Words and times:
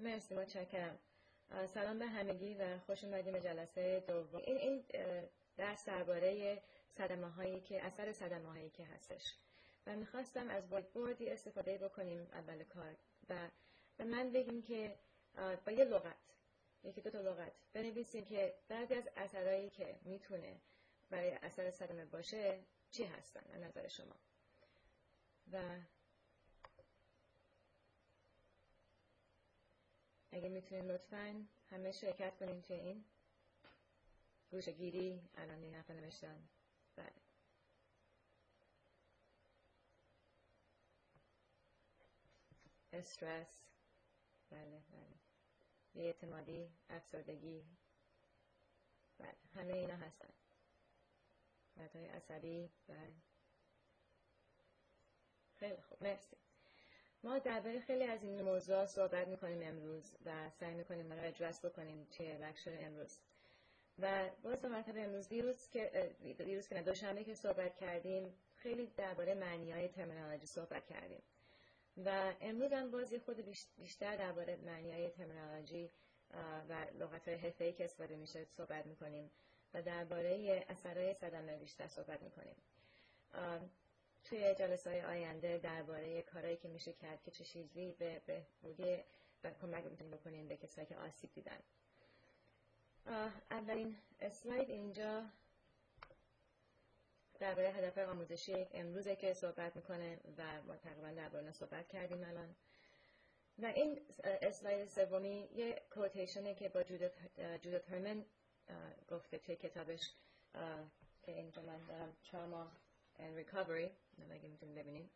مرسی 0.00 0.34
متشکرم. 0.34 0.98
سلام 1.74 1.98
به 1.98 2.06
همگی 2.06 2.54
و 2.54 2.78
خوش 2.78 3.04
اومدیم 3.04 3.32
به 3.32 3.40
جلسه 3.40 4.04
دوم. 4.08 4.40
این 4.44 4.56
این 4.56 4.84
درس 5.56 5.84
درباره 5.84 6.62
صدمه 6.90 7.30
هایی 7.30 7.60
که 7.60 7.84
اثر 7.84 8.12
صدمه 8.12 8.48
هایی 8.48 8.70
که 8.70 8.84
هستش. 8.84 9.34
و 9.86 9.96
می‌خواستم 9.96 10.50
از 10.50 10.68
وایت 10.68 10.88
بوردی 10.88 11.30
استفاده 11.30 11.78
بکنیم 11.78 12.28
اول 12.32 12.64
کار. 12.64 12.96
و 13.28 13.48
به 13.96 14.04
من 14.04 14.32
بگیم 14.32 14.62
که 14.62 14.98
با 15.66 15.72
یه 15.72 15.84
لغت 15.84 16.16
یکی 16.84 17.00
دو 17.00 17.10
تا 17.10 17.20
لغت 17.20 17.52
بنویسیم 17.72 18.24
که 18.24 18.54
بعضی 18.68 18.94
از 18.94 19.08
اثرهایی 19.16 19.70
که 19.70 19.96
می‌تونه 20.02 20.60
برای 21.10 21.30
اثر 21.42 21.70
صدمه 21.70 22.04
باشه 22.04 22.58
چی 22.90 23.04
هستن 23.04 23.42
از 23.54 23.62
نظر 23.62 23.88
شما؟ 23.88 24.14
و 25.52 25.58
اگه 30.34 30.48
می‌تونین 30.48 30.84
لطفا 30.90 31.44
همه 31.70 31.92
شرکت 31.92 32.36
کنین 32.36 32.62
توی 32.62 32.76
این. 32.76 33.04
گوشه 34.50 34.72
گیری 34.72 35.28
الان 35.34 35.62
این 35.62 35.74
نفر 35.74 35.94
نوشتن 35.94 36.48
بله. 36.96 37.12
استرس. 42.92 43.62
بله 44.50 44.82
بله. 44.92 45.14
اعتمادی 45.94 46.68
افسردگی. 46.90 47.64
بله 49.18 49.34
همه 49.54 49.72
اینا 49.72 49.96
هستن. 49.96 50.28
های 51.94 52.06
عصبی 52.06 52.70
بله. 52.88 53.12
خیلی 55.56 55.80
خوب 55.82 56.02
مرسی. 56.02 56.43
ما 57.24 57.38
درباره 57.38 57.80
خیلی 57.80 58.04
از 58.04 58.22
این 58.22 58.42
موضوع 58.42 58.86
صحبت 58.86 59.28
می‌کنیم 59.28 59.62
امروز 59.62 60.16
و 60.26 60.50
سعی 60.50 60.74
می‌کنیم 60.74 61.12
رو 61.12 61.22
اجرس 61.22 61.64
بکنیم 61.64 62.06
توی 62.16 62.32
لکشن 62.32 62.86
امروز. 62.86 63.18
و 63.98 64.30
باز 64.42 64.62
دو 64.62 64.68
مرتبه 64.68 65.02
امروز 65.02 65.28
دیروز 65.28 65.68
که 65.68 66.14
دیروز 66.38 66.68
که 66.68 66.82
دوشنبه 66.82 67.24
که 67.24 67.34
صحبت 67.34 67.76
کردیم 67.76 68.34
خیلی 68.56 68.86
درباره 68.96 69.34
معنی 69.34 69.72
های 69.72 69.88
ترمینالوجی 69.88 70.46
صحبت 70.46 70.86
کردیم. 70.86 71.22
و 72.04 72.32
امروز 72.40 72.72
هم 72.72 72.90
بازی 72.90 73.18
خود 73.18 73.44
بیشتر 73.76 74.16
درباره 74.16 74.56
معنی 74.56 74.92
های 74.92 75.10
ترمینالوجی 75.10 75.90
و 76.68 76.86
لغت 76.98 77.28
های 77.28 77.36
حرفه‌ای 77.36 77.72
که 77.72 77.84
استفاده 77.84 78.16
میشه 78.16 78.44
صحبت 78.44 78.86
می‌کنیم 78.86 79.30
و 79.74 79.82
درباره 79.82 80.64
اثرهای 80.68 81.14
صدمه 81.14 81.56
بیشتر 81.56 81.88
صحبت 81.88 82.22
می‌کنیم. 82.22 82.56
توی 84.24 84.54
جلسه 84.54 84.90
های 84.90 85.02
آینده 85.02 85.58
درباره 85.58 86.22
کارهایی 86.22 86.56
که 86.56 86.68
میشه 86.68 86.92
کرد 86.92 87.22
که 87.22 87.30
چه 87.30 87.44
چیزی 87.44 87.92
به 87.98 88.22
بهبودی 88.26 89.04
و 89.44 89.50
کمک 89.50 89.84
می‌تونیم 89.84 90.10
بکنیم 90.16 90.48
به 90.48 90.56
کسایی 90.56 90.86
که 90.86 90.96
آسیب 90.96 91.30
دیدن. 91.34 91.58
اولین 93.50 93.96
اسلاید 94.20 94.70
اینجا 94.70 95.24
درباره 97.40 97.68
هدف 97.68 97.98
آموزشی 97.98 98.66
امروزه 98.72 99.16
که 99.16 99.34
صحبت 99.34 99.76
می‌کنه 99.76 100.18
و 100.38 100.62
ما 100.62 100.76
تقریبا 100.76 101.10
درباره 101.10 101.52
صحبت 101.52 101.88
کردیم 101.88 102.24
الان. 102.24 102.54
و 103.58 103.66
این 103.66 104.00
اسلاید 104.24 104.88
سومی 104.88 105.48
یه 105.54 105.82
کوتیشنه 105.90 106.54
که 106.54 106.68
با 106.68 106.82
جودت 107.62 107.90
هرمن 107.90 108.24
گفته 109.10 109.38
توی 109.38 109.56
کتابش 109.56 110.10
که 111.22 111.32
اینجا 111.32 111.62
من 111.62 111.84
دارم 111.86 112.16
trauma 112.30 112.83
and 113.18 113.36
recovery. 113.36 113.90
اگه 114.30 114.48
می‌تونیم 114.48 114.74
ببینیم 114.74 115.10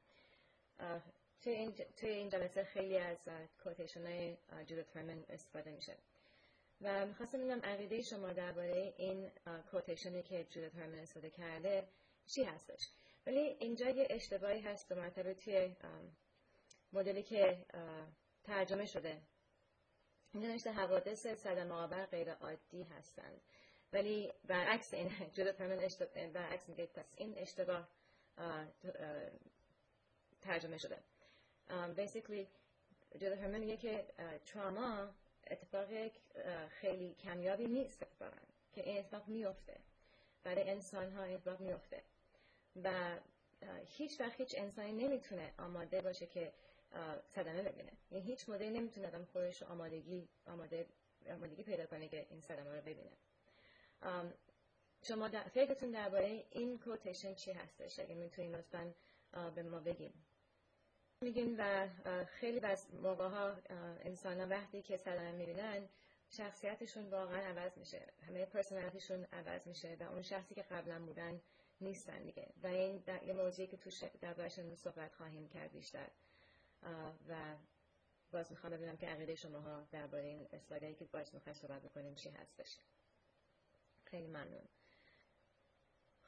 توی 1.43 1.53
این, 1.53 1.73
توی 1.97 2.11
این 2.11 2.29
جلسه 2.29 2.65
خیلی 2.65 2.99
از 2.99 3.19
کوتیشن 3.65 4.07
های 4.07 4.37
جودت 4.67 4.97
هرمن 4.97 5.25
استفاده 5.29 5.71
میشه 5.71 5.97
و 6.81 7.07
می‌خواستم 7.07 7.39
ببینم 7.39 7.61
عقیده 7.61 8.03
شما 8.03 8.33
درباره 8.33 8.95
این 8.97 9.31
کوتیشنی 9.71 10.23
که 10.23 10.45
جودت 10.51 10.75
هرمن 10.75 10.99
استفاده 10.99 11.31
کرده 11.31 11.89
چی 12.27 12.45
هستش 12.45 12.89
ولی 13.27 13.41
اینجا 13.41 13.91
یه 13.91 14.07
اشتباهی 14.11 14.61
هست 14.61 14.89
به 14.89 14.95
مرتبه 14.95 15.35
توی 15.35 15.77
مدلی 16.93 17.23
که 17.23 17.67
ترجمه 18.45 18.87
شده 18.87 19.21
اینجا 20.35 20.49
نوشته 20.49 20.73
حوادث 20.73 21.27
صدمه 21.27 21.75
آور 21.75 22.07
غیر 22.07 22.33
عادی 22.33 22.83
هستند 22.83 23.41
ولی 23.93 24.33
برعکس 24.47 24.95
این 24.95 25.11
جودت 25.33 25.61
هرمن 25.61 25.79
اشتباه 25.79 26.27
برعکس 26.27 26.69
میگه 26.69 26.87
پس 26.87 27.15
این 27.17 27.35
اشتباه 27.37 27.89
ترجمه 30.41 30.79
شده. 30.79 30.99
basically 31.97 32.47
جودت 33.19 33.39
هرمن 33.39 33.59
میگه 33.59 33.77
که 33.77 34.05
تراما 34.47 35.09
اتفاق 35.51 35.89
خیلی 36.69 37.15
کمیابی 37.15 37.67
نیست 37.67 38.03
اتفاقا 38.03 38.37
که 38.73 38.89
این 38.89 38.99
اتفاق 38.99 39.29
میفته 39.29 39.81
برای 40.45 40.71
انسان 40.71 41.13
ها 41.13 41.23
اتفاق 41.23 41.61
میفته 41.61 42.03
و 42.85 43.19
هیچ 43.87 44.21
وقت 44.21 44.41
هیچ 44.41 44.55
انسانی 44.59 44.93
نمی‌تونه 44.93 45.53
آماده 45.59 46.01
باشه 46.01 46.27
که 46.27 46.53
صدمه 47.35 47.63
ببینه. 47.63 47.93
یعنی 48.11 48.25
هیچ 48.25 48.49
مدلی 48.49 48.71
نمی‌تونه 48.71 49.07
آدم 49.07 49.25
خودش 49.25 49.63
آمادگی 49.63 50.29
آماده 50.47 50.87
آمادگی 51.31 51.63
پیدا 51.63 51.87
کنه 51.87 52.09
که 52.09 52.27
این 52.31 52.41
صدمه 52.41 52.75
رو 52.75 52.81
ببینه. 52.81 53.11
شما 55.03 55.29
در 55.29 55.43
فکرتون 55.43 55.91
درباره 55.91 56.45
این 56.51 56.79
کوتیشن 56.79 57.35
چی 57.35 57.53
هستش؟ 57.53 57.99
اگه 57.99 58.15
می‌تونین 58.15 58.55
لطفا 58.55 58.95
به 59.55 59.63
ما 59.63 59.81
بگیم 59.81 60.27
میگیم 61.21 61.55
و 61.59 61.89
خیلی 62.25 62.61
از 62.61 62.95
موقع 62.95 63.29
ها 63.29 63.57
انسان 64.01 64.41
ها 64.41 64.47
وقتی 64.47 64.83
که 64.83 64.97
صدمه 64.97 65.33
می‌بینن 65.33 65.89
شخصیتشون 66.31 67.11
واقعا 67.11 67.41
عوض 67.41 67.79
میشه. 67.79 68.07
همه 68.29 68.47
پرسنالیتیشون 68.47 69.25
عوض 69.25 69.67
میشه 69.67 69.97
و 70.01 70.03
اون 70.03 70.23
شخصی 70.23 70.55
که 70.55 70.63
قبلا 70.63 70.99
بودن 70.99 71.41
نیستن 71.81 72.23
دیگه. 72.23 72.49
و 72.63 72.67
این 72.67 73.03
یه 73.27 73.33
موضوعی 73.33 73.69
که 73.69 73.77
تو 73.77 73.91
دربارشون 74.21 74.75
صحبت 74.75 75.15
خواهیم 75.15 75.49
کرد 75.49 75.73
بیشتر. 75.73 76.09
و 77.29 77.35
باز 78.33 78.51
می‌خوام 78.51 78.73
ببینم 78.73 78.97
که 78.97 79.07
عقیده 79.07 79.35
شماها 79.35 79.89
درباره 79.93 80.25
این 80.25 80.49
اسلایدی 80.53 80.95
که 80.95 81.05
باز 81.05 81.35
می‌خوایم 81.35 81.59
صحبت 81.59 81.83
بکنیم 81.83 82.15
چی 82.15 82.31
هستش. 82.31 82.79
خیلی 84.11 84.27
ممنون. 84.27 84.69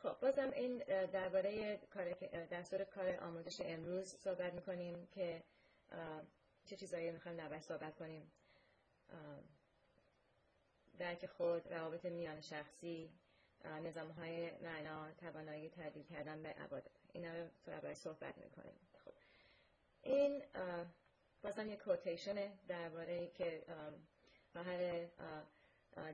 خب 0.02 0.20
بازم 0.20 0.50
این 0.50 0.78
درباره 1.06 1.76
کار 1.76 2.12
دستور 2.50 2.84
کار 2.84 3.16
آموزش 3.16 3.60
امروز 3.60 4.14
صحبت 4.14 4.52
می‌کنیم 4.54 5.06
که 5.06 5.42
چه 6.64 6.76
چیزایی 6.76 7.10
می‌خوایم 7.10 7.36
درباره 7.36 7.60
صحبت 7.60 7.96
کنیم. 7.96 8.32
درک 10.98 11.26
خود 11.26 11.72
روابط 11.72 12.04
میان 12.04 12.40
شخصی 12.40 13.10
نظام 13.64 14.10
های 14.10 14.50
معنا 14.50 15.12
توانایی 15.12 15.68
تبدیل 15.70 16.04
کردن 16.04 16.42
به 16.42 16.48
عبادت 16.48 16.90
اینا 17.12 17.34
رو 17.34 17.48
درباره 17.66 17.94
صحبت 17.94 18.38
می‌کنیم. 18.38 18.88
خب 19.04 19.12
این 20.02 20.42
بازم 21.42 21.70
یک 21.70 21.78
کوتیشنه 21.78 22.52
درباره 22.68 23.26
که 23.30 23.62
محل 24.54 25.06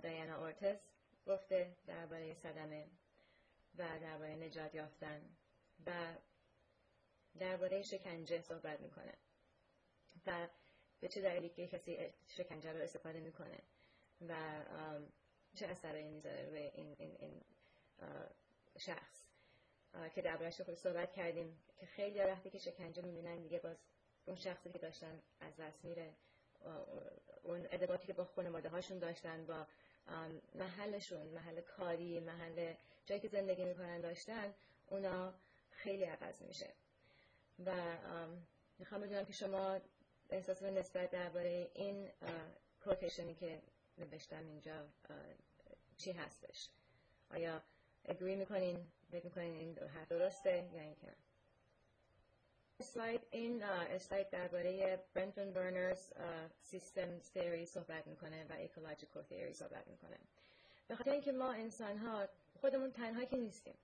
دایانا 0.03 0.38
اورتس 0.38 0.81
گفته 1.26 1.76
درباره 1.87 2.34
صدمه 2.34 2.87
و 3.78 3.98
درباره 4.00 4.34
نجات 4.34 4.75
یافتن 4.75 5.37
و 5.87 6.14
درباره 7.38 7.82
شکنجه 7.82 8.41
صحبت 8.41 8.81
می‌کنه 8.81 9.12
و 10.26 10.48
به 11.00 11.09
چه 11.09 11.20
دلیلی 11.20 11.48
که 11.48 11.66
کسی 11.66 12.12
شکنجه 12.26 12.72
رو 12.72 12.78
استفاده 12.81 13.20
می‌کنه 13.20 13.59
و 14.28 14.34
چه 15.54 15.66
اثرایی 15.66 16.09
می‌ذاره 16.09 16.48
روی 16.48 16.59
این, 16.59 16.97
این, 16.98 17.16
این 17.19 17.43
شخص. 18.78 19.22
که 20.14 20.22
دربارش 20.22 20.60
خود 20.60 20.75
صحبت 20.75 21.12
کردیم 21.12 21.62
که 21.76 21.87
خیلی 21.87 22.19
وقتی 22.19 22.50
که 22.50 22.58
شکنجه 22.58 23.03
می‌بینن 23.03 23.43
دیگه 23.43 23.58
باز 23.58 23.76
اون 24.26 24.37
شخصی 24.37 24.70
که 24.70 24.78
داشتن 24.78 25.22
از 25.41 25.56
دست 25.56 25.84
میره 25.84 26.14
اون 27.43 27.67
ادباتی 27.70 28.06
که 28.06 28.12
با 28.12 28.25
خانواده 28.25 28.69
هاشون 28.69 28.99
داشتن 28.99 29.46
با 29.46 29.67
محلشون 30.55 31.26
محل 31.26 31.61
کاری 31.61 32.20
محل 32.20 32.75
جایی 33.06 33.20
که 33.20 33.29
زندگی 33.29 33.64
می‌کنن 33.64 34.00
داشتن 34.00 34.55
اونا 34.87 35.35
خیلی 35.70 36.05
عوض 36.05 36.43
میشه. 36.43 36.73
و 37.67 37.73
می‌خوام 38.79 39.00
بدونم 39.00 39.25
که 39.25 39.32
شما 39.32 39.81
احساس 40.31 40.62
نسبت 40.62 41.11
درباره 41.11 41.70
این 41.75 42.08
کوتیشنی 42.85 43.35
که 43.35 43.62
نوشتم 43.99 44.47
اینجا 44.47 44.88
چی 45.97 46.12
هستش؟ 46.12 46.69
آیا 47.31 47.62
اگری 48.05 48.37
می‌کنین؟ 48.37 48.87
فکر 49.11 49.25
می‌کنین 49.25 49.55
این 49.55 49.79
حرف 49.79 50.09
درسته 50.09 50.70
یا 50.73 50.82
اینکه 50.82 51.12
اسلاید 52.81 53.20
این 53.31 53.62
اسلاید 53.62 54.31
درباره 54.31 55.05
برنتون 55.14 55.52
برنرز 55.52 56.12
سیستم 56.61 57.19
تیوری 57.19 57.67
صحبت 57.67 58.06
می‌کنه 58.06 58.44
و 58.44 58.52
اکولوژیکال 58.58 59.23
تیوری 59.23 59.52
صحبت 59.52 59.87
می‌کنه. 59.87 60.19
به 60.88 60.94
خاطر 60.96 61.11
اینکه 61.11 61.32
ما 61.32 61.52
انسان 61.52 61.99
ها 61.99 62.28
خودمون 62.61 62.93
تنها 62.93 63.25
که 63.25 63.37
نیستیم. 63.37 63.75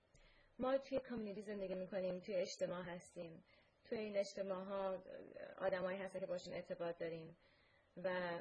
ما 0.59 0.77
توی 0.77 0.99
کامیونیتی 0.99 1.41
زندگی 1.41 1.75
می‌کنیم 1.75 2.19
توی 2.19 2.35
اجتماع 2.35 2.81
هستیم. 2.81 3.43
توی 3.85 3.97
این 3.97 4.17
اجتماع 4.17 4.63
ها 4.63 5.03
آدمایی 5.57 5.99
هستن 5.99 6.19
که 6.19 6.25
باشون 6.25 6.53
ارتباط 6.53 6.97
داریم. 6.97 7.37
و 8.03 8.39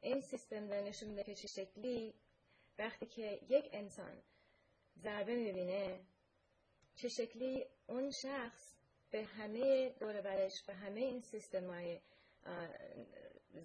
این 0.00 0.20
سیستم 0.20 0.66
داره 0.66 0.82
نشون 0.82 1.08
میده 1.08 1.24
که 1.24 1.34
چه 1.34 1.48
شکلی 1.48 2.14
وقتی 2.78 3.06
که 3.06 3.40
یک 3.48 3.70
انسان 3.72 4.22
ضربه 4.98 5.34
می‌بینه 5.34 6.00
چه 6.94 7.08
شکلی 7.08 7.66
اون 7.86 8.10
شخص 8.10 8.75
به 9.10 9.24
همه 9.24 9.88
دور 9.88 10.20
برش 10.20 10.62
به 10.62 10.74
همه 10.74 11.00
این 11.00 11.20
سیستم 11.20 11.70
های 11.70 12.00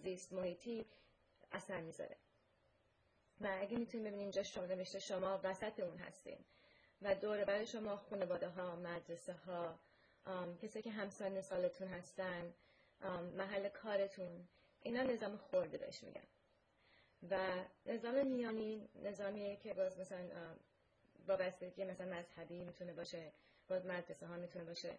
زیست 0.04 0.34
محیطی 0.34 0.86
اثر 1.52 1.82
می‌ذاره. 1.82 2.18
و 3.42 3.58
اگه 3.62 3.78
می‌تونیم 3.78 4.04
ببینیم 4.06 4.20
اینجا 4.20 4.44
شما 4.44 4.66
نوشته 4.66 5.00
شما 5.00 5.40
وسط 5.44 5.80
اون 5.80 5.98
هستین 5.98 6.38
و 7.02 7.16
دور 7.16 7.46
بر 7.46 7.66
شما 7.66 7.98
خانواده 7.98 8.48
ها 8.50 8.76
مدرسه 8.76 9.34
ها 9.34 9.80
کسی 10.62 10.82
که 10.82 10.92
همسان 10.92 11.42
سالتون 11.42 11.88
هستن 11.88 12.54
محل 13.38 13.70
کارتون 13.70 14.48
اینا 14.82 15.04
نظام 15.04 15.38
خورده 15.38 15.78
بهش 15.78 16.04
میگن. 16.04 16.28
و 17.30 17.66
نظام 17.86 18.28
میانی 18.28 18.90
نظامیه 19.04 19.56
که 19.56 19.74
باز 19.74 20.00
مثلا 20.00 20.30
وابستگی 21.28 21.84
مثلا 21.84 22.08
مذهبی 22.08 22.64
می‌تونه 22.64 22.94
باشه 22.94 23.32
باز 23.70 23.86
مدرسه 23.86 24.28
ها 24.28 24.38
می‌تونه 24.38 24.66
باشه. 24.66 24.98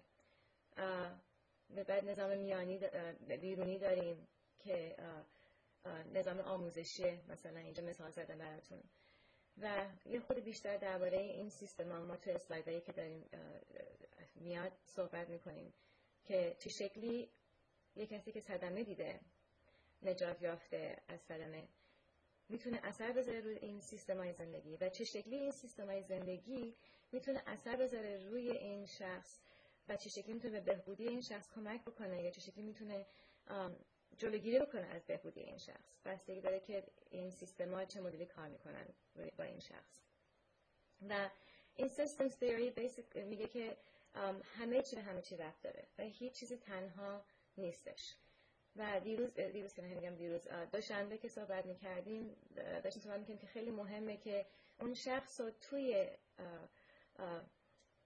بعد 1.88 2.04
نظام 2.04 2.38
میانی 2.38 2.80
بیرونی 3.40 3.78
داریم 3.78 4.28
که 4.58 4.96
نظام 6.14 6.40
آموزشی 6.40 7.20
مثلا 7.28 7.60
اینجا 7.60 7.82
مثال 7.82 8.10
زدم 8.10 8.38
براتون. 8.38 8.82
و 9.58 9.86
یه 10.06 10.20
خود 10.20 10.38
بیشتر 10.38 10.76
درباره 10.76 11.18
این 11.18 11.48
سیستم 11.48 12.02
ما 12.02 12.16
تو 12.16 12.30
اسلایدهایی 12.30 12.80
که 12.80 12.92
داریم 12.92 13.30
میاد 14.34 14.72
صحبت 14.84 15.28
می‌کنیم 15.28 15.72
که 16.24 16.56
چه 16.58 16.70
شکلی 16.70 17.30
یه 17.96 18.06
کسی 18.06 18.32
که 18.32 18.40
صدمه 18.40 18.84
دیده 18.84 19.20
نجات 20.02 20.42
یافته 20.42 20.96
از 21.08 21.20
صدمه 21.20 21.68
می‌تونه 22.48 22.80
اثر 22.82 23.12
بذاره 23.12 23.40
روی 23.40 23.56
این 23.56 23.80
سیستم 23.80 24.16
های 24.16 24.32
زندگی 24.32 24.76
و 24.76 24.88
چه 24.88 25.04
شکلی 25.04 25.36
این 25.36 25.50
سیستم 25.50 25.86
های 25.86 26.02
زندگی 26.02 26.74
می‌تونه 27.12 27.42
اثر 27.46 27.76
بذاره 27.76 28.28
روی 28.28 28.50
این 28.50 28.86
شخص 28.86 29.40
و 29.88 29.96
چه 29.96 30.10
شکلی 30.10 30.32
می‌تونه 30.32 30.60
به 30.60 30.74
بهبودی 30.74 31.08
این 31.08 31.20
شخص 31.20 31.50
کمک 31.54 31.84
بکنه 31.84 32.22
یا 32.22 32.30
چه 32.30 32.40
شکلی 32.40 32.62
می‌تونه 32.62 33.06
جلوگیری 34.18 34.58
بکنه 34.58 34.86
از 34.86 35.04
بهبودی 35.06 35.40
این 35.40 35.58
شخص. 35.58 35.98
بستگی 36.04 36.40
داره 36.40 36.60
که 36.60 36.84
این 37.10 37.30
سیستم 37.30 37.74
ها 37.74 37.84
چه 37.84 38.00
مدلی 38.00 38.26
کار 38.26 38.48
می‌کنن 38.48 38.86
با 39.38 39.44
این 39.44 39.60
شخص. 39.60 40.00
و 41.08 41.30
این 41.76 41.88
سیستم 41.88 42.28
تیوری 42.28 42.90
میگه 43.14 43.48
که 43.48 43.76
همه 44.58 44.82
چی 44.82 44.96
به 44.96 45.02
همه 45.02 45.22
چی 45.22 45.36
رفت 45.36 45.62
داره 45.62 45.86
و 45.98 46.02
هیچ 46.02 46.32
چیزی 46.32 46.56
تنها 46.56 47.24
نیستش. 47.56 48.16
و 48.76 49.00
دیروز 49.00 49.34
دیروز 49.34 49.74
که 49.74 49.82
نمیگم 49.82 50.14
دیروز 50.14 50.48
دوشنبه 50.72 51.18
که 51.18 51.28
صحبت 51.28 51.66
می‌کردیم 51.66 52.36
داشتیم 52.84 53.02
صحبت 53.02 53.18
می‌کردیم 53.18 53.38
که 53.38 53.46
خیلی 53.46 53.70
مهمه 53.70 54.16
که 54.16 54.46
اون 54.80 54.94
شخص 54.94 55.40
رو 55.40 55.50
توی 55.50 56.08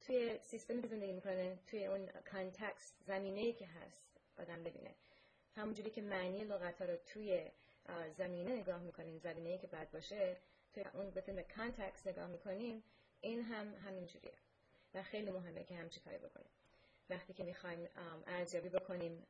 توی 0.06 0.38
سیستمی 0.42 0.82
که 0.82 0.88
زندگی 0.88 1.12
می‌کنه 1.12 1.58
توی 1.66 1.86
اون 1.86 2.08
context 2.32 2.94
زمینه 3.06 3.52
که 3.52 3.66
هست 3.66 4.02
آدم 4.38 4.64
ببینه. 4.64 4.90
همونجوری 5.56 5.90
که 5.90 6.02
معنی 6.02 6.44
لغت 6.44 6.80
ها 6.80 6.84
رو 6.84 6.96
توی 6.96 7.50
زمینه 8.18 8.56
نگاه 8.56 8.80
می‌کنیم 8.80 9.18
زمینه 9.18 9.58
که 9.58 9.66
بعد 9.66 9.90
باشه 9.90 10.36
توی 10.74 10.84
اون 10.94 11.10
بتون 11.10 11.42
context 11.42 12.06
نگاه 12.06 12.26
می‌کنیم 12.26 12.82
این 13.20 13.42
هم 13.42 13.74
همینجوریه. 13.74 14.32
و 14.94 15.02
خیلی 15.02 15.30
مهمه 15.30 15.64
که 15.64 15.74
همچی 15.74 16.00
کاری 16.00 16.18
بکنیم. 16.18 16.50
وقتی 17.10 17.32
که 17.32 17.44
می‌خوایم 17.44 17.88
ارزیابی 18.26 18.68
بکنیم 18.68 19.26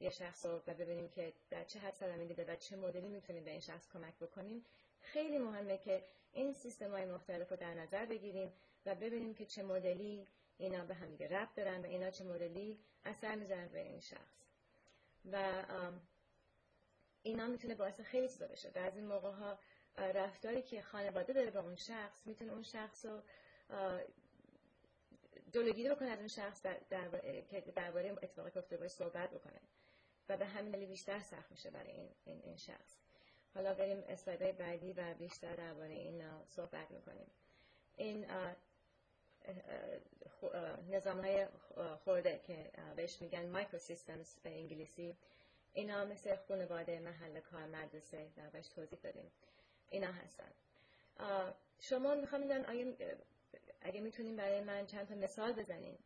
یه 0.00 0.10
شخص 0.10 0.46
رو 0.46 0.60
و 0.66 0.74
ببینیم 0.74 1.08
که 1.08 1.32
در 1.50 1.64
چه 1.64 1.78
حد 1.78 1.94
صدمه 1.94 2.24
دیده 2.24 2.44
و 2.52 2.56
چه 2.56 2.76
مدلی 2.76 3.08
می‌تونیم 3.08 3.44
به 3.44 3.50
این 3.50 3.60
شخص 3.60 3.88
کمک 3.92 4.14
بکنیم 4.14 4.64
خیلی 5.00 5.38
مهمه 5.38 5.78
که 5.78 6.02
این 6.32 6.52
سیستم 6.52 6.90
های 6.90 7.04
مختلف 7.04 7.50
رو 7.50 7.56
در 7.56 7.74
نظر 7.74 8.06
بگیریم 8.06 8.52
و 8.86 8.94
ببینیم 8.94 9.34
که 9.34 9.46
چه 9.46 9.62
مدلی 9.62 10.26
اینا 10.58 10.84
به 10.84 10.94
هم 10.94 11.16
ربط 11.16 11.54
دارن 11.54 11.82
و 11.82 11.86
اینا 11.86 12.10
چه 12.10 12.24
مدلی 12.24 12.78
اثر 13.04 13.34
می‌ذارن 13.34 13.68
به 13.68 13.80
این 13.80 14.00
شخص. 14.00 14.42
و 15.32 15.64
اینا 17.22 17.46
می‌تونه 17.46 17.74
باعث 17.74 18.00
خیلی 18.00 18.28
چیزا 18.28 18.46
بشه. 18.46 18.70
بعضی 18.70 19.00
موقع 19.00 19.30
ها 19.30 19.58
رفتاری 19.96 20.62
که 20.62 20.82
خانواده 20.82 21.32
داره 21.32 21.50
با 21.50 21.60
اون 21.60 21.76
شخص 21.76 22.26
می‌تونه 22.26 22.52
اون 22.52 22.62
شخص 22.62 23.06
رو 23.06 23.22
جلوگیری 25.52 25.88
بکنه 25.90 26.08
از 26.08 26.18
اون 26.18 26.28
شخص 26.28 26.62
که 27.50 27.72
درباره 27.76 28.12
اتفاقی 28.22 28.50
که 28.50 28.58
افتاده 28.58 28.88
صحبت 28.88 29.30
بکنه. 29.30 29.60
و 30.28 30.36
به 30.36 30.46
همین 30.46 30.72
دلیل 30.72 30.88
بیشتر 30.88 31.20
سخت 31.20 31.50
میشه 31.50 31.70
برای 31.70 31.90
این, 31.90 32.08
این, 32.24 32.40
این 32.44 32.56
شخص. 32.56 32.96
حالا 33.54 33.74
بریم 33.74 34.04
اسلایدهای 34.08 34.52
بعدی 34.52 34.92
و 34.92 35.14
بیشتر 35.14 35.56
درباره 35.56 35.94
این 35.94 36.22
صحبت 36.48 36.90
می‌کنیم. 36.90 37.30
این 37.96 38.26
نظام 40.90 41.20
های 41.20 41.46
خورده 42.04 42.40
که 42.46 42.70
بهش 42.96 43.22
میگن 43.22 43.50
مایکرو 43.50 43.78
سیستمز 43.78 44.34
به 44.42 44.50
انگلیسی 44.50 45.16
اینا 45.72 46.04
مثل 46.04 46.36
خانواده 46.36 47.00
محل 47.00 47.40
کار 47.40 47.66
مدرسه 47.66 48.28
در 48.36 48.48
بهش 48.48 48.68
توضیح 48.68 48.98
دادیم. 49.02 49.32
اینا 49.90 50.12
هستن. 50.12 50.52
شما 51.80 52.14
می‌خوام 52.14 52.42
آیا 52.42 52.92
اگه 53.80 54.00
می‌تونیم 54.00 54.36
برای 54.36 54.60
من 54.60 54.86
چند 54.86 55.08
تا 55.08 55.14
مثال 55.14 55.52
بزنیم 55.52 55.98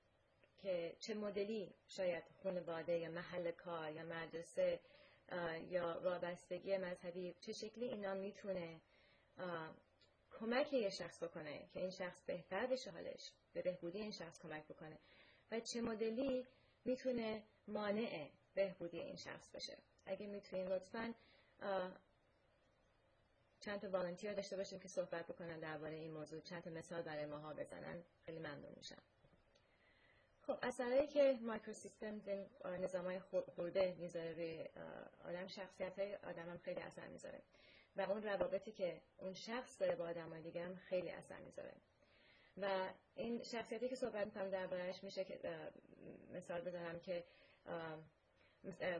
که 0.62 0.96
چه 0.98 1.14
مدلی 1.14 1.74
شاید 1.88 2.24
خانواده 2.42 2.98
یا 2.98 3.10
محل 3.10 3.50
کار 3.50 3.92
یا 3.92 4.02
مدرسه 4.02 4.80
یا 5.68 6.00
وابستگی 6.04 6.76
مذهبی 6.76 7.34
چه 7.40 7.52
شکلی 7.52 7.88
اینا 7.88 8.14
می‌تونه 8.14 8.80
کمک 10.40 10.72
یه 10.72 10.90
شخص 10.90 11.22
بکنه 11.22 11.68
که 11.72 11.80
این 11.80 11.90
شخص 11.90 12.22
بهتر 12.22 12.66
بشه 12.66 12.90
حالش 12.90 13.32
به 13.52 13.62
بهبودی 13.62 13.98
این 13.98 14.10
شخص 14.10 14.38
کمک 14.38 14.66
بکنه. 14.66 14.98
و 15.50 15.60
چه 15.60 15.80
مدلی 15.80 16.46
می‌تونه 16.84 17.42
مانع 17.68 18.30
بهبودی 18.54 19.00
این 19.00 19.16
شخص 19.16 19.50
بشه. 19.50 19.78
اگه 20.06 20.26
می‌تونین 20.26 20.66
لطفا 20.66 21.14
چند 23.60 23.80
تا 23.80 23.90
والنتیر 23.90 24.32
داشته 24.32 24.56
باشیم 24.56 24.78
که 24.78 24.88
صحبت 24.88 25.26
بکنن 25.26 25.60
درباره 25.60 25.94
این 25.94 26.10
موضوع. 26.12 26.40
چند 26.40 26.62
تا 26.62 26.70
مثال 26.70 27.02
برای 27.02 27.26
ماها 27.26 27.54
بزنن. 27.54 28.02
خیلی 28.26 28.38
ممنون 28.38 28.72
میشم. 28.76 29.02
خب 30.42 30.58
اثرایی 30.62 31.06
که 31.06 31.38
مایکرو 31.42 31.72
سیستم 31.72 32.20
نظام 32.64 33.04
های 33.04 33.20
خورده 33.56 33.96
می‌ذاره 33.98 34.32
روی 34.32 34.68
آدم 35.24 35.46
شخصیت 35.46 35.98
های 35.98 36.14
آدم 36.14 36.50
هم 36.50 36.58
خیلی 36.58 36.80
اثر 36.80 37.08
می‌ذاره. 37.08 37.42
و 37.96 38.00
اون 38.00 38.22
روابطی 38.22 38.72
که 38.72 39.00
اون 39.18 39.32
شخص 39.32 39.80
داره 39.80 39.94
با 39.94 40.08
آدم 40.08 40.28
های 40.28 40.42
دیگه 40.42 40.64
هم 40.64 40.76
خیلی 40.76 41.10
اثر 41.10 41.40
می‌ذاره. 41.40 41.72
و 42.56 42.88
این 43.14 43.42
شخصیتی 43.42 43.88
که 43.88 43.96
صحبت 43.96 44.26
می‌کنم 44.26 44.50
دربارهش 44.50 45.04
میشه 45.04 45.24
که 45.24 45.40
مثال 46.32 46.60
بزنم 46.60 47.00
که 47.00 47.24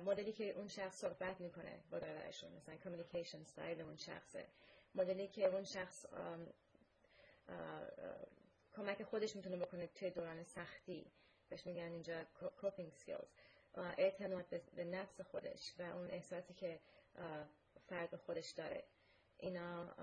مدلی 0.05 0.33
که 0.33 0.51
اون 0.51 0.69
شخص 0.69 1.01
صحبت 1.01 1.41
می‌کنه 1.41 1.83
با 1.91 1.99
برادرشون 1.99 2.53
مثلا 2.53 2.77
communication 2.77 3.45
style 3.45 3.81
اون 3.81 3.97
شخصه. 3.97 4.47
مدلی 4.95 5.29
که 5.29 5.45
اون 5.45 5.65
شخص 5.65 6.07
کمک 8.73 9.03
خودش 9.03 9.37
می‌تونه 9.37 9.57
بکنه 9.57 9.87
توی 9.87 10.11
دوران 10.11 10.45
سختی. 10.45 11.13
بهش 11.49 11.67
میگن 11.67 11.93
اینجا 11.93 12.25
coping 12.61 12.93
skills 12.93 13.29
اعتماد 13.75 14.47
به 14.75 14.85
نفس 14.85 15.21
خودش 15.21 15.75
و 15.79 15.83
اون 15.83 16.11
احساسی 16.11 16.55
که 16.55 16.81
فرد 17.91 18.17
خودش 18.17 18.51
داره. 18.51 18.85
اینا 19.39 19.95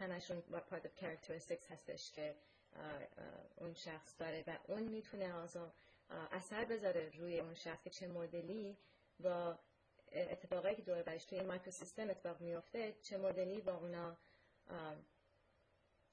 همشون 0.00 0.42
part 0.70 0.82
of 0.84 1.02
characteristics 1.02 1.70
هستش 1.70 2.12
که 2.12 2.34
اون 3.56 3.74
شخص 3.74 4.14
داره 4.18 4.44
و 4.46 4.58
اون 4.68 4.82
می‌تونه 4.82 5.32
آزا 5.34 5.72
اثر 6.10 6.64
بذاره 6.64 7.10
روی 7.18 7.40
اون 7.40 7.54
شخص 7.54 7.82
که 7.84 7.90
چه 7.90 8.06
مدلی 8.08 8.76
با 9.20 9.58
اتفاقایی 10.12 10.76
که 10.76 10.82
دور 10.82 11.02
برش 11.02 11.24
توی 11.24 11.40
مایکرو 11.40 11.70
سیستم 11.70 12.10
اتفاق 12.10 12.40
میفته 12.40 12.94
چه 13.02 13.16
مدلی 13.18 13.60
با 13.60 13.72
اونا 13.74 14.16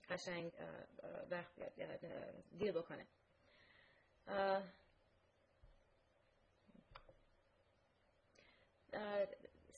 قشنگ 0.09 0.51
وقت 1.29 1.51
دیل 2.57 2.71
بکنه. 2.71 3.07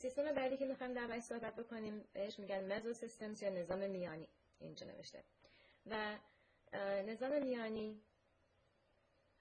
سیستم 0.05 0.33
بعدی 0.33 0.57
که 0.57 0.65
می‌خوایم 0.65 0.93
در 0.93 1.19
صحبت 1.19 1.55
بکنیم 1.55 2.07
بهش 2.13 2.39
میگن 2.39 2.73
مزو 2.73 2.93
سیستمز 2.93 3.43
یا 3.43 3.49
نظام 3.49 3.89
میانی. 3.89 4.27
اینجا 4.59 4.87
نوشته. 4.87 5.23
و 5.85 6.17
نظام 7.07 7.43
میانی 7.43 8.01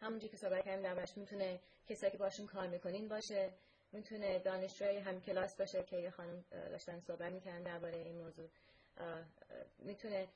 همونجوری 0.00 0.30
که 0.30 0.37
صحبت 0.37 0.64
کردیم 0.64 0.83
دربارش 0.83 1.16
می‌تونه 1.16 1.61
کسایی 1.88 2.12
که 2.12 2.18
باشون 2.18 2.47
کار 2.47 2.66
می‌کنین 2.66 3.09
باشه 3.09 3.52
می‌تونه 3.92 4.38
دانشجوی 4.38 4.97
هم 4.97 5.21
کلاس 5.21 5.56
باشه 5.56 5.83
که 5.83 5.97
یه 5.97 6.11
خانم 6.11 6.44
داشتن 6.50 7.00
صحبت 7.00 7.33
می‌کنن 7.33 7.62
درباره 7.62 7.99
این 7.99 8.18
موضوع. 8.18 8.49
می‌تونه 9.78 10.28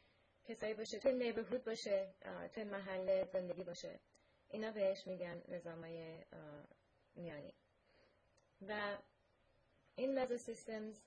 کسایی 0.44 0.75
باشه 0.75 0.99
توی 0.99 1.12
نیبرهود 1.12 1.64
باشه 1.64 2.14
توی 2.54 2.64
محل 2.64 3.25
زندگی 3.25 3.64
باشه. 3.64 4.00
اینا 4.49 4.70
بهش 4.70 5.06
میگن 5.06 5.42
نظامای 5.49 6.25
میانی. 7.14 7.52
و 8.68 8.99
این 9.99 10.19
مزو 10.19 10.38
سیستمز 10.38 11.00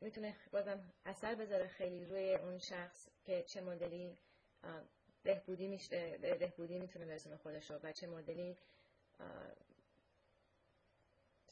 می‌تونه 0.00 0.36
بازم 0.52 0.92
اثر 1.06 1.34
بذاره 1.34 1.66
خیلی 1.68 2.04
روی 2.04 2.34
اون 2.34 2.58
شخص 2.58 3.08
که 3.24 3.42
چه 3.42 3.60
مدلی 3.60 4.18
بهبودی 5.22 5.66
میشه 5.66 6.18
بهبودی 6.18 6.78
می‌تونه 6.78 7.06
برسونه 7.06 7.36
خودش 7.36 7.70
رو 7.70 7.78
و 7.82 7.92
چه 7.92 8.06
مدلی 8.06 8.56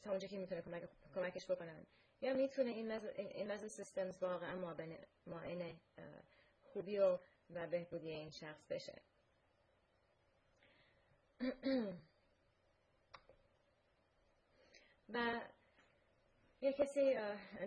تا 0.03 0.09
اونجا 0.09 0.27
که 0.27 0.37
می‌تونه 0.37 0.61
کمک، 0.61 0.89
کمکش 1.15 1.51
بکنن. 1.51 1.85
یا 2.21 2.33
می‌تونه 2.33 2.69
این 2.69 2.91
مزو, 2.91 3.07
این 3.15 3.67
سیستمز 3.67 4.23
واقعا 4.23 4.75
معین 5.27 5.79
خوبی 6.63 6.97
و, 6.97 7.17
و 7.49 7.67
بهبودی 7.67 8.09
این 8.09 8.29
شخص 8.29 8.65
بشه. 8.69 9.01
و 15.13 15.41
یه 16.63 16.73
کسی 16.73 17.15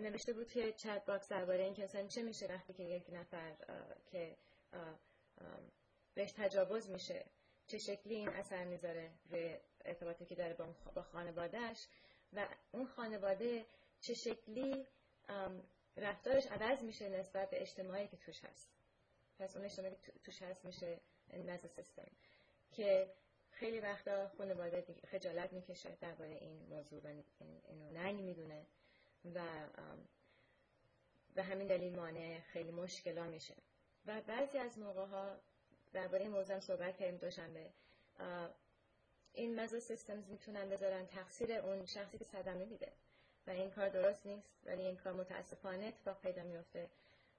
نوشته 0.01 0.33
بود 0.33 0.51
که 0.51 0.73
چت 0.73 1.05
باکس 1.05 1.29
درباره 1.29 1.63
این 1.63 1.73
که 1.73 1.87
چه 2.07 2.23
میشه 2.23 2.47
وقتی 2.47 2.73
که 2.73 2.83
یک 2.83 3.05
نفر 3.09 3.55
که 4.11 4.37
بهش 6.15 6.31
تجاوز 6.31 6.89
میشه 6.89 7.25
چه 7.67 7.77
شکلی 7.77 8.15
این 8.15 8.29
اثر 8.29 8.63
می‌ذاره 8.63 9.11
روی 9.29 9.57
ارتباطی 9.85 10.25
که 10.25 10.35
داره 10.35 10.53
با 10.95 11.01
خانوادهش 11.01 11.87
و 12.33 12.47
اون 12.71 12.87
خانواده 12.87 13.65
چه 14.01 14.13
شکلی 14.13 14.87
رفتارش 15.97 16.47
عوض 16.47 16.83
میشه 16.83 17.09
نسبت 17.09 17.49
به 17.49 17.61
اجتماعی 17.61 18.07
که 18.07 18.17
توش 18.17 18.43
هست. 18.43 18.69
پس 19.39 19.55
اون 19.55 19.65
اجتماعی 19.65 19.95
که 19.95 20.11
توش 20.23 20.41
هست 20.41 20.65
میشه 20.65 20.99
نزد 21.33 21.67
سیستم 21.67 22.11
که 22.71 23.13
خیلی 23.51 23.79
وقتا 23.79 24.27
خانواده 24.27 24.85
خجالت 25.11 25.53
می‌کشه 25.53 25.97
درباره 26.01 26.33
این 26.33 26.65
موضوع 26.69 27.01
و 27.03 27.07
اینو 27.07 27.91
ننگ 27.91 28.21
می‌دونه. 28.21 28.65
و 29.35 29.41
به 31.35 31.43
همین 31.43 31.67
دلیل 31.67 31.95
مانع 31.95 32.39
خیلی 32.39 32.71
مشکل 32.71 33.27
میشه. 33.27 33.55
و 34.05 34.21
بعضی 34.21 34.57
از 34.57 34.79
موقع 34.79 35.05
ها 35.05 35.35
درباره 35.93 36.27
موضوع 36.27 36.59
صحبت 36.59 36.97
کردیم 36.97 37.17
دوشنبه. 37.17 37.69
این 39.33 39.59
مزا 39.59 39.79
سیستمز 39.79 40.29
می‌تونن 40.29 40.69
بذارن 40.69 41.05
تقصیر 41.07 41.51
اون 41.51 41.85
شخصی 41.85 42.17
که 42.17 42.25
صدمه 42.25 42.65
میده. 42.65 42.91
و 43.47 43.49
این 43.49 43.71
کار 43.71 43.89
درست 43.89 44.25
نیست 44.25 44.49
ولی 44.65 44.81
این 44.81 44.95
کار 44.95 45.13
متاسفانه 45.13 45.85
اتفاق 45.85 46.21
پیدا 46.21 46.43
میفته 46.43 46.89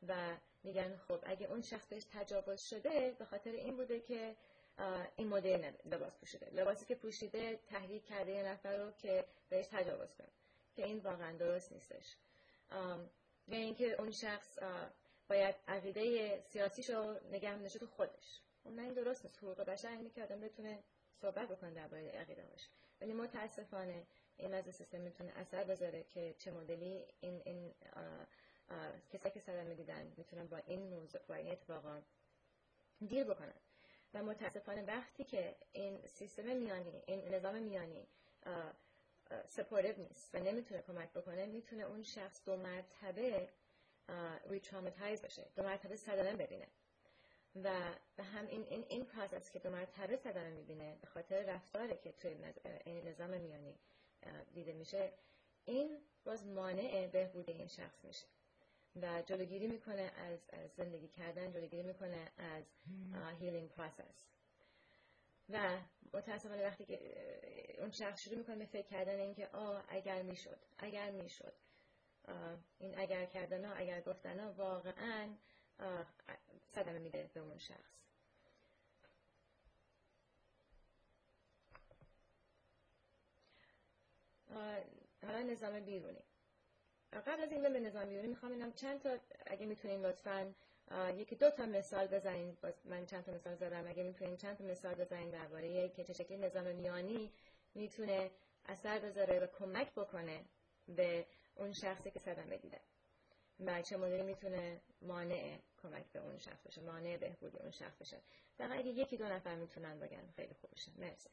و 0.08 0.36
میگن 0.64 0.96
خب 0.96 1.18
اگه 1.22 1.46
اون 1.46 1.62
شخص 1.62 1.86
بهش 1.86 2.04
تجاوز 2.12 2.60
شده 2.60 3.16
به 3.18 3.24
خاطر 3.24 3.50
این 3.50 3.76
بوده 3.76 4.00
که 4.00 4.36
این 5.16 5.28
مدل 5.28 5.72
لباس 5.84 6.12
پوشیده. 6.18 6.50
لباسی 6.50 6.84
که 6.86 6.94
پوشیده 6.94 7.56
تحریک 7.70 8.06
کرده 8.06 8.32
یه 8.32 8.42
نفر 8.42 8.76
رو 8.76 8.90
که 8.90 9.24
بهش 9.48 9.66
تجاوز 9.66 10.14
کنه. 10.14 10.28
که 10.78 10.84
این 10.84 10.98
واقعا 10.98 11.36
درست 11.36 11.72
نیستش. 11.72 12.16
یا 13.48 13.58
اینکه 13.58 14.00
اون 14.00 14.10
شخص 14.10 14.58
باید 15.28 15.54
عقیده 15.68 16.40
سیاسیش 16.40 16.90
رو 16.90 17.20
نگه 17.32 17.58
داشته 17.58 17.78
تو 17.78 17.86
خودش. 17.86 18.40
اون 18.64 18.74
خب، 18.74 18.80
این 18.82 18.94
درست 18.94 19.24
نیست. 19.24 19.38
حقوق 19.38 19.60
بشر 19.60 19.88
اینه 19.88 20.10
که 20.10 20.22
آدم 20.22 20.40
بتونه 20.40 20.78
صحبت 21.20 21.48
بکنه 21.48 21.74
درباره 21.74 22.10
عقیده 22.10 22.42
هاش 22.42 22.68
ولی 23.00 23.12
متاسفانه 23.12 24.06
این 24.36 24.54
از 24.54 24.64
سیستم 24.74 25.00
می‌تونه 25.00 25.32
اثر 25.36 25.64
بذاره 25.64 26.02
که 26.02 26.34
چه 26.38 26.50
مدلی 26.50 27.04
این 27.20 27.42
این 27.44 27.74
کسایی 29.12 29.34
که 29.34 29.40
صدمه 29.40 29.74
دیدن 29.74 30.12
می‌تونن 30.16 30.46
با 30.46 30.56
این 30.56 30.82
موضوع 30.82 31.20
با 31.28 31.34
این 31.34 31.52
اتفاقا 31.52 32.02
deal 33.08 33.24
بکنن. 33.24 33.54
و 34.14 34.22
متاسفانه 34.22 34.82
وقتی 34.82 35.24
که 35.24 35.56
این 35.72 36.06
سیستم 36.06 36.56
میانی 36.56 37.02
این 37.06 37.34
نظام 37.34 37.62
میانی 37.62 38.06
supportive 39.46 39.98
نیست 39.98 40.34
و 40.34 40.38
نمی‌تونه 40.38 40.82
کمک 40.82 41.12
بکنه 41.12 41.46
می‌تونه 41.46 41.82
اون 41.82 42.02
شخص 42.02 42.44
دو 42.44 42.56
مرتبه 42.56 43.48
retraumatize 44.48 45.22
بشه 45.22 45.46
دو 45.56 45.62
مرتبه 45.62 45.96
صدمه 45.96 46.36
ببینه. 46.36 46.66
و 47.64 47.94
به 48.16 48.22
هم 48.22 48.46
این 48.46 48.66
این 48.70 48.84
این 48.88 49.04
process 49.04 49.50
که 49.50 49.58
دو 49.58 49.70
مرتبه 49.70 50.16
صدمه 50.16 50.50
می‌بینه 50.50 50.96
به 51.00 51.06
خاطر 51.06 51.42
رفتاری 51.42 51.96
که 51.96 52.12
توی 52.12 52.36
نظام 53.04 53.30
میانی 53.30 53.78
دیده 54.54 54.72
میشه 54.72 55.12
این 55.64 55.98
باز 56.24 56.46
مانع 56.46 57.06
بهبود 57.06 57.50
این 57.50 57.66
شخص 57.66 58.04
میشه. 58.04 58.26
و 59.02 59.22
جلوگیری 59.26 59.66
می‌کنه 59.66 60.12
از, 60.16 60.38
از 60.52 60.70
زندگی 60.76 61.08
کردن 61.08 61.52
جلوگیری 61.52 61.82
می‌کنه 61.82 62.32
از 62.38 62.64
healing 63.40 63.70
process 63.70 64.14
و 65.48 65.78
متاسفانه 66.12 66.66
وقتی 66.66 66.84
که 66.84 67.00
اون 67.80 67.90
شخص 67.90 68.20
شروع 68.20 68.38
می‌کنه 68.38 68.56
به 68.56 68.66
فکر 68.66 68.86
کردن 68.86 69.20
اینکه 69.20 69.48
آه 69.48 69.84
اگر 69.88 70.22
می‌شد 70.22 70.58
اگر 70.78 71.10
می‌شد 71.10 71.52
این 72.78 72.98
اگر 72.98 73.26
کردن 73.26 73.64
ها 73.64 73.74
اگر 73.74 74.00
گفتن 74.00 74.40
ها 74.40 74.52
واقعا 74.52 75.28
صدمه 76.74 76.98
میده 76.98 77.30
به 77.34 77.40
اون 77.40 77.58
شخص. 77.58 77.98
حالا 85.22 85.42
نظام 85.42 85.80
بیرونی. 85.80 86.24
قبل 87.12 87.42
از 87.42 87.52
این 87.52 87.62
به 87.72 87.80
نظام 87.80 88.08
بیرونی 88.08 88.28
می‌خوام 88.28 88.52
اینم 88.52 88.72
چند 88.72 89.00
تا 89.02 89.18
اگه 89.46 89.66
می‌تونین 89.66 90.06
لطفا 90.06 90.54
یکی 91.16 91.36
دو 91.36 91.50
تا 91.50 91.66
مثال 91.66 92.06
بزنین. 92.06 92.56
من 92.84 93.06
چند 93.06 93.24
تا 93.24 93.32
مثال 93.32 93.54
زدم. 93.54 93.88
اگه 93.88 94.02
می‌تونین 94.02 94.36
چند 94.36 94.58
تا 94.58 94.64
مثال 94.64 94.94
بزنین 94.94 95.30
درباره 95.30 95.88
که 95.88 96.04
چه 96.04 96.12
شکلی 96.12 96.36
نظام 96.36 96.66
میانی 96.66 97.32
می‌تونه 97.74 98.30
اثر 98.66 98.98
بذاره 98.98 99.40
و 99.40 99.46
کمک 99.46 99.92
بکنه 99.92 100.44
به 100.88 101.26
اون 101.56 101.72
شخصی 101.72 102.10
که 102.10 102.18
صدمه 102.20 102.56
دیده. 102.56 102.80
و 103.60 103.82
چه 103.82 103.96
مدلی 103.96 104.22
می‌تونه 104.22 104.80
مانع 105.02 105.58
کمک 105.82 106.04
به 106.12 106.18
اون 106.18 106.38
شخص 106.38 106.66
بشه 106.66 106.80
مانع 106.80 107.16
بهبودی 107.16 107.58
اون 107.58 107.70
شخص 107.70 107.96
بشه. 108.00 108.16
فقط 108.58 108.78
اگه 108.78 108.90
یکی 108.90 109.16
دو 109.16 109.24
نفر 109.24 109.54
می‌تونن 109.54 110.00
بگن 110.00 110.32
خیلی 110.36 110.54
خوب 110.60 110.70
بشه. 110.70 110.92
مرسی. 110.98 111.28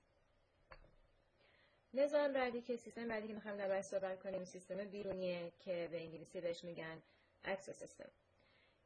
نظام 1.93 2.33
بعدی 2.33 2.61
که 2.61 2.77
سیستم 2.77 3.07
بعدی 3.07 3.27
که 3.27 3.33
می‌خوایم 3.33 3.57
در 3.57 3.81
صحبت 3.81 4.19
کنیم 4.23 4.43
سیستم 4.43 4.85
بیرونیه 4.85 5.51
که 5.59 5.87
به 5.91 5.97
انگلیسی 6.01 6.41
بهش 6.41 6.63
میگن 6.63 7.01
اکسو 7.43 7.73
سیستم. 7.73 8.09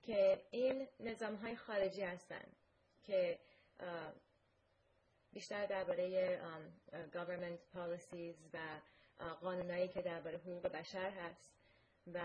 که 0.09 0.41
این 0.51 0.87
نظام 0.99 1.35
های 1.35 1.55
خارجی 1.55 2.01
هستن 2.01 2.45
که 3.03 3.39
بیشتر 5.33 5.65
درباره 5.65 6.37
government 7.13 7.77
policies 7.77 8.37
و 8.53 8.59
قانونایی 9.41 9.87
که 9.87 10.01
درباره 10.01 10.37
حقوق 10.37 10.67
بشر 10.67 11.09
هست 11.09 11.53
و 12.13 12.19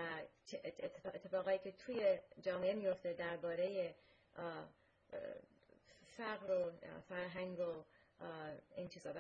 اتفاقایی 1.05 1.59
که 1.59 1.73
توی 1.73 2.19
جامعه 2.43 2.75
میفته 2.75 3.13
درباره 3.13 3.95
فقر 6.17 6.51
و 6.51 6.73
فرهنگ 7.09 7.61
و 7.61 7.85
این 8.77 8.89
چیزا 8.89 9.13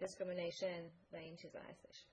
discrimination 0.00 1.12
و 1.12 1.16
این 1.16 1.36
چیزا 1.36 1.60
هستش. 1.60 2.04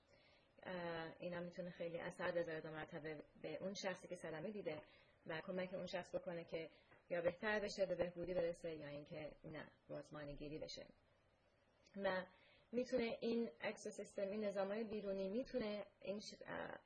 اینا 1.19 1.39
می‌تونه 1.39 1.69
خیلی 1.69 1.97
اثر 1.99 2.31
بذاره 2.31 2.61
دو 2.61 2.69
مرتبه 2.69 3.17
به 3.41 3.57
اون 3.61 3.73
شخصی 3.73 4.07
که 4.07 4.15
صدمه 4.15 4.51
دیده 4.51 4.81
و 5.27 5.41
کمک 5.41 5.73
اون 5.73 5.87
شخص 5.87 6.15
بکنه 6.15 6.43
که 6.43 6.69
یا 7.09 7.21
بهتر 7.21 7.59
بشه 7.59 7.85
به 7.85 7.95
بهبودی 7.95 8.33
برسه 8.33 8.75
یا 8.75 8.87
اینکه 8.87 9.31
نه 9.43 9.65
بازمانی 9.89 10.35
گیری 10.35 10.57
بشه. 10.57 10.85
و 12.03 12.23
می‌تونه 12.71 13.17
این 13.21 13.49
اکسوسیستم 13.61 14.29
این 14.29 14.43
نظام 14.43 14.67
های 14.67 14.83
بیرونی 14.83 15.29
می‌تونه 15.29 15.85
این 16.01 16.21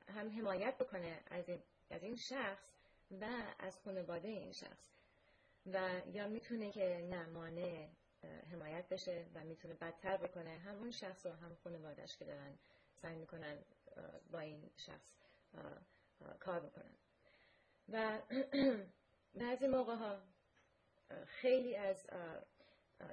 هم 0.08 0.38
حمایت 0.38 0.78
بکنه 0.78 1.20
از 1.30 1.48
این, 1.48 1.62
از 1.90 2.02
این 2.02 2.16
شخص 2.16 2.64
و 3.20 3.26
از 3.58 3.78
خانواده 3.80 4.28
این 4.28 4.52
شخص. 4.52 4.90
و 5.66 6.00
یا 6.12 6.28
می‌تونه 6.28 6.72
که 6.72 7.06
نه 7.10 7.26
مانع 7.26 7.88
حمایت 8.52 8.88
بشه 8.88 9.26
و 9.34 9.44
می‌تونه 9.44 9.74
بدتر 9.74 10.16
بکنه 10.16 10.58
هم 10.58 10.78
اون 10.78 10.90
شخص 10.90 11.26
و 11.26 11.30
هم 11.30 11.54
خانوادهش 11.54 12.16
که 12.16 12.24
دارن 12.24 12.58
سعی 13.02 13.16
می‌کنن 13.16 13.58
با 14.30 14.38
این 14.38 14.70
شخص 14.76 15.14
کار 16.40 16.60
بکنن. 16.60 16.94
و 17.88 18.18
بعضی 19.40 19.66
موقع 19.66 19.94
ها 19.94 20.22
خیلی 21.26 21.76
از 21.76 22.06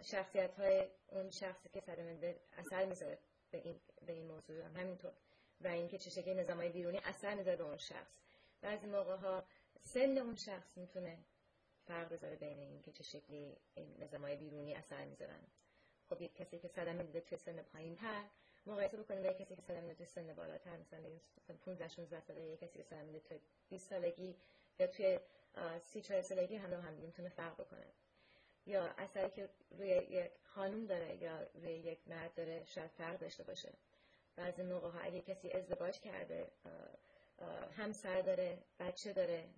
شخصیت 0.02 0.56
های 0.56 0.88
اون 1.08 1.30
شخصی 1.30 1.70
که 1.70 1.80
صدمه 1.80 2.36
اثر 2.58 2.86
می‌ذاره 2.86 3.20
به 3.52 3.58
این, 3.58 3.80
به 4.06 4.14
این 4.14 4.28
موضوع 4.28 4.66
هم 4.66 4.76
همینطور. 4.76 5.12
و 5.62 5.68
اینکه 5.68 5.98
چه 5.98 6.10
شکلی 6.10 6.34
نظام 6.34 6.58
های 6.58 6.70
بیرونی 6.70 6.98
اثر 6.98 7.36
می‌ذاره 7.36 7.58
به 7.58 7.64
اون 7.64 7.78
شخص. 7.78 8.12
بعضی 8.62 8.88
موقع 8.88 9.16
ها 9.16 9.44
سن 9.84 10.18
اون 10.18 10.36
شخص 10.36 10.78
می‌تونه 10.78 11.18
فرق 11.88 12.14
بذاره 12.14 12.36
بین 12.36 12.60
این 12.60 12.82
که 12.82 12.92
چه 12.92 13.04
شکلی 13.04 13.58
این 13.76 13.96
نظام 14.00 14.22
های 14.22 14.36
بیرونی 14.36 14.76
اثر 14.76 15.06
می‌ذارن. 15.06 15.40
خب 16.10 16.22
یک 16.22 16.36
کسی 16.36 16.60
که 16.60 16.68
صدمه 16.68 17.04
دیده 17.04 17.22
توی 17.22 17.38
سن 17.38 17.62
پایین 17.62 17.96
تر 17.96 18.24
مقایسه 18.66 18.98
بکنیم 18.98 19.24
با 19.24 19.34
کسی 19.34 19.56
که 19.56 19.62
صدمه 19.62 19.82
دیده 19.82 19.94
توی 19.94 20.06
سن 20.06 20.34
بالاتر. 20.34 20.78
مثلا 20.78 21.10
15 21.66 21.88
16 21.88 22.20
ساله 22.20 22.42
یک 22.42 22.60
کسی 22.60 22.78
که 22.78 22.84
صدمه 22.84 23.06
دیده 23.06 23.20
توی 23.20 23.40
20 23.70 23.90
سالگی 23.90 24.36
یا 24.80 24.88
توی 24.88 25.20
30 25.82 26.02
40 26.02 26.22
سالگی 26.22 26.56
هم 26.56 26.74
هم 26.74 26.94
می‌تونه 26.94 27.30
فرق 27.30 27.54
بکنه. 27.54 27.86
یا 28.66 28.86
اثری 28.98 29.30
که 29.30 29.50
روی 29.72 29.88
یک 29.88 30.32
خانم 30.44 30.86
داره 30.86 31.16
یا 31.16 31.48
روی 31.54 31.72
یک 31.72 32.00
مرد 32.08 32.34
داره 32.34 32.66
شاید 32.66 32.92
فرق 32.92 33.20
داشته 33.20 33.44
باشه. 33.44 33.74
بعضی 34.36 34.64
موقع 34.64 34.90
ها 34.90 35.00
اگه 35.00 35.22
کسی 35.22 35.52
ازدواج 35.52 36.00
کرده 36.00 36.52
همسر 37.78 38.22
داره 38.22 38.58
بچه 38.80 39.14
داره 39.14 39.50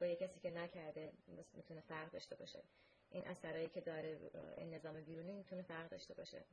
با 0.00 0.06
یه 0.06 0.16
کسی 0.16 0.40
که 0.40 0.50
نکرده 0.50 1.12
می‌تونه 1.52 1.80
فرق 1.80 2.10
داشته 2.10 2.36
باشه. 2.36 2.62
این 3.10 3.26
اثرایی 3.28 3.68
که 3.68 3.80
داره 3.80 4.18
این 4.56 4.74
نظام 4.74 5.00
بیرونی 5.00 5.32
می‌تونه 5.32 5.62
فرق 5.62 5.88
داشته 5.88 6.14
باشه. 6.14 6.44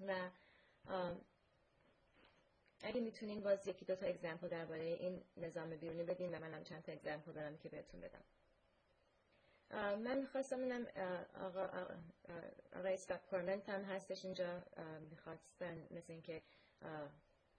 و 0.00 0.30
اگه 2.82 3.00
می‌تونین 3.00 3.40
باز 3.40 3.66
یکی 3.68 3.84
دو 3.84 3.96
تا 3.96 4.06
اگزمپل 4.06 4.48
درباره 4.48 4.82
این 4.82 5.22
نظام 5.36 5.70
بیرونی 5.76 6.02
بدین 6.04 6.34
و 6.34 6.38
منم 6.40 6.64
چند 6.64 6.82
تا 6.82 6.92
اگزمپل 6.92 7.32
دارم 7.32 7.56
که 7.58 7.68
بهتون 7.68 8.00
بدم 8.00 8.24
من 9.96 10.18
می‌خواستم 10.18 10.60
اینم 10.60 10.86
آقا 11.40 11.68
آقای 12.76 12.98
کارمنت 13.30 13.68
هم 13.68 13.82
هستش 13.82 14.24
اینجا 14.24 14.62
می‌خواستن 15.10 15.86
مثل 15.90 16.12
اینکه 16.12 16.42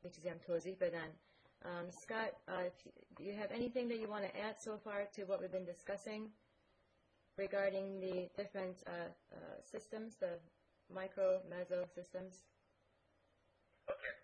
یه 0.04 0.10
چیزی 0.10 0.30
هم 0.30 0.38
توضیح 0.38 0.76
بدن 0.80 1.16
Um, 1.66 1.92
Scott, 1.92 2.32
uh, 2.48 2.72
do 3.18 3.24
you 3.24 3.34
have 3.34 3.52
anything 3.52 3.90
that 3.90 4.00
you 4.00 4.08
want 4.08 4.24
to 4.24 4.40
add 4.40 4.56
so 4.60 4.78
far 4.78 5.08
to 5.16 5.24
what 5.24 5.42
we've 5.42 5.52
been 5.52 5.66
discussing 5.66 6.30
regarding 7.38 8.00
the 8.00 8.30
different 8.38 8.78
uh, 8.88 9.12
uh, 9.34 9.38
systems, 9.62 10.16
the 10.16 10.40
micro, 10.94 11.42
meso 11.52 11.84
systems? 11.94 12.44
Okay. 13.90 14.19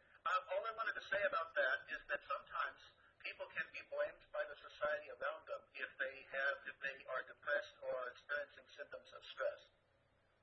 They 6.85 6.97
are 7.09 7.25
depressed 7.25 7.75
or 7.81 8.13
experiencing 8.13 8.67
symptoms 8.77 9.09
of 9.17 9.21
stress. 9.25 9.61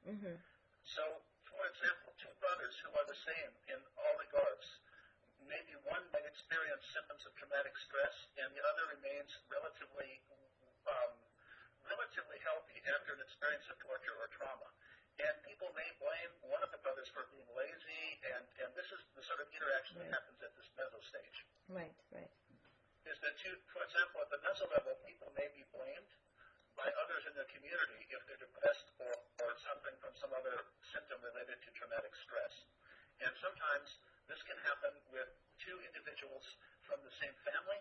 Mm-hmm. 0.02 0.36
So, 0.82 1.22
for 1.46 1.62
example, 1.70 2.10
two 2.18 2.34
brothers 2.42 2.74
who 2.82 2.90
are 2.98 3.06
the 3.06 3.20
same 3.22 3.52
in 3.70 3.78
all 3.94 4.16
regards 4.18 4.66
maybe 5.46 5.74
one 5.84 6.02
may 6.14 6.22
experience 6.24 6.82
symptoms 6.94 7.22
of 7.26 7.34
traumatic 7.38 7.74
stress, 7.76 8.14
and 8.38 8.48
the 8.54 8.62
other 8.62 8.88
remains 8.94 9.30
relatively 9.50 10.22
um, 10.86 11.12
relatively 11.86 12.38
healthy 12.46 12.78
after 12.88 13.14
an 13.14 13.22
experience 13.22 13.66
of 13.70 13.76
torture 13.82 14.14
or 14.18 14.30
trauma. 14.34 14.68
And 15.20 15.34
people 15.44 15.68
may 15.76 15.86
blame 16.00 16.32
one 16.48 16.64
of 16.64 16.72
the 16.72 16.80
brothers 16.80 17.10
for 17.12 17.28
being 17.30 17.46
lazy, 17.52 18.16
and, 18.32 18.42
and 18.64 18.70
this 18.72 18.88
is 18.88 19.00
the 19.12 19.22
sort 19.28 19.44
of 19.44 19.46
interaction 19.52 20.00
right. 20.00 20.08
that 20.08 20.24
happens 20.24 20.40
at 20.40 20.52
this 20.56 20.68
meso 20.72 20.98
stage. 21.04 21.38
Right, 21.68 21.92
right. 22.10 22.32
Is 23.04 23.18
that 23.20 23.36
you, 23.44 23.52
for 23.76 23.84
example, 23.84 24.24
at 24.24 24.32
the 24.32 24.40
meso 24.40 24.64
level, 24.72 24.96
people 25.04 25.28
may 25.36 25.52
be 25.52 25.68
blamed 25.74 26.10
by 26.78 26.88
others 27.04 27.24
in 27.28 27.34
the 27.36 27.46
community 27.52 28.00
if 28.08 28.20
they're 28.28 28.40
depressed 28.40 28.88
or, 29.02 29.12
or 29.44 29.50
suffering 29.64 29.96
from 30.00 30.12
some 30.18 30.32
other 30.32 30.56
symptom 30.92 31.20
related 31.20 31.60
to 31.64 31.68
traumatic 31.76 32.12
stress. 32.24 32.54
And 33.22 33.32
sometimes 33.38 33.88
this 34.26 34.40
can 34.48 34.58
happen 34.66 34.92
with 35.12 35.28
two 35.62 35.76
individuals 35.92 36.42
from 36.88 36.98
the 37.06 37.12
same 37.22 37.34
family, 37.46 37.78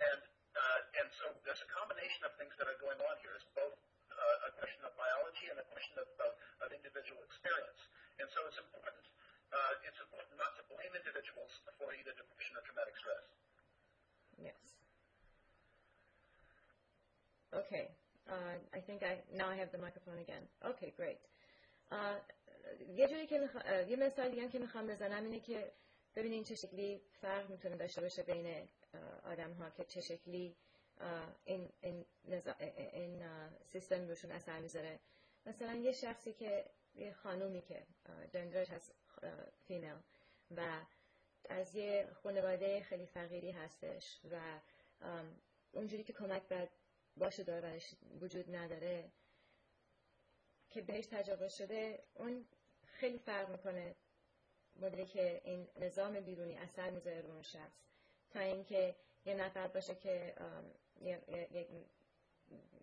and 0.00 0.20
uh, 0.58 0.80
and 0.98 1.08
so 1.20 1.30
there's 1.46 1.60
a 1.62 1.70
combination 1.70 2.24
of 2.26 2.34
things 2.40 2.50
that 2.58 2.66
are 2.66 2.80
going 2.82 2.98
on 2.98 3.14
here. 3.22 3.30
It's 3.36 3.46
I 18.72 18.80
think 18.86 19.02
I 19.02 19.12
now 19.34 19.48
I 19.48 19.56
have 19.56 19.72
the 19.72 19.78
microphone 19.78 20.18
again. 20.18 20.44
Okay, 20.64 20.92
great. 20.96 21.20
Uh, 21.90 22.18
یه 22.96 23.08
جوری 23.08 23.26
که 23.26 23.50
یه 23.88 23.96
مثال 23.96 24.30
دیگه 24.30 24.48
که 24.48 24.58
می‌خوام 24.58 24.86
بزنم 24.86 25.24
اینه 25.24 25.40
که 25.40 25.72
ببینین 26.16 26.44
چه 26.44 26.54
شکلی 26.54 27.00
فرق 27.20 27.50
می‌تونه 27.50 27.76
داشته 27.76 28.00
باشه 28.00 28.22
بین 28.22 28.68
آدم 29.24 29.52
ها 29.52 29.70
که 29.70 29.84
چه 29.84 30.00
شکلی 30.00 30.56
این, 31.44 31.68
این, 31.80 32.04
این 32.92 33.22
سیستم 33.72 34.08
روشون 34.08 34.30
اثر 34.30 34.58
می‌ذاره 34.60 34.98
مثلا 35.46 35.74
یه 35.74 35.92
شخصی 35.92 36.32
که 36.32 36.64
یه 36.94 37.12
خانومی 37.12 37.62
که 37.62 37.86
جندرش 38.32 38.70
هست 38.70 38.94
فیمیل 39.66 39.94
و 40.56 40.80
از 41.48 41.74
یه 41.74 42.08
خانواده 42.22 42.80
خیلی 42.82 43.06
فقیری 43.06 43.50
هستش 43.50 44.20
و 44.30 44.60
اونجوری 45.72 46.04
که 46.04 46.12
کمک 46.12 46.48
باید 46.48 46.68
باشه 47.18 47.42
داره 47.42 47.80
وجود 48.20 48.56
نداره 48.56 49.10
که 50.70 50.80
بهش 50.82 51.06
تجاوز 51.06 51.52
شده 51.54 52.02
اون 52.14 52.44
خیلی 52.86 53.18
فرق 53.18 53.48
می‌کنه 53.50 53.94
مدلی 54.76 55.06
که 55.06 55.40
این 55.44 55.68
نظام 55.76 56.20
بیرونی 56.20 56.56
اثر 56.56 56.90
می‌ذاره 56.90 57.20
رو 57.20 57.30
اون 57.30 57.42
شخص. 57.42 57.78
تا 58.30 58.40
اینکه 58.40 58.94
یه 59.24 59.34
نفر 59.34 59.66
باشه 59.68 59.94
که 59.94 60.34
یک 61.00 61.66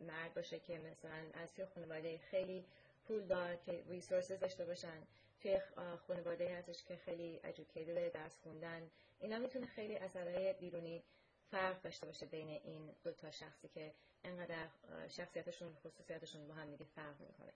مرد 0.02 0.34
باشه 0.34 0.60
که 0.60 0.78
مثلا 0.78 1.26
از 1.34 1.54
توی 1.54 1.66
خانواده 1.66 2.18
خیلی 2.18 2.66
پول 3.08 3.22
دار 3.28 3.56
که 3.56 3.84
ریسورسز 3.88 4.40
داشته 4.40 4.66
باشن 4.66 5.08
توی 5.42 5.60
خانواده 6.08 6.58
هستش 6.58 6.84
که 6.84 6.96
خیلی 6.96 7.40
educated 7.44 8.14
درس 8.14 8.38
خوندن 8.44 8.92
اینا 9.20 9.40
می‌تونه 9.40 9.66
خیلی 9.66 9.96
اثرهای 9.96 10.54
بیرونی 10.54 11.04
فرق 11.52 11.82
داشته 11.82 12.06
باشه 12.06 12.26
بین 12.26 12.50
این 12.50 12.96
دو 13.04 13.12
تا 13.12 13.32
شخصی 13.32 13.68
که 13.68 13.94
انقدر 14.26 14.68
شخصیتشون 15.10 15.76
خصوصیتشون 15.76 16.48
با 16.48 16.54
هم 16.54 16.72
دیگه 16.72 16.86
فرق 16.96 17.16
می‌کنه. 17.20 17.54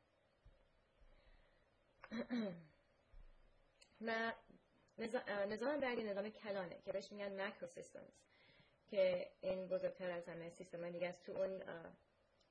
و 4.07 4.33
نظام 5.47 5.79
بعدی 5.79 6.03
نظام 6.03 6.29
کلانه 6.29 6.75
که 6.85 6.91
بهش 6.91 7.11
میگن 7.11 7.41
مکرو 7.41 7.67
سیستمز 7.67 8.13
که 8.91 9.29
این 9.41 9.67
بزرگتر 9.67 10.11
از 10.11 10.25
همه 10.29 10.49
سیستم 10.49 10.89
دیگه 10.89 11.07
از 11.07 11.23
تو 11.23 11.31
اون 11.31 11.61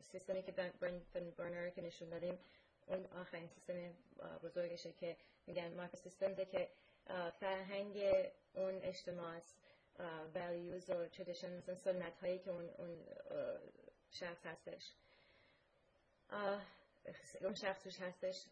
سیستمی 0.03 0.43
که 0.43 0.53
برن 0.53 0.73
برنر 1.37 1.71
که 1.71 1.83
نشون 1.83 2.09
دادیم 2.09 2.39
اون 2.87 3.07
آخرین 3.07 3.49
سیستم 3.49 3.75
بزرگشه 4.43 4.93
که 4.93 5.17
میگن 5.47 5.75
ماکرو 5.75 6.01
سیستمزه 6.01 6.45
که 6.45 6.69
فرهنگ 7.41 7.97
اون 8.55 8.81
اجتماع 8.83 9.41
values 10.35 10.89
و 10.91 11.09
traditions 11.09 11.69
و 11.69 11.75
سنت 11.75 12.19
هایی 12.21 12.39
که 12.39 12.51
اون, 12.51 12.69
اون 12.79 13.05
شخص 14.11 14.47
هستش. 14.47 14.92
اون 17.40 17.55
شخص 17.55 17.83
توش 17.83 18.01
هستش. 18.01 18.44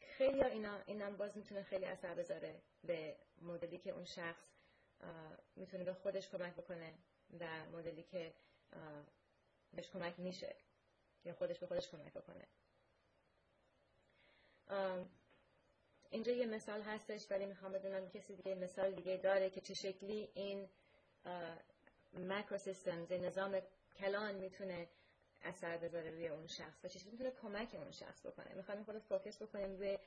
خیلی 0.00 0.44
اینا 0.44 0.78
اینم 0.86 1.16
باز 1.16 1.36
می‌تونه 1.36 1.62
خیلی 1.62 1.84
اثر 1.84 2.14
بذاره 2.14 2.60
به 2.84 3.16
مدلی 3.42 3.78
که 3.78 3.90
اون 3.90 4.04
شخص 4.04 4.42
می‌تونه 5.56 5.84
به 5.84 5.94
خودش 5.94 6.28
کمک 6.28 6.54
بکنه 6.54 6.94
و 7.40 7.46
مدلی 7.72 8.02
که 8.02 8.32
بهش 9.72 9.90
کمک 9.90 10.14
میشه 10.18 10.54
یا 11.24 11.34
خودش 11.34 11.58
به 11.58 11.66
خودش 11.66 11.88
کمک 11.88 12.12
بکنه. 12.12 12.46
اینجا 16.10 16.32
یه 16.32 16.46
مثال 16.46 16.82
هستش 16.82 17.30
ولی 17.30 17.46
می‌خوام 17.46 17.72
بدونم 17.72 18.08
کسی 18.08 18.36
دیگه 18.36 18.54
مثال 18.54 18.94
دیگه 18.94 19.16
داره 19.16 19.50
که 19.50 19.60
چه 19.60 19.74
شکلی 19.74 20.28
این 20.34 20.68
مکرو 22.12 22.58
سیستمز 22.58 23.12
نظام 23.12 23.60
کلان 24.00 24.34
می‌تونه 24.34 24.88
اثر 25.42 25.76
بذاره 25.76 26.10
روی 26.10 26.28
اون 26.28 26.46
شخص 26.46 26.84
و 26.84 26.88
چه 26.88 27.00
می‌تونه 27.10 27.30
کمک 27.30 27.74
اون 27.74 27.90
شخص 27.90 28.26
بکنه. 28.26 28.54
می‌خوایم 28.54 28.84
خود 28.84 28.98
فوکس 28.98 29.42
بکنیم 29.42 29.76
روی 29.76 29.98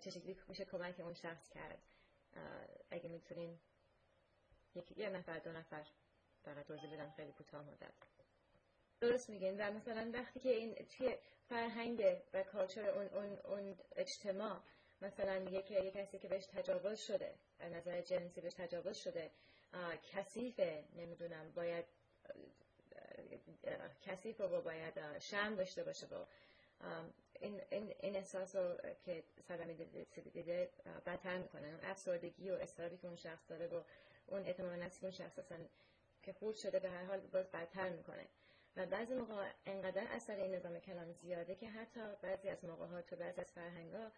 چه 0.00 0.10
شکلی 0.10 0.36
میشه 0.48 0.64
کمک 0.64 1.00
اون 1.00 1.14
شخص 1.14 1.48
کرد. 1.48 1.78
اگه 2.90 3.08
می‌تونیم 3.08 3.60
یه 4.96 5.08
نفر 5.08 5.38
دو 5.38 5.52
نفر 5.52 5.86
فقط 6.44 6.66
توضیح 6.66 6.94
بدم 6.94 7.10
خیلی 7.16 7.32
کوتاه 7.32 7.64
مدت. 7.64 7.92
درست 9.00 9.30
میگین. 9.30 9.60
و 9.60 9.72
مثلا 9.72 10.10
وقتی 10.14 10.40
که 10.40 10.50
این 10.50 10.74
توی 10.74 11.16
فرهنگ 11.48 12.16
و 12.34 12.42
کالچر 12.42 12.90
اون, 12.90 13.06
اون, 13.06 13.38
اون 13.38 13.78
اجتماع 13.96 14.60
مثلا 15.02 15.38
میگه 15.38 15.62
که 15.62 15.74
یه 15.74 15.90
کسی 15.90 16.18
که 16.18 16.28
بهش 16.28 16.46
تجاوز 16.46 16.98
شده 16.98 17.34
از 17.58 17.72
نظر 17.72 18.00
جنسی 18.00 18.40
بهش 18.40 18.54
تجاوز 18.54 18.96
شده 18.96 19.30
کثیفه 20.12 20.84
نمی‌دونم 20.96 21.52
باید 21.52 21.84
کثیف 24.02 24.40
و 24.40 24.60
باید 24.60 25.18
شم 25.18 25.54
داشته 25.54 25.84
باشه 25.84 26.06
با 26.06 26.26
این, 27.40 27.60
این, 27.70 27.94
این 28.00 28.16
احساس 28.16 28.56
رو 28.56 28.76
که 29.04 29.24
صدمه 29.48 29.74
دیده 30.24 30.70
بدتر 31.06 31.38
می‌کنه. 31.38 31.68
اون 31.68 31.80
افسردگی 31.84 32.50
و 32.50 32.54
استرابی 32.54 32.96
که 32.96 33.06
اون 33.06 33.16
شخص 33.16 33.50
داره 33.50 33.66
و 33.66 33.82
اون 34.26 34.42
اعتماد 34.42 34.78
نفسی 34.78 35.06
اون 35.06 35.10
شخص 35.10 35.38
اصلا 35.38 35.58
که 36.22 36.32
خورد 36.32 36.56
شده 36.56 36.78
به 36.78 36.90
هر 36.90 37.04
حال 37.04 37.20
باز 37.20 37.50
بدتر 37.50 37.88
می‌کنه. 37.88 38.26
و 38.76 38.86
بعضی 38.86 39.14
موقع 39.14 39.50
انقدر 39.66 40.06
اثر 40.10 40.36
این 40.36 40.54
نظام 40.54 40.78
کلام 40.78 41.12
زیاده 41.12 41.54
که 41.54 41.68
حتی 41.68 42.00
بعضی 42.22 42.48
از 42.48 42.64
موقع 42.64 42.86
ها 42.86 43.02
تو 43.02 43.16
بعضی 43.16 43.40
از 43.40 43.52
فرهنگ 43.52 43.92
ها 43.92 44.12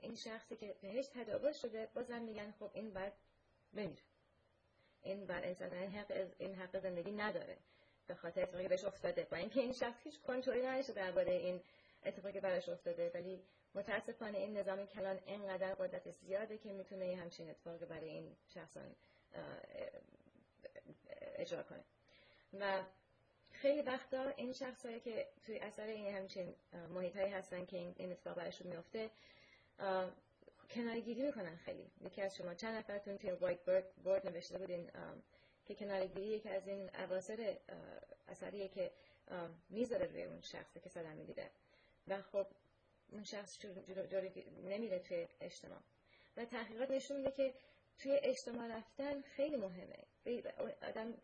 این 0.00 0.14
شخصی 0.14 0.56
که 0.56 0.74
بهش 0.82 1.06
تجاوز 1.06 1.56
شده 1.56 1.88
بازم 1.94 2.22
میگن 2.22 2.52
خب 2.58 2.70
این 2.74 2.90
بعد 2.90 3.12
بمیر 3.72 4.04
این 5.02 5.26
بر 5.26 5.44
انسان 5.44 5.72
این 5.72 5.90
حق, 5.90 6.30
این 6.38 6.54
حق 6.54 6.78
زندگی 6.78 7.10
نداره. 7.10 7.56
به 8.06 8.14
خاطر 8.14 8.42
اتفاقی 8.42 8.68
بهش 8.68 8.84
افتاده. 8.84 9.26
با 9.30 9.36
اینکه 9.36 9.60
این 9.60 9.72
شخص 9.72 10.00
هیچ 10.04 10.20
کنترلی 10.20 10.66
نداشته 10.66 10.92
درباره 10.92 11.32
این 11.32 11.60
اتفاقی 12.04 12.40
براش 12.40 12.68
افتاده 12.68 13.10
ولی 13.14 13.42
متاسفانه 13.74 14.38
این 14.38 14.56
نظام 14.56 14.86
کلان 14.86 15.18
اینقدر 15.26 15.74
قدرت 15.74 16.10
زیاده 16.10 16.58
که 16.58 16.72
می‌تونه 16.72 17.06
یه 17.06 17.16
همچین 17.16 17.50
اتفاق 17.50 17.84
برای 17.84 18.08
این 18.08 18.36
شخصان 18.54 18.94
اجرا 21.36 21.62
کنه. 21.62 21.84
و 22.60 22.82
خیلی 23.52 23.82
وقتا 23.82 24.28
این 24.28 24.52
شخصایی 24.52 25.00
که 25.00 25.28
توی 25.46 25.58
اثر 25.58 25.86
این 25.86 26.14
همچین 26.14 26.54
محیط 26.94 27.16
هایی 27.16 27.32
هستن 27.32 27.64
که 27.66 27.76
این 27.76 28.12
اتفاق 28.12 28.34
برشون 28.36 28.66
میفته 28.66 29.10
کنارگیری 30.70 31.22
می‌کنن 31.22 31.56
خیلی. 31.56 31.90
یکی 32.00 32.22
از 32.22 32.36
شما 32.36 32.54
چند 32.54 32.74
نفرتون 32.74 33.18
توی 33.18 33.30
وایت 33.30 33.58
بورد 34.04 34.26
نوشته 34.26 34.58
بودین 34.58 34.90
که 35.66 35.74
کنارگیری 35.74 36.26
یکی 36.26 36.48
از 36.48 36.68
این 36.68 36.88
عواصر 36.88 37.56
اثریه 38.28 38.68
که 38.68 38.90
می‌ذاره 39.68 40.06
روی 40.06 40.22
اون 40.22 40.40
شخصی 40.40 40.80
که 40.80 40.88
صدمه 40.88 41.24
دیده 41.24 41.50
و 42.08 42.22
خب 42.22 42.46
اون 43.12 43.24
شخص 43.24 43.58
جوری 44.10 44.44
نمیره 44.64 44.98
توی 44.98 45.28
اجتماع. 45.40 45.80
و 46.36 46.44
تحقیقات 46.44 46.90
نشون 46.90 47.16
میده 47.16 47.30
که 47.30 47.54
توی 47.98 48.20
اجتماع 48.22 48.78
رفتن 48.78 49.22
خیلی 49.22 49.56
مهمه. 49.56 49.98
آدم 50.82 51.14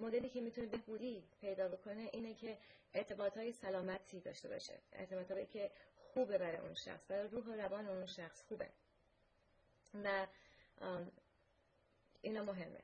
مدلی 0.00 0.28
که 0.28 0.40
می‌تونه 0.40 0.66
بهبودی 0.66 1.24
پیدا 1.40 1.68
بکنه 1.68 2.10
اینه 2.12 2.34
که 2.34 2.58
ارتباط 2.94 3.36
های 3.36 3.52
سلامتی 3.52 4.20
داشته 4.20 4.48
باشه. 4.48 4.78
ارتباط 4.92 5.48
که 5.48 5.70
خوبه 5.96 6.38
برای 6.38 6.56
اون 6.56 6.74
شخص 6.74 7.04
برای 7.08 7.28
روح 7.28 7.44
و 7.44 7.52
روان 7.52 7.86
اون 7.86 8.06
شخص 8.06 8.42
خوبه. 8.42 8.68
و 10.04 10.26
اینا 12.22 12.44
مهمه. 12.44 12.80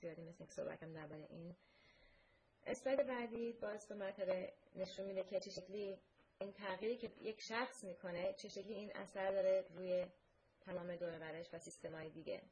زیادی 0.00 0.22
مثل 0.22 0.44
که 0.44 0.52
صحبت 0.52 0.82
هم 0.82 0.92
درباره 0.92 1.26
این. 1.30 1.56
اسلاید 2.66 3.06
بعدی 3.06 3.52
باز 3.52 3.88
دو 3.88 3.94
مرتبه 3.94 4.52
نشون 4.74 5.06
میده 5.06 5.24
که 5.24 5.40
چه 5.40 5.50
شکلی 5.50 5.98
این 6.40 6.52
تغییری 6.52 6.96
که 6.96 7.10
یک 7.20 7.40
شخص 7.40 7.84
می‌کنه 7.84 8.32
چه 8.32 8.48
شکلی 8.48 8.74
این 8.74 8.96
اثر 8.96 9.30
داره 9.30 9.64
روی 9.74 10.06
تمام 10.60 10.96
دور 10.96 11.18
برش 11.18 11.54
و 11.54 11.58
سیستم 11.58 12.08
دیگه. 12.08 12.42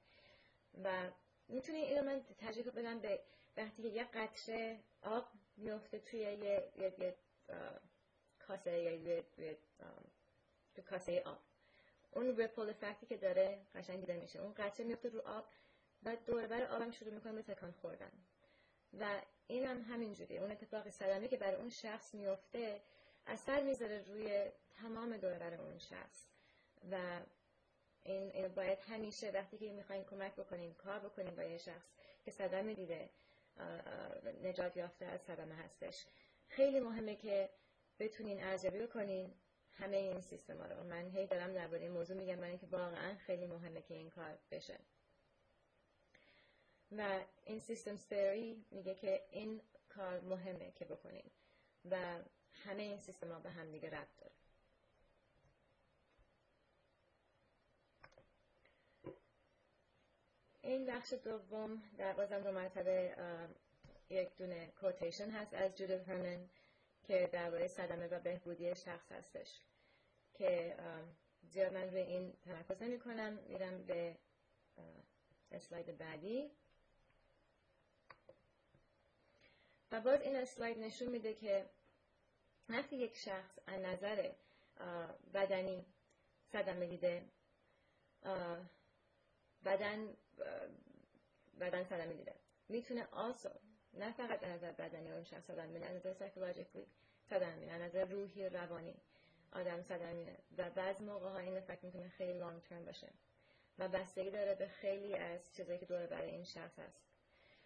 و 0.84 1.10
می‌تونی 1.48 1.78
اینو 1.78 2.02
من 2.02 2.22
تجربه 2.38 2.70
بدم 2.70 2.98
به 3.00 3.20
وقتی 3.56 3.82
که 3.82 3.88
یک 3.88 4.10
قطره 4.14 4.80
آب 5.02 5.28
میفته 5.56 5.98
توی 5.98 6.20
یه, 6.20 6.72
یه،, 6.78 6.94
یه 6.98 7.16
کاسه 8.38 8.78
یا 8.78 8.94
یه, 8.94 9.24
یه 9.38 9.58
کاسه 10.86 11.22
آب. 11.26 11.38
اون 12.14 12.36
ریپل 12.36 12.68
افکتی 12.68 13.06
که 13.06 13.16
داره 13.16 13.58
قشنگ 13.74 14.00
دیده 14.00 14.16
میشه. 14.16 14.40
اون 14.40 14.54
قطره 14.54 14.86
میفته 14.86 15.08
رو 15.08 15.20
آب 15.20 15.44
و 16.02 16.16
دوربر 16.26 16.62
آبم 16.62 16.90
شروع 16.90 17.14
می‌کنه 17.14 17.32
به 17.32 17.42
تکان 17.42 17.72
خوردن. 17.72 18.12
و 19.00 19.20
این 19.46 19.66
هم 19.66 19.82
همینجوری 19.82 20.38
اون 20.38 20.50
اتفاق 20.50 20.90
صدمه 20.90 21.28
که 21.28 21.36
برای 21.36 21.56
اون 21.56 21.70
شخص 21.70 22.14
میفته 22.14 22.80
اثر 23.26 23.62
می‌ذاره 23.62 24.04
روی 24.08 24.44
تمام 24.82 25.16
دوربر 25.16 25.54
اون 25.54 25.78
شخص. 25.78 26.26
و 26.90 27.20
این 28.02 28.48
باید 28.48 28.78
همیشه 28.78 29.30
وقتی 29.30 29.58
که 29.58 29.72
می‌خواین 29.72 30.04
کمک 30.04 30.32
بکنین 30.34 30.74
کار 30.74 30.98
بکنین 30.98 31.36
با 31.36 31.42
یه 31.42 31.58
شخص 31.58 31.88
که 32.24 32.30
صدمه 32.30 32.74
دیده 32.74 33.08
نجات 34.42 34.76
یافته 34.76 35.06
از 35.06 35.20
صدمه 35.20 35.54
هستش. 35.54 36.06
خیلی 36.48 36.80
مهمه 36.80 37.16
که 37.16 37.48
بتونین 37.98 38.44
ارزیابی 38.44 38.78
بکنین. 38.78 39.34
همه 39.78 39.96
این 39.96 40.20
سیستم 40.20 40.58
ها 40.58 40.66
رو. 40.66 40.82
من 40.84 41.08
هی 41.10 41.26
دارم 41.26 41.52
درباره 41.52 41.82
این 41.82 41.90
موضوع 41.90 42.16
میگم 42.16 42.38
من 42.38 42.58
که 42.58 42.66
واقعا 42.66 43.14
خیلی 43.14 43.46
مهمه 43.46 43.82
که 43.82 43.94
این 43.94 44.10
کار 44.10 44.38
بشه. 44.50 44.78
و 46.98 47.20
این 47.44 47.58
سیستم 47.58 47.96
ستیری 47.96 48.64
میگه 48.70 48.94
که 48.94 49.24
این 49.30 49.60
کار 49.88 50.20
مهمه 50.20 50.72
که 50.74 50.84
بکنین 50.84 51.30
و 51.90 51.96
همه 52.64 52.82
این 52.82 52.98
سیستم 52.98 53.42
به 53.42 53.50
هم 53.50 53.70
دیگه 53.70 53.88
ربط 53.90 54.16
داره. 54.20 54.32
این 60.62 60.86
بخش 60.86 61.12
دوم 61.12 61.82
در 61.98 62.12
بازم 62.12 62.40
دو 62.40 62.52
مرتبه 62.52 63.14
یک 64.10 64.36
دونه 64.36 64.66
کوتیشن 64.66 65.30
هست 65.30 65.54
از 65.54 65.74
جودل 65.74 66.00
هرمن. 66.04 66.48
که 67.06 67.28
درباره 67.32 67.68
صدمه 67.68 68.06
و 68.06 68.20
بهبودی 68.20 68.74
شخص 68.74 69.12
هستش. 69.12 69.60
که 70.34 70.76
زیاد 71.42 71.72
من 71.74 71.90
روی 71.90 72.00
این 72.00 72.32
تمرکز 72.44 72.82
نمی 72.82 72.98
کنم 73.00 73.32
میرم 73.32 73.82
به 73.86 74.16
اسلاید 75.52 75.98
بعدی. 75.98 76.50
و 79.92 80.00
باز 80.00 80.20
این 80.20 80.36
اسلاید 80.36 80.78
نشون 80.78 81.08
میده 81.08 81.34
که 81.34 81.70
وقتی 82.68 82.96
یک 82.96 83.16
شخص 83.16 83.58
از 83.66 83.80
نظر 83.80 84.32
بدنی 85.34 85.86
صدمه 86.52 86.86
دیده 86.86 87.24
بدن 89.64 90.16
بدن 91.60 91.84
صدمه 91.84 92.14
دیده. 92.14 92.34
می‌تونه 92.68 93.08
آسو 93.12 93.48
نه 93.98 94.12
فقط 94.12 94.44
از 94.44 94.50
نظر 94.50 94.72
بدنی 94.72 95.10
اون 95.10 95.24
شخص 95.24 95.46
صدمه 95.46 95.66
میده 95.66 95.86
از 95.86 95.96
نظر 95.96 96.12
سایکولوژیکلی 96.12 96.86
میده 97.30 97.72
از 97.72 97.80
نظر 97.80 98.04
روحی 98.04 98.48
روانی 98.48 98.94
آدم 99.52 99.82
صدمه. 99.82 100.12
میده 100.12 100.36
و 100.58 100.70
بعض 100.70 101.00
موقع 101.00 101.28
ها 101.28 101.38
این 101.38 101.56
افکت 101.56 101.84
می‌تونه 101.84 102.08
خیلی 102.08 102.38
لانگ 102.38 102.62
ترم 102.62 102.84
باشه. 102.84 103.08
و 103.78 103.88
بستگی 103.88 104.30
داره 104.30 104.54
به 104.54 104.68
خیلی 104.68 105.14
از 105.14 105.54
چیزایی 105.56 105.78
که 105.78 105.86
دور 105.86 106.06
برای 106.06 106.30
این 106.30 106.44
شخص 106.44 106.78
هست. 106.78 107.00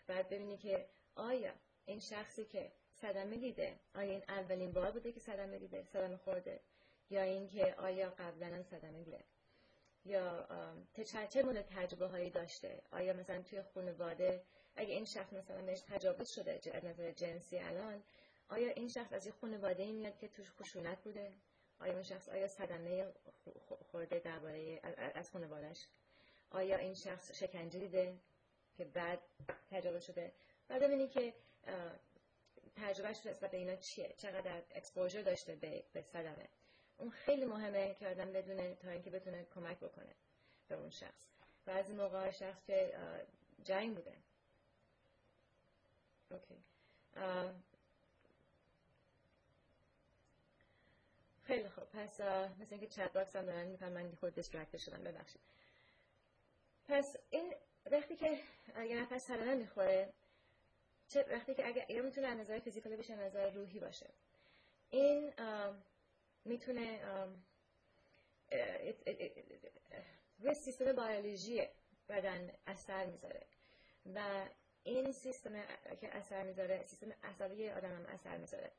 بعد 0.07 0.29
ببینی 0.29 0.57
که 0.57 0.87
آیا 1.15 1.53
این 1.87 2.01
شخصی 2.01 2.45
که 2.45 2.73
صدمه 3.01 3.37
دیده 3.37 3.75
آیا 3.95 4.11
این 4.11 4.23
اولین 4.29 4.73
بار 4.73 4.91
بوده 4.91 5.13
که 5.13 5.21
صدمه 5.21 5.59
دیده 5.59 5.85
صدمه 5.85 6.17
خورده؟ 6.17 6.61
یا 7.11 7.23
اینکه 7.23 7.75
آیا 7.75 8.11
قبلا 8.11 8.63
صدمه 8.63 9.03
دیده؟ 9.05 9.25
یا 10.05 10.49
چه 11.31 11.43
مدل 11.43 11.63
تجربه 11.63 12.07
هایی 12.07 12.31
داشته؟ 12.31 12.83
آیا 12.91 13.13
مثلا 13.13 13.43
توی 13.43 13.63
خانواده 13.63 14.43
اگه 14.79 14.95
این 14.95 15.05
شخص 15.05 15.33
مثلا 15.33 15.63
بهش 15.63 15.81
تجاوز 15.81 16.31
شده 16.31 16.61
از 16.73 16.85
نظر 16.85 17.11
جنسی 17.13 17.59
الان 17.59 18.03
آیا 18.49 18.71
این 18.71 18.89
شخص 18.89 19.13
از 19.13 19.27
یه 19.27 19.33
خانواده 19.33 19.93
میاد 19.93 20.19
که 20.19 20.29
توش 20.29 20.51
خشونت 20.51 20.99
بوده؟ 21.03 21.33
آیا 21.81 21.93
این 21.93 22.03
شخص 22.03 22.29
آیا 22.29 22.49
صدمه 22.49 23.07
خورده 23.93 24.19
درباره 24.19 24.81
از 25.15 25.31
خانوادهش 25.31 25.87
آیا 26.51 26.77
این 26.77 26.95
شخص 26.95 27.33
شکنجه 27.33 27.79
دیده 27.79 28.19
که 28.77 28.85
بعد 28.85 29.19
تجاوز 29.71 30.05
شده؟ 30.05 30.33
بعد 30.69 30.83
ببینی 30.83 31.09
که 31.09 31.35
تجربهش 32.77 33.27
نسبت 33.27 33.51
به 33.51 33.57
اینا 33.57 33.77
چیه؟ 33.77 34.15
چقدر 34.19 34.63
exposure 34.75 35.23
داشته 35.23 35.55
به, 35.55 35.85
به 35.93 36.03
صدمه؟ 36.03 36.49
اون 36.99 37.11
خیلی 37.11 37.45
مهمه 37.45 37.95
که 37.95 38.09
آدم 38.09 38.33
بدونه 38.33 38.75
تا 38.75 38.91
اینکه 38.91 39.11
بتونه 39.11 39.47
کمک 39.55 39.79
بکنه 39.79 40.15
به 40.69 40.75
اون 40.75 40.91
شخص. 40.91 41.27
بعضی 41.67 41.93
موقع 41.93 42.31
شخص 42.31 42.65
که 42.67 42.93
جنگ 43.65 43.95
بوده. 43.95 44.13
OK 46.31 46.55
خیلی 51.47 51.69
خوب 51.69 51.85
پس 51.85 52.21
مثل 52.21 52.67
اینکه 52.71 52.87
chat 52.87 53.13
box 53.13 53.37
هم 53.37 53.47
دارن 53.47 53.67
می‌کنم 53.67 53.93
من 53.93 54.13
خود 54.21 54.35
distract 54.35 54.77
شدم 54.77 55.05
ببخشید 55.05 55.41
پس 56.89 57.17
این 57.31 57.55
وقتی 57.91 58.17
که 58.17 58.39
یه 58.89 59.03
نفر 59.03 59.19
سلامه 59.19 59.55
می‌خوره 59.55 60.13
چه 61.09 61.25
وقتی 61.31 61.55
که 61.55 61.67
اگر 61.67 61.91
یا 61.91 62.03
می‌تونه 62.03 62.27
از 62.27 62.39
نظر 62.39 62.59
فیزیکالی 62.59 62.97
بشه 62.97 63.17
نظر 63.17 63.51
روحی 63.51 63.81
باشه 63.81 64.07
این 64.91 65.33
می‌تونه 66.45 67.01
روی 70.41 70.55
سیستم 70.55 70.85
بیولوژی 70.93 71.69
بدن 72.09 72.51
اثر 72.67 73.07
می‌ذاره 73.07 73.47
و 74.15 74.49
این 74.85 75.13
سیستم 75.13 75.53
که 76.01 76.17
اثر 76.17 76.43
می‌ذاره 76.43 76.85
سیستم 76.87 77.13
عصبی 77.23 77.71
آدم 77.71 77.89
هم 77.97 78.07
اثر 78.07 78.37
می‌ذاره 78.37 78.71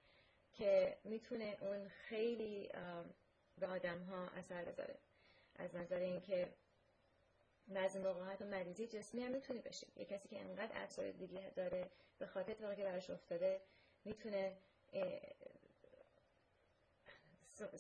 که 0.54 0.98
می‌تونه 1.04 1.58
اون 1.62 1.88
خیلی 1.88 2.70
به 3.58 3.68
آدم 3.68 4.04
ها 4.04 4.28
اثر 4.28 4.66
بذاره. 4.66 4.96
از 5.56 5.76
نظر 5.76 6.00
اینکه 6.00 6.54
بعضی 7.68 8.00
موقع 8.00 8.24
حتی 8.24 8.44
مریضی 8.44 8.88
جسمی 8.88 9.24
هم 9.24 9.32
می‌تونه 9.32 9.62
بشه 9.62 9.88
یه 9.96 10.06
کسی 10.06 10.28
که 10.28 10.40
انقدر 10.40 11.12
دیگه 11.12 11.52
داره 11.56 11.90
به 12.20 12.28
خاطر 12.28 12.52
اتفاقی 12.52 12.76
که 12.76 12.84
براش 12.84 13.10
افتاده 13.10 13.62
می‌تونه 14.06 14.58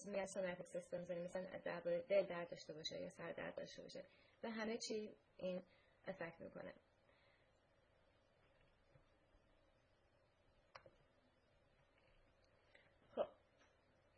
میگن 0.05 0.25
سوماتیک 0.25 0.65
سیستم 0.65 1.05
یعنی 1.09 1.23
مثلا 1.23 1.45
درباره 1.63 1.99
دل 1.99 2.23
درد 2.23 2.49
داشته 2.49 2.73
باشه 2.73 3.01
یا 3.01 3.09
سر 3.09 3.31
درد 3.31 3.55
داشته 3.55 3.81
باشه. 3.81 4.03
و 4.43 4.49
همه 4.51 4.77
چی 4.77 5.15
این 5.37 5.63
افکت 6.07 6.39
می‌کنه 6.41 6.73
خب 13.15 13.27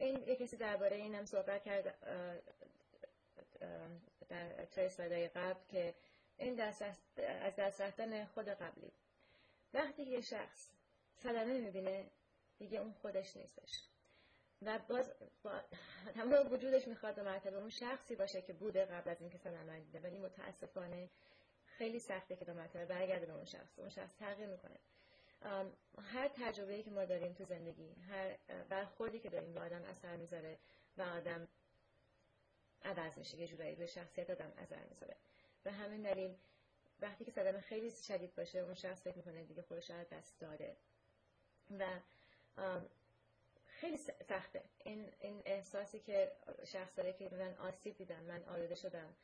این 0.01 0.27
یه 0.27 0.35
کسی 0.35 0.57
درباره 0.57 0.97
این 0.97 1.15
هم 1.15 1.25
صحبت 1.25 1.63
کرد 1.63 1.95
در 4.29 4.65
چه 4.65 4.87
ساده 4.87 5.27
قبل 5.27 5.59
که 5.69 5.93
این 6.37 6.55
دست 6.55 6.81
از 7.17 7.55
دست 7.55 7.81
رفتن 7.81 8.25
خود 8.25 8.49
قبلی. 8.49 8.91
وقتی 9.73 10.03
یه 10.03 10.21
شخص 10.21 10.69
صدمه 11.17 11.59
می‌بینه 11.59 12.11
دیگه 12.59 12.79
اون 12.79 12.93
خودش 12.93 13.37
نیستش. 13.37 13.87
و 14.61 14.79
باز 14.79 15.13
با 15.43 15.61
تمام 16.15 16.51
وجودش 16.53 16.87
می‌خواد 16.87 17.15
به 17.15 17.23
مرتبه 17.23 17.57
اون 17.57 17.69
شخصی 17.69 18.15
باشه 18.15 18.41
که 18.41 18.53
بوده 18.53 18.85
قبل 18.85 19.09
از 19.09 19.21
اینکه 19.21 19.37
سلام 19.37 19.79
دیده 19.79 19.99
ولی 19.99 20.17
متاسفانه 20.17 21.09
خیلی 21.65 21.99
سخته 21.99 22.35
که 22.35 22.45
به 22.45 22.53
مرتبه 22.53 22.85
برگرده 22.85 23.25
به 23.25 23.33
اون 23.33 23.45
شخص. 23.45 23.79
اون 23.79 23.89
شخص 23.89 24.17
تغییر 24.19 24.47
می‌کنه. 24.47 24.79
هر 26.03 26.27
تجربه‌ای 26.27 26.83
که 26.83 26.91
ما 26.91 27.05
داریم 27.05 27.33
تو 27.33 27.43
زندگی 27.45 27.95
هر 28.09 28.37
برخوردی 28.69 29.19
که 29.19 29.29
داریم 29.29 29.53
با 29.53 29.61
آدم 29.61 29.83
اثر 29.83 30.15
می‌ذاره 30.15 30.57
و 30.97 31.01
آدم 31.01 31.47
عوض 32.83 33.17
میشه 33.17 33.37
یه 33.37 33.47
جورایی 33.47 33.75
روی 33.75 33.87
شخصیت 33.87 34.29
آدم 34.29 34.53
اثر 34.57 34.83
می‌ذاره. 34.89 35.15
به 35.63 35.71
همین 35.71 36.01
دلیل 36.01 36.35
وقتی 36.99 37.25
که 37.25 37.31
صدمه 37.31 37.59
خیلی 37.61 37.91
شدید 37.91 38.35
باشه 38.35 38.59
اون 38.59 38.73
شخص 38.73 39.01
فکر 39.01 39.17
می‌کنه 39.17 39.43
دیگه 39.43 39.61
خودش 39.61 39.91
رو 39.91 40.03
دست 40.11 40.39
داده. 40.39 40.75
و 41.79 41.99
خیلی 43.65 43.97
سخته. 44.29 44.63
این, 44.83 45.11
این 45.19 45.41
احساسی 45.45 45.99
که 45.99 46.31
شخص 46.65 46.91
داره 46.95 47.13
که 47.13 47.29
من 47.31 47.57
آسیب 47.57 47.97
دیدم 47.97 48.23
من 48.23 48.43
آلوده 48.43 48.75
شدم 48.75 49.15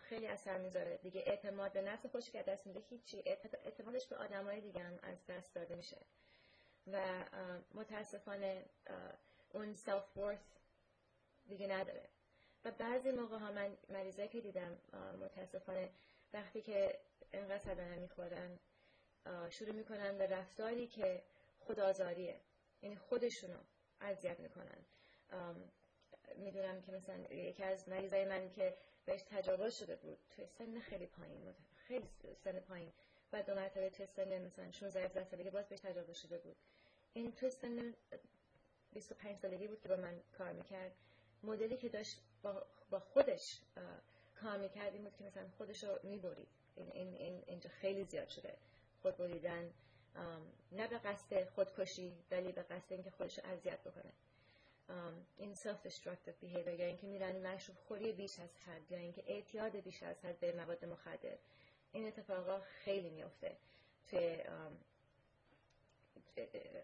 خیلی 0.00 0.26
اثر 0.26 0.58
می‌ذاره. 0.58 0.96
دیگه 0.96 1.22
اعتماد 1.26 1.72
به 1.72 1.82
نفس 1.82 2.06
خودش 2.06 2.30
که 2.30 2.42
دست 2.42 2.66
میده 2.66 2.80
هیچی. 2.90 3.22
اعتمادش 3.64 4.06
به 4.06 4.16
آدمای 4.16 4.60
دیگه 4.60 4.80
هم 4.82 4.98
از 5.02 5.26
دست 5.26 5.54
داده 5.54 5.74
میشه. 5.74 5.96
و 6.92 7.24
متاسفانه 7.74 8.64
اون 9.52 9.74
سلف 9.74 10.16
ورث 10.16 10.38
دیگه 11.48 11.66
نداره. 11.66 12.08
و 12.64 12.70
بعضی 12.70 13.10
موقع 13.10 13.38
ها 13.38 13.52
من 13.52 13.76
مریضه 13.88 14.28
که 14.28 14.40
دیدم 14.40 14.78
متاسفانه 15.20 15.90
وقتی 16.32 16.62
که 16.62 16.98
اینقدر 17.32 17.58
صدمه 17.58 17.96
می‌خورن 17.96 18.58
شروع 19.50 19.72
می‌کنن 19.72 20.18
به 20.18 20.26
رفتاری 20.26 20.86
که 20.86 21.22
خودآزاریه. 21.60 22.40
یعنی 22.82 22.96
خودشونو 22.96 23.58
اذیت 24.00 24.40
می‌کنن. 24.40 24.84
می‌دونم 26.36 26.82
که 26.82 26.92
مثلا 26.92 27.16
یکی 27.16 27.62
از 27.62 27.88
مریضای 27.88 28.24
من 28.24 28.50
که 28.50 28.76
بهش 29.06 29.22
تجاوز 29.22 29.74
شده 29.78 29.96
بود. 29.96 30.18
توی 30.36 30.46
سن 30.46 30.80
خیلی 30.80 31.06
پایین 31.06 31.54
خیلی 31.88 32.08
سن 32.44 32.60
پایین. 32.60 32.92
و 33.32 33.42
دو 33.42 33.54
مرتبه 33.54 33.90
توی 33.90 34.06
سن 34.06 34.38
مثلا 34.42 34.70
16 34.72 35.04
17 35.04 35.24
سالگی 35.24 35.50
باز 35.50 35.68
بهش 35.68 35.80
تجاوز 35.80 36.16
شده 36.18 36.38
بود. 36.38 36.56
این 37.14 37.32
توی 37.32 37.50
سن 37.50 37.94
25 38.92 39.36
سالگی 39.36 39.66
بود 39.68 39.80
که 39.82 39.88
با 39.88 39.96
من 39.96 40.20
کار 40.38 40.52
می‌کرد. 40.52 40.92
مدلی 41.42 41.76
که 41.76 41.88
داشت 41.88 42.20
با, 42.90 43.00
خودش 43.00 43.60
کار 44.42 44.56
می‌کرد 44.58 44.92
این 44.94 45.02
بود 45.02 45.16
که 45.18 45.24
مثلا 45.24 45.48
خودش 45.58 45.84
رو 45.84 45.98
می‌برید. 46.02 46.48
این, 46.76 46.90
این, 46.92 47.14
این 47.14 47.42
اینجا 47.46 47.70
خیلی 47.70 48.04
زیاد 48.04 48.28
شده. 48.28 48.56
خود 49.02 49.16
بریدن 49.16 49.70
نه 50.72 50.88
به 50.88 50.98
قصد 50.98 51.44
خودکشی 51.48 52.12
ولی 52.30 52.52
به 52.52 52.62
قصد 52.62 52.92
اینکه 52.92 53.10
خودش 53.10 53.38
رو 53.38 53.44
اذیت 53.50 53.80
بکنه. 53.80 54.12
این 55.36 55.54
self 55.54 55.88
destructive 55.88 56.44
behavior 56.44 56.80
یا 56.80 56.86
اینکه 56.86 57.06
میرن 57.06 57.46
مشروب 57.46 57.78
خوری 57.88 58.12
بیش 58.12 58.40
از 58.40 58.50
حد 58.66 58.92
یا 58.92 58.98
اینکه 58.98 59.22
اعتیاد 59.26 59.76
بیش 59.76 60.02
از 60.02 60.24
حد 60.24 60.40
به 60.40 60.52
مواد 60.52 60.84
مخدر. 60.84 61.38
این 61.92 62.06
اتفاقا 62.06 62.60
خیلی 62.60 63.10
میفته 63.10 63.56
توی 64.10 64.38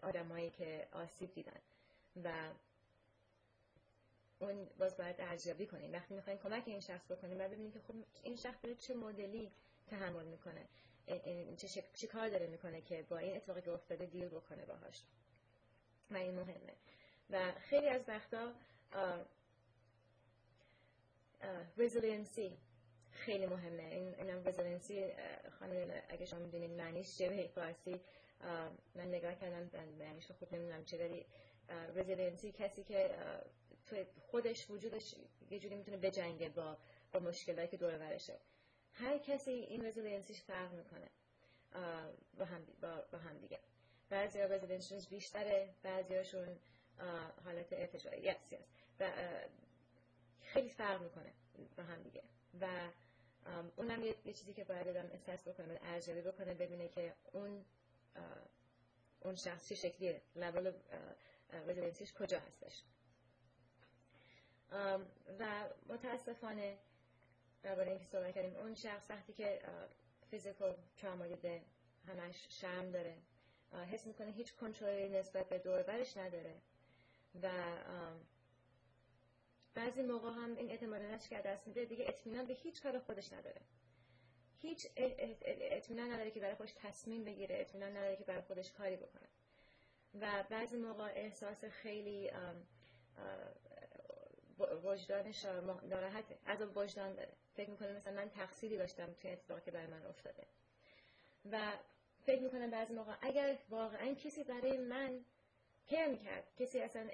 آدمایی 0.01 0.49
که 0.49 0.87
آسیب 0.91 1.33
دیدن. 1.33 1.59
و 2.23 2.49
اون 4.39 4.69
باز 4.77 4.97
باید 4.97 5.15
ارزیابی 5.19 5.67
کنیم. 5.67 5.93
وقتی 5.93 6.13
می‌خوایم 6.13 6.39
کمک 6.39 6.63
این 6.65 6.79
شخص 6.79 7.11
بکنیم 7.11 7.39
و 7.39 7.47
ببینیم 7.47 7.71
که 7.71 7.79
خب 7.79 7.93
این 8.23 8.35
شخص 8.35 8.57
داره 8.63 8.75
چه 8.75 8.93
مدلی 8.93 9.51
تحمل 9.87 10.25
می‌کنه. 10.25 10.67
چه, 11.57 11.83
چه 11.93 12.07
کار 12.07 12.29
داره 12.29 12.47
می‌کنه 12.47 12.81
که 12.81 13.05
با 13.09 13.17
این 13.17 13.35
اتفاقی 13.35 13.61
که 13.61 13.71
افتاده 13.71 14.05
دیل 14.05 14.27
بکنه 14.27 14.65
باهاش. 14.65 15.03
و 16.11 16.17
این 16.17 16.35
مهمه. 16.35 16.73
و 17.33 17.51
خیلی 17.51 17.87
از 17.89 18.01
وقتا 18.07 18.53
resiliency 21.77 22.57
خیلی 23.11 23.45
مهمه. 23.45 23.83
این 23.83 24.15
اینم 24.15 24.47
resiliency 24.47 25.13
خانم 25.59 26.01
اگه 26.09 26.25
شما 26.25 26.39
می‌دونید 26.39 26.71
معنیش 26.71 27.21
به 27.21 27.47
فارسی 27.47 27.99
من 28.95 29.07
نگاه 29.07 29.35
کردم 29.35 29.69
معنیش 29.99 30.31
خوب 30.31 30.53
نمی‌دونم 30.53 30.85
چه 30.85 30.97
ولی 30.97 31.25
resiliency 31.95 32.51
کسی 32.51 32.83
که 32.83 33.15
خودش 34.31 34.69
وجودش 34.69 35.15
یه 35.49 35.59
جوری 35.59 35.75
می‌تونه 35.75 35.97
بجنگه 35.97 36.49
با 36.49 36.77
با 37.13 37.19
مشکلاتی 37.19 37.67
که 37.67 37.77
دور 37.77 37.99
ورشه 37.99 38.37
هر 38.93 39.17
کسی 39.17 39.51
این 39.51 39.85
resiliency 39.85 40.32
ش 40.32 40.41
فرق 40.41 40.71
می‌کنه 40.73 41.09
با 42.37 42.45
هم, 42.45 42.65
با, 42.81 43.03
با 43.11 43.17
هم 43.17 43.37
دیگه. 43.37 43.59
بعضی 44.09 44.39
ها 44.39 44.45
resiliency 44.45 44.97
ش 44.97 45.07
بیشتره 45.07 45.69
بعضی 45.83 46.15
هاشون 46.15 46.59
حالت 47.45 47.73
ارتجاعی 47.73 48.31
yes, 48.31 48.35
yes. 48.51 48.63
و 48.99 49.11
خیلی 50.41 50.69
فرق 50.69 51.01
می‌کنه 51.01 51.33
با 51.77 51.83
هم 51.83 52.03
دیگه. 52.03 52.23
و 52.61 52.67
اونم 53.75 54.03
یه, 54.03 54.15
یه 54.25 54.33
چیزی 54.33 54.53
که 54.53 54.63
باید 54.63 54.85
دادم 54.85 55.09
احساس 55.13 55.47
بکنه 55.47 55.79
ارزیابی 55.83 56.21
بکنه 56.21 56.53
ببینه 56.53 56.87
که 56.87 57.13
اون 57.31 57.65
اون 59.19 59.35
شخص 59.35 59.69
چه 59.69 59.75
شکلیه. 59.75 60.21
level 60.35 60.73
resiliency 61.67 62.05
ش 62.05 62.13
کجا 62.13 62.39
هستش. 62.39 62.83
و 65.39 65.69
متاسفانه 65.89 66.77
درباره 67.63 67.89
اینکه 67.89 68.05
صحبت 68.05 68.35
کردیم 68.35 68.55
اون 68.55 68.73
شخص 68.75 69.09
وقتی 69.11 69.33
که 69.33 69.61
فیزیکال 70.31 70.75
تراما 70.97 71.27
دیده 71.27 71.61
همش 72.07 72.47
شرم 72.49 72.91
داره. 72.91 73.17
حس 73.91 74.07
می‌کنه 74.07 74.31
هیچ 74.31 74.55
کنترلی 74.55 75.09
نسبت 75.09 75.49
به 75.49 75.57
دوربرش 75.59 76.17
نداره. 76.17 76.55
و 77.41 77.49
بعضی 79.73 80.01
موقع 80.01 80.29
هم 80.29 80.55
این 80.55 80.69
اعتماد 80.69 81.01
نفس 81.01 81.29
که 81.29 81.37
دست 81.37 81.67
میده. 81.67 81.85
دیگه 81.85 82.05
اطمینان 82.07 82.45
به 82.45 82.53
هیچ 82.53 82.83
کار 82.83 82.99
خودش 82.99 83.33
نداره. 83.33 83.61
هیچ 84.61 84.87
اطمینان 84.95 86.11
نداره 86.11 86.31
که 86.31 86.39
برای 86.39 86.55
خودش 86.55 86.73
تصمیم 86.73 87.23
بگیره 87.23 87.59
اطمینان 87.59 87.97
نداره 87.97 88.15
که 88.15 88.23
برای 88.23 88.41
خودش 88.41 88.71
کاری 88.71 88.95
بکنه. 88.95 89.27
و 90.21 90.43
بعضی 90.49 90.77
موقع 90.77 91.03
احساس 91.03 91.65
خیلی 91.65 92.31
وجدانش 94.83 95.45
ناراحته. 95.83 96.37
از 96.45 96.61
وجدان 96.61 97.13
داره 97.13 97.33
فکر 97.53 97.69
می‌کنه 97.69 97.93
مثلا 97.93 98.13
من 98.13 98.29
تقصیری 98.29 98.77
داشتم 98.77 99.13
توی 99.13 99.31
اتفاقی 99.31 99.61
که 99.61 99.71
برای 99.71 99.87
من 99.87 100.05
افتاده. 100.05 100.43
و 101.51 101.71
فکر 102.25 102.41
می‌کنم 102.41 102.71
بعضی 102.71 102.93
موقع 102.93 103.13
اگر 103.21 103.57
واقعا 103.69 104.13
کسی 104.13 104.43
برای 104.43 104.77
من 104.77 105.25
کیر 105.87 106.07
می‌کرد 106.07 106.43
کسی 106.59 106.79
اصلا 106.79 107.09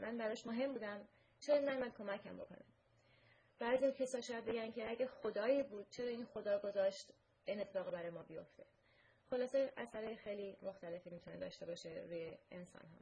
من 0.00 0.18
براش 0.18 0.46
مهم 0.46 0.72
بودم. 0.72 1.08
چرا 1.40 1.58
نه 1.58 1.76
من 1.76 1.90
کمکم 1.90 2.36
بکنه 2.36 2.64
بعضی 3.58 3.92
کسا 3.92 4.20
شاید 4.20 4.44
بگن 4.44 4.70
که 4.72 4.90
اگه 4.90 5.06
خدایی 5.06 5.62
بود 5.62 5.86
چرا 5.90 6.08
این 6.08 6.24
خدا 6.24 6.58
گذاشت 6.58 7.08
این 7.46 7.60
اتفاق 7.60 7.90
برای 7.90 8.10
ما 8.10 8.22
بیفته؟ 8.22 8.64
خلاصه 9.30 9.72
اثر 9.76 10.14
خیلی 10.14 10.56
مختلفی 10.62 11.10
می‌تونه 11.10 11.36
داشته 11.36 11.66
باشه 11.66 12.04
روی 12.08 12.32
انسان 12.50 12.82
ها 12.82 12.98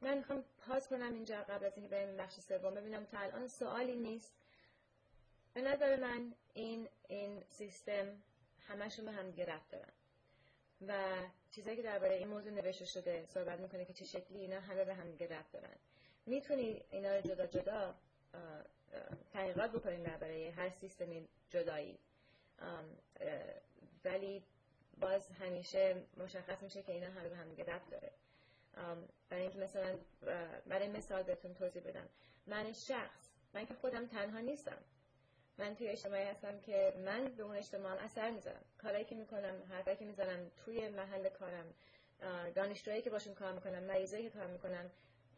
من 0.00 0.18
می‌خوام 0.18 0.44
پاس 0.66 0.88
کنم 0.88 1.14
اینجا 1.14 1.42
قبل 1.42 1.66
از 1.66 1.72
اینکه 1.76 1.90
بریم 1.90 2.16
بخش 2.16 2.40
سوم. 2.40 2.74
ببینم 2.74 3.04
تا 3.04 3.18
الان 3.18 3.48
سوالی 3.48 3.96
نیست. 3.96 4.32
به 5.54 5.62
نظر 5.62 5.96
من 5.96 6.34
این 6.54 6.88
این 7.08 7.44
سیستم 7.48 8.22
همشون 8.68 9.04
به 9.04 9.12
هم 9.12 9.30
گرفت 9.30 9.70
دارن. 9.70 9.92
و 10.88 11.22
چیزایی 11.52 11.76
که 11.76 11.82
درباره 11.82 12.14
این 12.14 12.28
موضوع 12.28 12.52
نوشته 12.52 12.84
شده 12.84 13.26
صحبت 13.26 13.60
می‌کنه 13.60 13.84
که 13.84 13.92
چه 13.92 14.04
شکلی 14.04 14.38
اینا 14.38 14.60
همه 14.60 14.84
به 14.84 14.94
هم 14.94 15.10
دیگه 15.10 15.28
رفت 15.28 15.52
دارن. 15.52 15.76
می‌تونی 16.26 16.82
اینا 16.90 17.14
رو 17.14 17.20
جدا 17.20 17.46
جدا 17.46 17.94
تحقیقات 19.32 19.70
بکنیم 19.72 20.02
درباره 20.02 20.52
هر 20.56 20.70
سیستمی 20.70 21.28
جدایی. 21.50 21.98
ولی 24.04 24.42
باز 25.00 25.28
همیشه 25.28 26.02
مشخص 26.16 26.62
میشه 26.62 26.82
که 26.82 26.92
اینا 26.92 27.06
همه 27.06 27.28
به 27.28 27.36
هم 27.36 27.48
دیگه 27.48 27.64
رفت 27.64 27.90
داره. 27.90 28.10
برای 29.28 29.42
اینکه 29.42 29.58
مثلا 29.58 29.98
برای 30.66 30.88
مثال 30.88 31.22
بهتون 31.22 31.54
توضیح 31.54 31.82
بدم. 31.82 32.08
من 32.46 32.72
شخص 32.72 33.28
من 33.54 33.66
که 33.66 33.74
خودم 33.74 34.06
تنها 34.06 34.40
نیستم. 34.40 34.78
من 35.58 35.74
توی 35.74 35.88
اجتماعی 35.88 36.24
هستم 36.24 36.60
که 36.60 36.94
من 37.04 37.24
به 37.24 37.42
اون 37.42 37.56
اجتماع 37.56 37.92
اثر 38.04 38.30
می‌ذارم. 38.30 38.64
کارهایی 38.78 39.04
که 39.04 39.14
می‌کنم 39.14 39.62
حرفایی 39.70 39.96
که 39.96 40.04
می‌زنم 40.04 40.50
توی 40.64 40.88
محل 40.88 41.28
کارم 41.28 41.74
دانشجوهایی 42.54 43.02
که 43.02 43.10
باشون 43.10 43.34
کار 43.34 43.52
می‌کنم 43.52 43.82
مریضایی 43.82 44.22
که 44.24 44.30
کار 44.30 44.46
می‌کنم 44.46 44.90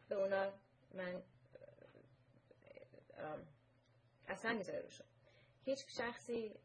به 0.09 0.15
اونا 0.15 0.53
من 0.93 1.23
اثر 4.27 4.53
می‌ذاره 4.53 4.79
روشون. 4.79 5.07
هیچ 5.65 5.85
شخصی 5.97 6.55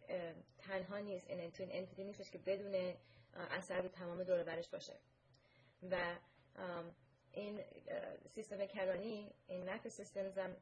تنها 0.59 0.99
نیست. 0.99 1.31
این 1.31 1.51
تو 1.51 1.63
این 1.63 1.73
انتیتی 1.73 2.05
نیستش 2.05 2.31
که 2.31 2.39
بدون 2.39 2.95
اثر 3.35 3.81
به 3.81 3.89
تمام 3.89 4.23
دور 4.23 4.43
برش 4.43 4.69
باشه. 4.69 4.95
و 5.91 6.17
این 7.33 7.61
سیستم 8.35 8.67
کرانی 8.67 9.31
این 9.47 9.69
نفع 9.69 9.89
سیستم 9.89 10.57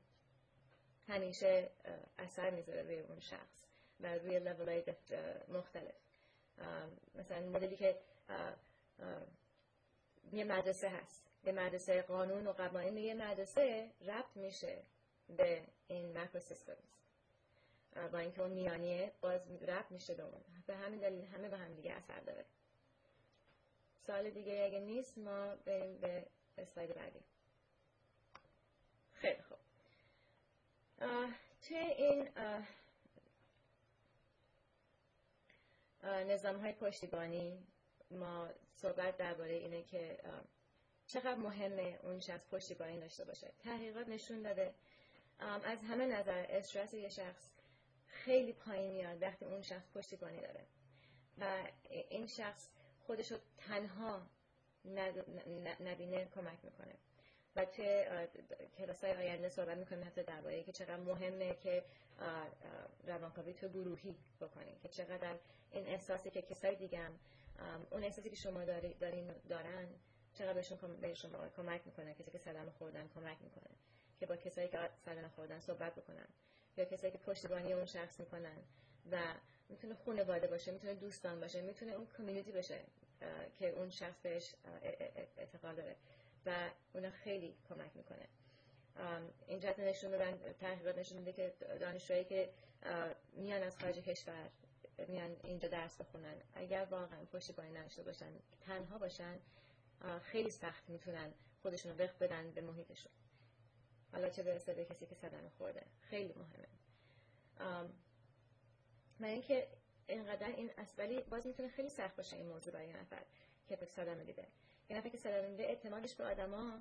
همیشه 1.09 1.71
اثر 2.18 2.51
می‌ذاره 2.51 2.83
روی 2.83 3.01
اون 3.01 3.21
شخص 3.21 3.64
و 4.01 4.14
روی 4.14 4.38
لیول 4.38 4.68
های 4.68 4.83
مختلف. 5.49 5.94
مثلا 7.14 7.40
مدلی 7.40 7.77
که 7.77 8.01
یه 10.33 10.44
مدرسه 10.44 10.88
هست 10.88 11.25
یه 11.44 11.53
مدرسه 11.53 12.03
قانون 12.03 12.47
و 12.47 12.53
قوانین 12.53 12.97
یه 12.97 13.14
مدرسه 13.14 13.90
ربط 14.01 14.37
میشه 14.37 14.83
به 15.37 15.62
این 15.88 16.18
مکرو 16.18 16.40
سیستمز 16.40 16.77
با 18.12 18.18
اینکه 18.18 18.42
اون 18.42 18.51
میانیه 18.51 19.12
باز 19.21 19.40
ربط 19.62 19.90
میشه 19.90 20.14
به 20.14 20.23
اون. 20.23 20.44
به 20.66 20.77
همین 20.77 21.01
دلیل 21.01 21.25
همه 21.25 21.49
به 21.49 21.57
هم 21.57 21.75
دیگه 21.75 21.92
اثر 21.92 22.21
داره. 22.21 22.44
سال 24.07 24.31
دیگه 24.31 24.64
اگه 24.64 24.81
نیست 24.81 25.18
ما 25.18 25.55
بریم 25.55 25.99
به 25.99 26.27
اسلاید 26.59 26.94
بعدی. 26.94 27.21
خیلی 29.12 29.42
خوب. 29.42 29.58
توی 31.62 31.76
این 31.76 32.28
نظام 36.04 36.56
های 36.56 36.72
پشتیبانی 36.72 37.66
ما 38.11 38.48
صحبت 38.74 39.16
درباره 39.16 39.52
اینه 39.54 39.82
که 39.82 40.18
چقدر 41.06 41.34
مهمه 41.34 41.98
اون 42.02 42.20
شخص 42.20 42.48
پشتیبانی 42.48 43.00
داشته 43.00 43.24
باشه. 43.24 43.52
تحقیقات 43.64 44.08
نشون 44.08 44.42
داده. 44.42 44.74
از 45.38 45.82
همه 45.82 46.06
نظر 46.06 46.46
استرس 46.48 46.94
یه 46.94 47.08
شخص 47.08 47.50
خیلی 48.06 48.52
پایین 48.52 48.92
میاد 48.92 49.22
وقتی 49.22 49.44
اون 49.44 49.62
شخص 49.62 49.90
پشتیبانی 49.94 50.40
داره. 50.40 50.66
و 51.38 51.68
این 51.90 52.26
شخص 52.26 52.68
خودش 53.06 53.32
رو 53.32 53.38
تنها 53.56 54.26
نبینه 55.80 56.28
کمک 56.34 56.64
می‌کنه. 56.64 56.94
و 57.59 57.64
توی 57.64 58.05
کلاس 58.79 59.05
های 59.05 59.12
آینده 59.12 59.49
صحبت 59.49 59.77
می‌کنیم 59.77 60.05
حتی 60.05 60.23
درباره 60.23 60.62
که 60.62 60.73
چقدر 60.73 60.97
مهمه 60.97 61.55
که 61.55 61.85
روانکاوی 63.07 63.53
تو 63.53 63.68
گروهی 63.68 64.16
بکنیم 64.40 64.79
که 64.83 64.88
چقدر 64.88 65.35
این 65.71 65.87
احساسی 65.87 66.31
که 66.31 66.42
کسای 66.42 66.77
دیگه 66.77 67.01
اون 67.90 68.05
احساسی 68.05 68.31
که 68.31 68.37
شما 68.37 68.64
دارین 69.01 69.35
دارن 69.49 69.88
چقدر 70.35 70.53
بهشون 70.53 70.97
به 71.01 71.14
شما 71.14 71.49
کمک 71.57 71.81
می‌کنه 71.87 72.14
کسی 72.14 72.31
که 72.31 72.38
سلام 72.38 72.71
خوردن 72.71 73.09
کمک 73.14 73.37
می‌کنه 73.42 73.71
که 74.21 74.27
با 74.27 74.37
کسایی 74.37 74.68
که 74.68 74.79
سلام 75.05 75.29
خوردن 75.29 75.61
صحبت 75.61 75.94
بکنن 75.94 76.27
یا 76.77 76.85
کسایی 76.85 77.12
که 77.12 77.18
پشتیبانی 77.18 77.73
اون 77.73 77.85
شخص 77.85 78.21
می‌کنن 78.21 78.57
و 79.11 79.18
می‌تونه 79.68 79.94
خانواده 79.94 80.47
باشه 80.47 80.73
می‌تونه 80.73 80.94
دوستان 80.94 81.40
باشه 81.40 81.62
می‌تونه 81.62 81.92
اون 81.92 82.07
کمیونیتی 82.18 82.53
باشه 82.53 82.81
که 83.59 83.68
اون 83.68 83.90
شخص 83.90 84.21
بهش 84.23 84.55
اعتقاد 85.38 85.77
داره. 85.77 85.97
و 86.46 86.70
اون 86.92 87.11
خیلی 87.11 87.55
کمک 87.68 87.90
می‌کنه. 87.96 88.29
این 89.46 89.61
جهت 89.61 89.79
نشون 89.79 90.11
دادن 90.11 90.53
تحقیقات 90.53 90.98
نشون 90.98 91.18
میده 91.18 91.33
که 91.33 91.55
دانشجوهایی 91.81 92.24
که 92.24 92.51
میان 93.33 93.62
از 93.62 93.79
خارج 93.79 93.98
کشور 93.98 94.48
میان 95.09 95.37
اینجا 95.44 95.68
درس 95.68 95.96
بخونن 95.96 96.35
اگر 96.55 96.87
واقعا 96.90 97.24
پشتیبانی 97.24 97.70
نداشته 97.70 98.03
باشن 98.03 98.33
تنها 98.61 98.98
باشن 98.98 99.38
خیلی 100.22 100.51
سخت 100.51 100.88
می‌تونن 100.88 101.33
خودشون 101.62 101.92
رو 101.92 102.05
وقت 102.05 102.18
بدن 102.18 102.51
به 102.51 102.61
محیطشون. 102.61 103.12
حالا 104.12 104.29
چه 104.29 104.42
برسه 104.42 104.74
به 104.74 104.85
کسی 104.85 105.07
که 105.07 105.14
صدمه 105.14 105.48
خورده. 105.59 105.83
خیلی 106.01 106.35
مهمه. 106.35 106.68
و 109.20 109.24
اینکه 109.24 109.68
اینقدر 110.07 110.46
این 110.48 110.70
ولی 110.98 111.20
باز 111.20 111.46
می‌تونه 111.46 111.68
خیلی 111.68 111.88
سخت 111.88 112.16
باشه 112.16 112.37
این 112.37 112.46
موضوع 112.46 112.72
برای 112.72 112.92
نفر 112.92 113.22
که 113.68 113.79
صدمه 113.96 114.24
دیده. 114.24 114.46
یه 114.88 114.96
نفر 114.96 115.09
که 115.09 115.18
صدمه 115.18 115.48
دیده 115.48 115.62
اعتمادش 115.62 116.14
به 116.14 116.24
آدما 116.24 116.81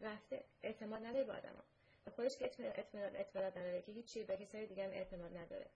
رفته. 0.00 0.44
اعتماد 0.62 1.04
نداره 1.04 1.24
به 1.24 1.32
آدما 1.32 1.62
به 2.04 2.10
خودش 2.10 2.36
که 2.36 2.44
اعتماد 2.44 3.16
اعتماد 3.16 3.58
نداره. 3.58 3.82
که 3.82 3.92
هیچی 3.92 4.24
به 4.24 4.36
کسای 4.36 4.66
دیگه 4.66 4.84
هم 4.84 4.90
اعتماد 4.90 5.36
نداره. 5.36 5.66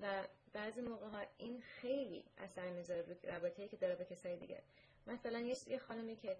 و 0.00 0.24
بعضی 0.52 0.80
موقع 0.80 1.06
ها 1.06 1.22
این 1.38 1.60
خیلی 1.60 2.24
اثر 2.38 2.70
می‌ذاره 2.70 3.02
روی 3.02 3.16
رابطه‌ای 3.22 3.68
که 3.68 3.76
داره 3.76 3.94
به 3.94 4.04
کسای 4.04 4.36
دیگه. 4.36 4.62
مثلا 5.06 5.54
یه 5.66 5.78
خانمی 5.78 6.16
که 6.16 6.36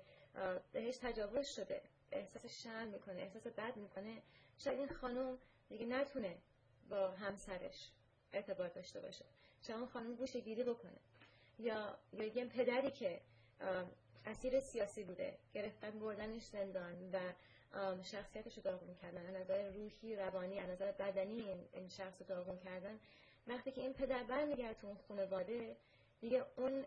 بهش 0.73 0.97
تجاوز 0.97 1.49
شده 1.49 1.83
احساس 2.13 2.47
شرم 2.47 2.89
می‌کنه 2.89 3.21
احساس 3.21 3.47
بد 3.47 3.77
می‌کنه 3.77 4.23
شاید 4.59 4.79
این 4.79 4.89
خانم 4.89 5.39
دیگه 5.69 5.87
نتونه 5.87 6.39
با 6.89 7.11
همسرش 7.11 7.91
ارتباط 8.33 8.75
داشته 8.75 9.01
باشه. 9.01 9.25
شاید 9.63 9.79
اون 9.79 9.89
خانم 9.89 10.15
گوشه 10.15 10.41
گیری 10.41 10.65
بکنه. 10.65 10.97
یا 11.59 11.99
یا 12.13 12.25
یه 12.25 12.45
پدری 12.45 12.91
که 12.91 13.21
اسیر 14.27 14.61
سیاسی 14.61 15.05
بوده 15.05 15.39
گرفتن 15.55 15.91
بردنش 15.91 16.43
زندان 16.43 17.11
و 17.13 17.19
شخصیتش 18.03 18.57
رو 18.57 18.63
داغون 18.63 18.95
کردن. 18.95 19.27
از 19.27 19.35
نظر 19.35 19.71
روحی 19.71 20.17
روانی 20.17 20.59
از 20.59 20.69
نظر 20.69 20.93
بدنی 20.93 21.45
این 21.73 21.89
شخص 21.89 22.21
رو 22.21 22.27
داغون 22.27 22.59
کردن. 22.59 22.99
وقتی 23.47 23.73
که 23.73 23.81
این 23.81 23.93
پدر 23.93 24.23
برمیگرده 24.23 24.75
تو 24.75 24.87
اون 24.87 24.97
خانواده 25.09 25.77
دیگه 26.21 26.45
اون 26.57 26.85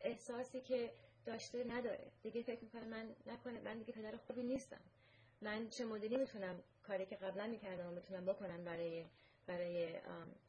احساسی 0.00 0.60
که 0.60 0.92
داشته 1.26 1.64
نداره. 1.64 2.10
دیگه 2.22 2.42
فکر 2.42 2.64
می‌کنه 2.64 2.84
من 2.84 3.16
نکنه 3.26 3.60
من 3.60 3.78
دیگه 3.78 3.92
پدر 3.92 4.16
خوبی 4.16 4.42
نیستم. 4.42 4.80
من 5.40 5.68
چه 5.68 5.84
مدلی 5.84 6.16
می‌تونم 6.16 6.62
کاری 6.82 7.06
که 7.06 7.16
قبلا 7.16 7.46
می‌کردم 7.46 7.86
و 7.86 7.90
می‌تونم 7.90 8.24
بکنم 8.24 8.64
برای 8.64 9.04
برای 9.46 10.00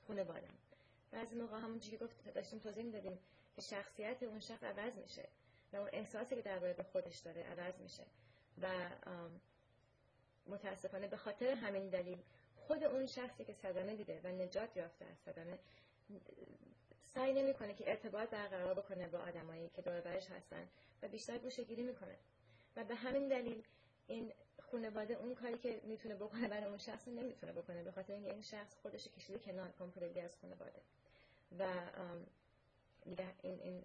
خانوادم 0.08 0.58
بعضی 1.12 1.36
موقع 1.36 1.58
همون 1.58 1.80
چیزی 1.80 1.98
گفت 1.98 2.34
داشتیم 2.34 2.60
توضیح 2.60 2.84
می‌دادیم 2.84 3.20
که 3.56 3.62
شخصیت 3.62 4.24
اون 4.24 4.40
شخص 4.40 4.64
عوض 4.64 4.94
میشه. 4.96 5.28
و 5.74 5.76
اون 5.76 5.90
احساسی 5.94 6.36
که 6.36 6.42
درباره 6.42 6.74
به 6.74 6.84
خودش 6.84 7.18
داره 7.18 7.44
عوض 7.44 7.74
میشه. 7.80 8.04
و 8.62 8.68
متاسفانه 10.48 11.08
به 11.08 11.18
خاطر 11.18 11.54
همین 11.54 11.90
دلیل 11.90 12.18
خود 12.56 12.84
اون 12.84 13.06
شخصی 13.06 13.46
که 13.46 13.54
صدمه 13.54 13.96
دیده 13.96 14.22
و 14.24 14.28
نجات 14.28 14.78
یافته 14.78 15.06
از 15.06 15.18
صدمه 15.18 15.60
سعی 17.14 17.34
نمی‌کنه 17.34 17.74
که 17.74 17.90
ارتباط 17.90 18.30
برقرار 18.30 18.74
بکنه 18.74 19.08
با 19.08 19.20
آدمایی 19.20 19.70
که 19.70 19.82
دور 19.82 20.02
برش 20.02 20.28
هستن 20.28 20.70
و 21.02 21.08
بیشتر 21.08 21.38
گوشه 21.38 21.64
گیری 21.64 21.84
می‌کنه. 21.84 22.18
و 22.76 22.84
به 22.84 22.96
همین 22.96 23.28
دلیل 23.28 23.64
این 24.08 24.34
خانواده 24.72 25.14
اون 25.14 25.36
کاری 25.36 25.58
که 25.58 25.82
می‌تونه 25.84 26.16
بکنه 26.16 26.48
برای 26.48 26.66
اون 26.66 26.78
شخص 26.78 27.08
نمی‌تونه 27.08 27.52
بکنه 27.52 27.84
به 27.84 27.92
خاطر 27.92 28.14
اینکه 28.14 28.32
این 28.32 28.42
شخص 28.42 28.76
خودش 28.82 29.08
کشیده 29.08 29.40
کنار 29.40 29.72
کامپلیتلی 29.72 30.22
از 30.22 30.36
خانواده. 30.42 30.82
و 31.60 31.66
دیگه 33.06 33.28
این 33.42 33.60
این 33.62 33.84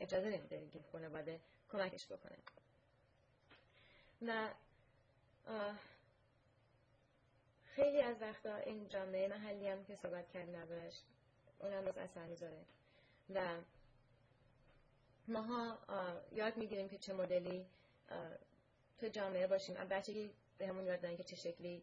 اجازه 0.00 0.28
نمیده 0.28 0.68
که 0.72 0.80
خانواده 0.92 1.40
کمکش 1.72 2.06
بکنه. 2.06 2.36
و 4.26 4.48
خیلی 7.64 8.00
از 8.00 8.16
وقتا 8.20 8.56
این 8.56 8.88
جامعه 8.88 9.28
محلی 9.28 9.68
هم 9.68 9.84
که 9.84 9.96
صحبت 9.96 10.28
کردیم 10.30 10.52
دربارش 10.52 11.02
اونم 11.58 11.84
باز 11.84 11.98
اثر 11.98 12.26
می‌ذاره. 12.26 12.64
و 13.34 13.56
ماها 15.28 15.78
یاد 16.32 16.56
می‌گیریم 16.56 16.88
که 16.88 16.98
چه 16.98 17.12
مدلی 17.12 17.66
تو 18.98 19.08
جامعه 19.08 19.46
باشیم. 19.46 19.74
بچگی 19.74 20.30
به 20.58 20.66
همون 20.66 20.86
یاد 20.86 21.00
دارن 21.00 21.16
که 21.16 21.24
چه 21.24 21.36
شکلی 21.36 21.82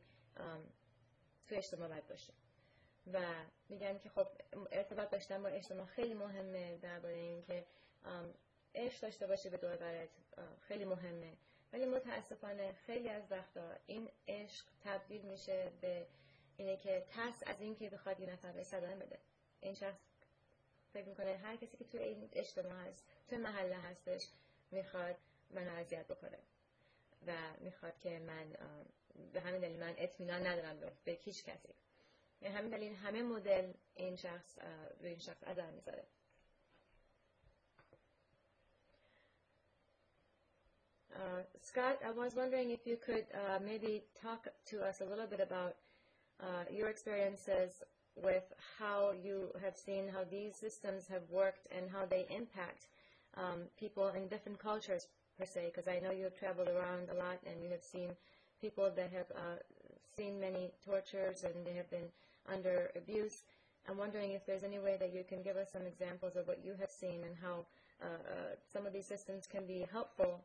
تو 1.48 1.56
اجتماع 1.56 1.88
باید 1.88 2.08
باشیم 2.08 2.36
و 3.14 3.20
میگن 3.70 4.00
که 4.00 4.10
خب 4.10 4.28
ارتباط 4.72 5.10
داشتن 5.10 5.44
با 5.44 5.50
اجتماع 5.50 5.86
خیلی 5.86 6.14
مهمه 6.14 6.78
درباره 6.78 7.16
این 7.16 7.44
که 7.44 7.66
عشق 8.76 9.02
داشته 9.02 9.28
باشی 9.28 9.50
به 9.50 9.58
دور 9.58 10.08
خیلی 10.68 10.86
مهمه. 10.86 11.34
ولی 11.74 11.86
متاسفانه 11.86 12.74
خیلی 12.74 13.10
از 13.10 13.24
وقتا 13.32 13.76
این 13.88 14.10
عشق 14.28 14.66
تبدیل 14.84 15.22
میشه 15.22 15.72
به 15.82 16.08
اینه 16.58 16.78
که 16.78 17.06
ترس 17.10 17.44
از 17.46 17.62
اینکه 17.62 17.90
بخواد 17.90 18.20
یه 18.20 18.30
نفر 18.30 18.52
به 18.52 18.64
صدمه 18.64 18.96
بده. 18.96 19.20
این 19.62 19.74
شخص 19.74 20.00
فکر 20.94 21.08
می‌کنه 21.08 21.38
هر 21.38 21.56
کسی 21.56 21.78
که 21.78 21.84
توی 21.84 22.00
این 22.00 22.30
اجتماع 22.34 22.74
هست 22.74 23.06
توی 23.30 23.38
محله 23.38 23.76
هستش 23.76 24.28
می‌خواد 24.72 25.16
من 25.50 25.68
اذیت 25.68 26.08
بکنه 26.08 26.38
و 27.28 27.34
می‌خواد 27.60 28.00
که 28.00 28.20
من 28.20 28.54
به 29.34 29.42
همین 29.42 29.62
دلیل 29.62 29.80
من 29.80 29.94
اطمینان 29.98 30.48
ندارم 30.48 30.80
به 31.06 31.12
هیچ 31.12 31.44
کسی. 31.44 31.70
به 32.40 32.50
همین 32.50 32.72
دلیل 32.72 32.96
همه 32.96 33.22
مدل 33.22 33.74
این 33.96 34.16
شخص 34.16 34.60
روی 35.00 35.10
این 35.10 35.20
شخص 35.20 35.44
اثر 35.44 35.72
می‌ذاره. 35.72 36.04
Scott, 41.62 42.00
I 42.06 42.12
was 42.12 42.36
wondering 42.36 42.72
if 42.72 42.86
you 42.86 42.98
could 42.98 43.26
uh, 43.34 43.60
maybe 43.66 44.04
talk 44.22 44.48
to 44.68 44.82
us 44.82 45.02
a 45.02 45.06
little 45.06 45.28
bit 45.28 45.40
about 45.40 45.76
uh, 46.42 46.64
your 46.72 46.90
experiences 46.90 47.84
with 48.16 48.44
how 48.80 49.12
you 49.24 49.50
have 49.62 49.76
seen 49.76 50.08
how 50.08 50.24
these 50.30 50.56
systems 50.56 51.08
have 51.08 51.24
worked 51.30 51.68
and 51.76 51.90
how 51.92 52.06
they 52.06 52.26
impact 52.30 52.88
um, 53.36 53.62
people 53.80 54.08
in 54.10 54.28
different 54.28 54.60
cultures 54.60 55.08
per 55.38 55.46
se, 55.46 55.72
because 55.74 55.88
I 55.88 56.00
know 56.00 56.12
you 56.12 56.24
have 56.24 56.38
traveled 56.38 56.70
around 56.70 57.10
a 57.12 57.16
lot 57.16 57.40
and 57.46 57.62
you 57.62 57.70
have 57.70 57.84
seen 57.84 58.10
people 58.62 58.90
that 58.96 59.12
have 59.12 59.30
uh, 59.36 59.60
seen 60.18 60.40
many 60.40 60.72
tortures 60.86 61.44
and 61.44 61.66
they 61.66 61.74
have 61.74 61.90
been 61.90 62.08
under 62.52 62.92
abuse. 62.96 63.44
I'm 63.90 63.98
wondering 63.98 64.32
if 64.32 64.46
there's 64.46 64.64
any 64.64 64.80
way 64.80 64.98
that 65.00 65.14
you 65.14 65.24
can 65.28 65.44
give 65.44 65.58
us 65.58 65.72
some 65.72 65.86
examples 65.86 66.36
of 66.36 66.48
what 66.48 66.60
you 66.64 66.74
have 66.80 66.90
seen 66.90 67.24
and 67.26 67.36
how 67.42 67.66
uh, 68.02 68.06
uh, 68.06 68.56
some 68.72 68.86
of 68.86 68.94
these 68.94 69.06
systems 69.06 69.46
can 69.46 69.66
be 69.66 69.86
helpful 69.92 70.40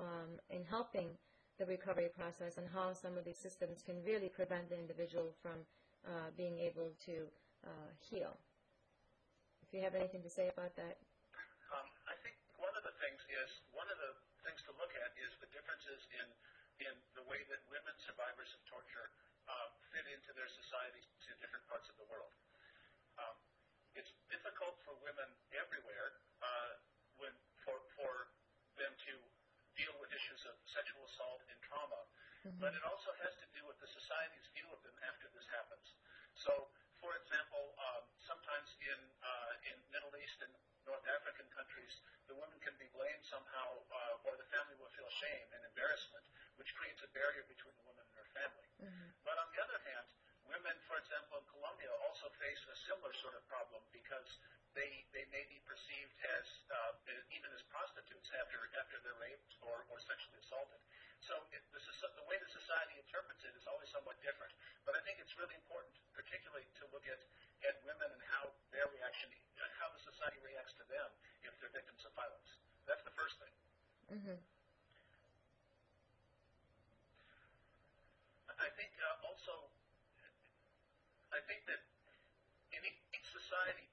um, 0.00 0.40
in 0.48 0.64
helping 0.64 1.12
the 1.60 1.68
recovery 1.68 2.08
process 2.08 2.56
and 2.56 2.64
how 2.72 2.96
some 2.96 3.20
of 3.20 3.28
these 3.28 3.36
systems 3.36 3.84
can 3.84 4.00
really 4.00 4.32
prevent 4.32 4.72
the 4.72 4.80
individual 4.80 5.36
from 5.44 5.60
uh, 6.08 6.32
being 6.32 6.56
able 6.56 6.88
to 7.04 7.28
uh, 7.68 7.92
heal. 8.00 8.32
If 9.60 9.76
you 9.76 9.84
have 9.84 9.92
anything 9.92 10.24
to 10.24 10.32
say 10.32 10.48
about 10.48 10.72
that. 10.80 10.96
Um, 11.70 11.86
I 12.08 12.16
think 12.24 12.34
one 12.56 12.72
of 12.74 12.82
the 12.82 12.96
things 12.98 13.20
is, 13.28 13.48
one 13.76 13.86
of 13.92 14.00
the 14.00 14.16
things 14.42 14.64
to 14.66 14.72
look 14.80 14.90
at 14.96 15.12
is 15.20 15.30
the 15.44 15.52
differences 15.52 16.00
in 16.16 16.26
in 16.80 16.96
the 17.12 17.20
way 17.28 17.44
that 17.52 17.60
women 17.68 17.92
survivors 18.00 18.48
of 18.56 18.60
torture 18.64 19.12
uh, 19.44 19.68
fit 19.92 20.08
into 20.08 20.32
their 20.32 20.48
societies 20.48 21.04
in 21.28 21.36
different 21.44 21.60
parts 21.68 21.84
of 21.92 21.96
the 22.00 22.08
world. 22.08 22.32
Um, 23.20 23.36
it's 23.92 24.08
difficult 24.32 24.80
for 24.88 24.96
women 25.04 25.28
everywhere 25.52 26.16
uh, 26.40 26.72
when 27.20 27.36
for 27.60 27.76
for 28.00 28.32
them 28.80 28.96
to 28.96 29.12
deal 29.76 29.92
with 30.00 30.08
issues 30.12 30.40
of 30.48 30.56
sexual 30.72 31.04
assault 31.04 31.44
and 31.52 31.58
trauma, 31.64 32.00
mm-hmm. 32.44 32.60
but 32.60 32.72
it 32.72 32.84
also 32.84 33.12
has 33.20 33.32
to 33.40 33.46
do 33.52 33.62
with 33.68 33.76
the 33.80 33.90
society's 33.90 34.48
view 34.56 34.68
of 34.72 34.80
them 34.84 34.96
after 35.06 35.28
this 35.36 35.46
happens. 35.52 35.96
So, 36.36 36.68
for 37.00 37.16
example, 37.16 37.72
um, 37.80 38.04
sometimes 38.24 38.68
in 38.80 39.00
uh, 39.24 39.68
in 39.72 39.76
Middle 39.92 40.12
East 40.20 40.40
and 40.44 40.52
North 40.88 41.04
African 41.08 41.48
countries, 41.52 42.00
the 42.28 42.36
woman 42.36 42.56
can 42.60 42.76
be 42.80 42.88
blamed 42.96 43.24
somehow, 43.24 43.68
uh, 43.92 44.26
or 44.28 44.36
the 44.36 44.48
family 44.52 44.76
will 44.80 44.92
feel 44.96 45.08
shame 45.20 45.48
and 45.52 45.60
embarrassment, 45.68 46.24
which 46.56 46.72
creates 46.76 47.00
a 47.04 47.10
barrier 47.16 47.44
between 47.48 47.72
the 47.76 47.84
woman 47.84 48.04
and 48.04 48.16
her 48.16 48.28
family. 48.36 48.68
Mm-hmm. 48.80 49.08
But 49.24 49.36
on 49.40 49.48
the 49.52 49.60
other 49.60 49.80
hand, 49.84 50.06
women, 50.48 50.76
for 50.88 50.96
example, 51.00 51.40
in 51.40 51.46
Colombia, 51.52 51.92
also 52.08 52.28
face 52.40 52.60
a 52.68 52.76
similar 52.88 53.12
sort 53.20 53.36
of 53.36 53.42
problem 53.48 53.80
because 53.92 54.28
they 54.74 55.04
they 55.10 55.26
may 55.34 55.44
be 55.50 55.58
perceived 55.66 56.14
as 56.38 56.46
uh, 56.70 56.92
even 57.34 57.50
as 57.54 57.62
prostitutes 57.70 58.30
after 58.38 58.58
after 58.78 59.02
they're 59.02 59.18
raped 59.18 59.52
or, 59.66 59.82
or 59.90 59.98
sexually 60.02 60.38
assaulted. 60.42 60.78
So 61.30 61.38
it, 61.54 61.62
the, 61.70 61.78
the 61.78 62.26
way 62.26 62.34
the 62.42 62.50
society 62.50 62.98
interprets 62.98 63.46
it 63.46 63.54
is 63.54 63.62
always 63.70 63.86
somewhat 63.94 64.18
different. 64.18 64.50
But 64.82 64.98
I 64.98 65.00
think 65.06 65.22
it's 65.22 65.30
really 65.38 65.54
important, 65.54 65.94
particularly 66.10 66.66
to 66.82 66.90
look 66.90 67.06
at, 67.06 67.22
at 67.62 67.78
women 67.86 68.10
and 68.10 68.22
how 68.34 68.50
their 68.74 68.90
reaction, 68.90 69.30
how 69.78 69.94
the 69.94 70.02
society 70.02 70.42
reacts 70.42 70.74
to 70.82 70.84
them 70.90 71.06
if 71.46 71.54
they're 71.62 71.70
victims 71.70 72.02
of 72.02 72.10
violence. 72.18 72.50
That's 72.90 73.06
the 73.06 73.14
first 73.14 73.38
thing. 73.38 73.54
Mm-hmm. 74.10 74.38
I 78.58 78.68
think 78.74 78.90
uh, 78.98 79.30
also, 79.30 79.70
I 81.30 81.38
think 81.46 81.62
that 81.70 81.78
in 82.74 82.82
each 82.90 83.28
society, 83.30 83.86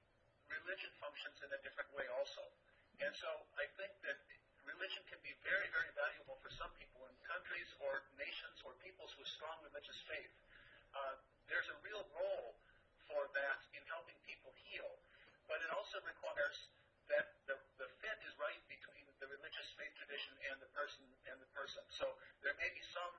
religion 0.50 0.90
functions 0.98 1.38
in 1.46 1.54
a 1.54 1.60
different 1.62 1.86
way 1.94 2.10
also. 2.18 2.42
And 2.98 3.14
so 3.14 3.30
I 3.54 3.70
think 3.78 3.94
that 4.02 4.18
religion 4.78 5.02
can 5.10 5.18
be 5.26 5.34
very, 5.42 5.66
very 5.74 5.90
valuable 5.98 6.38
for 6.38 6.54
some 6.54 6.70
people 6.78 7.02
in 7.10 7.14
countries 7.26 7.66
or 7.82 8.06
nations 8.14 8.62
or 8.62 8.78
peoples 8.78 9.10
with 9.18 9.26
strong 9.26 9.58
religious 9.66 9.98
faith. 10.06 10.30
Uh, 10.94 11.18
there's 11.50 11.66
a 11.66 11.78
real 11.82 12.06
role 12.14 12.54
for 13.10 13.26
that 13.34 13.58
in 13.74 13.82
helping 13.90 14.14
people 14.22 14.54
heal, 14.70 14.86
but 15.50 15.58
it 15.66 15.70
also 15.74 15.98
requires 16.06 16.54
that 17.10 17.26
the, 17.50 17.58
the 17.82 17.90
fit 17.98 18.22
is 18.22 18.30
right 18.38 18.62
between 18.70 19.02
the 19.18 19.26
religious 19.26 19.66
faith 19.74 19.90
tradition 19.98 20.30
and 20.46 20.62
the 20.62 20.70
person 20.70 21.02
and 21.26 21.42
the 21.42 21.50
person. 21.50 21.82
So 21.90 22.06
there 22.46 22.54
may 22.62 22.70
be 22.70 22.84
some 22.94 23.14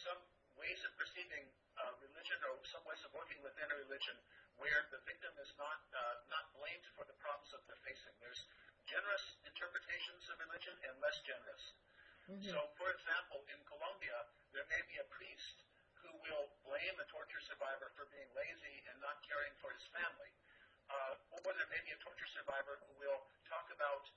some 0.00 0.20
ways 0.56 0.80
of 0.88 0.94
perceiving 0.96 1.44
uh, 1.76 1.92
religion 2.00 2.40
or 2.48 2.56
some 2.64 2.80
ways 2.88 3.02
of 3.04 3.12
working 3.12 3.36
within 3.44 3.68
a 3.68 3.76
religion 3.76 4.16
where 4.56 4.88
the 4.88 5.04
victim 5.04 5.36
is 5.36 5.52
not 5.60 5.84
uh, 5.92 6.16
not 6.32 6.48
blamed 6.56 6.86
for 6.96 7.04
the 7.04 7.16
problems 7.20 7.52
that 7.52 7.60
they're 7.68 7.84
facing. 7.84 8.14
There's 8.24 8.40
generous 8.88 9.24
interpretations 9.44 10.24
of 10.32 10.40
religion 10.40 10.74
and 10.88 10.96
less 11.04 11.20
generous. 11.28 11.64
Mm-hmm. 12.28 12.52
So, 12.52 12.60
for 12.76 12.88
example, 12.92 13.40
in 13.52 13.60
Colombia, 13.68 14.16
there 14.52 14.64
may 14.68 14.82
be 14.88 14.96
a 15.00 15.06
priest 15.12 15.64
who 16.00 16.12
will 16.24 16.48
blame 16.64 16.96
a 17.00 17.06
torture 17.08 17.40
survivor 17.44 17.92
for 17.96 18.08
being 18.12 18.28
lazy 18.32 18.84
and 18.88 18.96
not 19.00 19.20
caring 19.24 19.52
for 19.60 19.72
his 19.72 19.84
family. 19.92 20.32
Uh, 20.88 21.40
or 21.44 21.52
there 21.52 21.68
may 21.68 21.80
be 21.84 21.92
a 21.92 22.00
torture 22.00 22.28
survivor 22.32 22.80
who 22.88 22.92
will 22.96 23.20
talk 23.44 23.68
about 23.72 24.08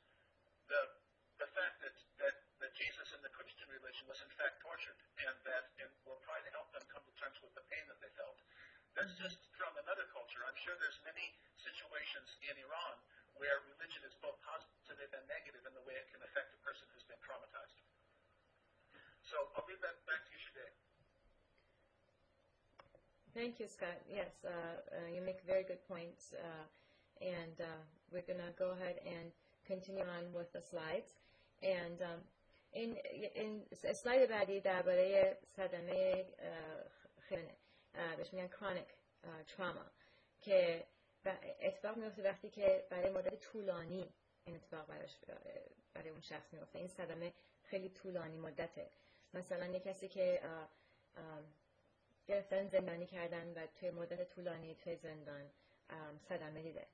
the 0.72 0.82
the 1.42 1.50
fact 1.58 1.82
that, 1.82 1.98
that, 2.22 2.38
that 2.62 2.70
Jesus 2.78 3.18
and 3.18 3.22
the 3.26 3.34
Christian 3.34 3.66
religion 3.74 4.06
was 4.06 4.22
in 4.22 4.30
fact 4.38 4.62
tortured 4.62 4.94
and 5.26 5.34
that 5.42 5.74
and 5.82 5.90
will 6.06 6.22
try 6.22 6.38
to 6.38 6.50
help 6.54 6.70
them 6.70 6.86
come 6.94 7.02
to 7.02 7.14
terms 7.18 7.34
with 7.42 7.50
the 7.58 7.66
pain 7.66 7.82
that 7.90 7.98
they 7.98 8.14
felt. 8.14 8.38
That's 8.94 9.10
mm-hmm. 9.18 9.26
just 9.26 9.42
from 9.58 9.74
another 9.82 10.06
culture. 10.14 10.46
I'm 10.46 10.60
sure 10.62 10.78
there's 10.78 11.02
many 11.02 11.34
situations 11.58 12.30
in 12.46 12.54
Iran 12.62 12.94
where 13.41 13.61
religion 13.69 14.03
is 14.09 14.15
both 14.25 14.37
positive 14.43 15.11
and 15.13 15.25
negative 15.29 15.63
in 15.65 15.75
the 15.77 15.85
way 15.85 15.97
it 15.97 16.09
can 16.13 16.21
affect 16.25 16.53
a 16.57 16.61
person 16.65 16.89
who's 16.93 17.05
been 17.05 17.21
traumatized. 17.21 17.79
So 19.27 19.37
I'll 19.59 19.67
leave 19.69 19.83
that 19.83 19.99
back 20.07 20.23
to 20.25 20.31
you, 20.33 20.41
Shade. 20.41 20.75
Thank 23.37 23.61
you, 23.61 23.69
Scott. 23.69 24.01
Yes, 24.09 24.33
uh, 24.47 24.49
uh, 24.49 25.09
you 25.13 25.21
make 25.21 25.45
very 25.45 25.63
good 25.63 25.83
points. 25.85 26.33
Uh, 26.33 26.65
and 27.21 27.57
uh, 27.61 27.81
we're 28.13 28.25
going 28.25 28.41
to 28.41 28.53
go 28.59 28.73
ahead 28.73 28.97
and 29.05 29.29
continue 29.67 30.05
on 30.05 30.33
with 30.33 30.53
the 30.53 30.63
slides. 30.63 31.13
And 31.63 32.01
um, 32.03 32.21
این 32.73 32.99
این 33.35 33.67
اسلاید 33.85 34.31
بعدی 34.31 34.61
درباره 34.61 35.39
صدمه 35.57 36.27
خیلی 37.29 37.49
بهش 38.17 38.33
میگن 38.33 38.49
chronic 38.49 38.89
trauma 39.57 39.91
که 40.41 40.87
اتفاق 41.62 41.98
میفته 41.98 42.24
وقتی 42.24 42.50
که 42.50 42.86
برای 42.90 43.10
مدت 43.10 43.40
طولانی 43.40 44.10
این 44.46 44.56
اتفاق 44.56 44.88
براش 44.88 45.18
برای 45.94 46.10
اون 46.10 46.22
شخص 46.22 46.54
میفته 46.54 46.80
این 46.80 46.88
صدمه 46.88 47.34
خیلی 47.64 47.90
طولانی 47.90 48.38
مدته. 48.38 48.88
مثلا 49.34 49.66
یه 49.66 49.80
کسی 49.80 50.08
که 50.08 50.42
گرفتن 52.28 52.68
زندانی 52.68 53.06
کردن 53.06 53.54
و 53.54 53.68
توی 53.80 53.92
مدت 53.92 54.30
طولانی 54.30 54.76
توی 54.76 54.96
زندان 54.96 55.50
صدمه 56.30 56.62
دیده. 56.62 56.86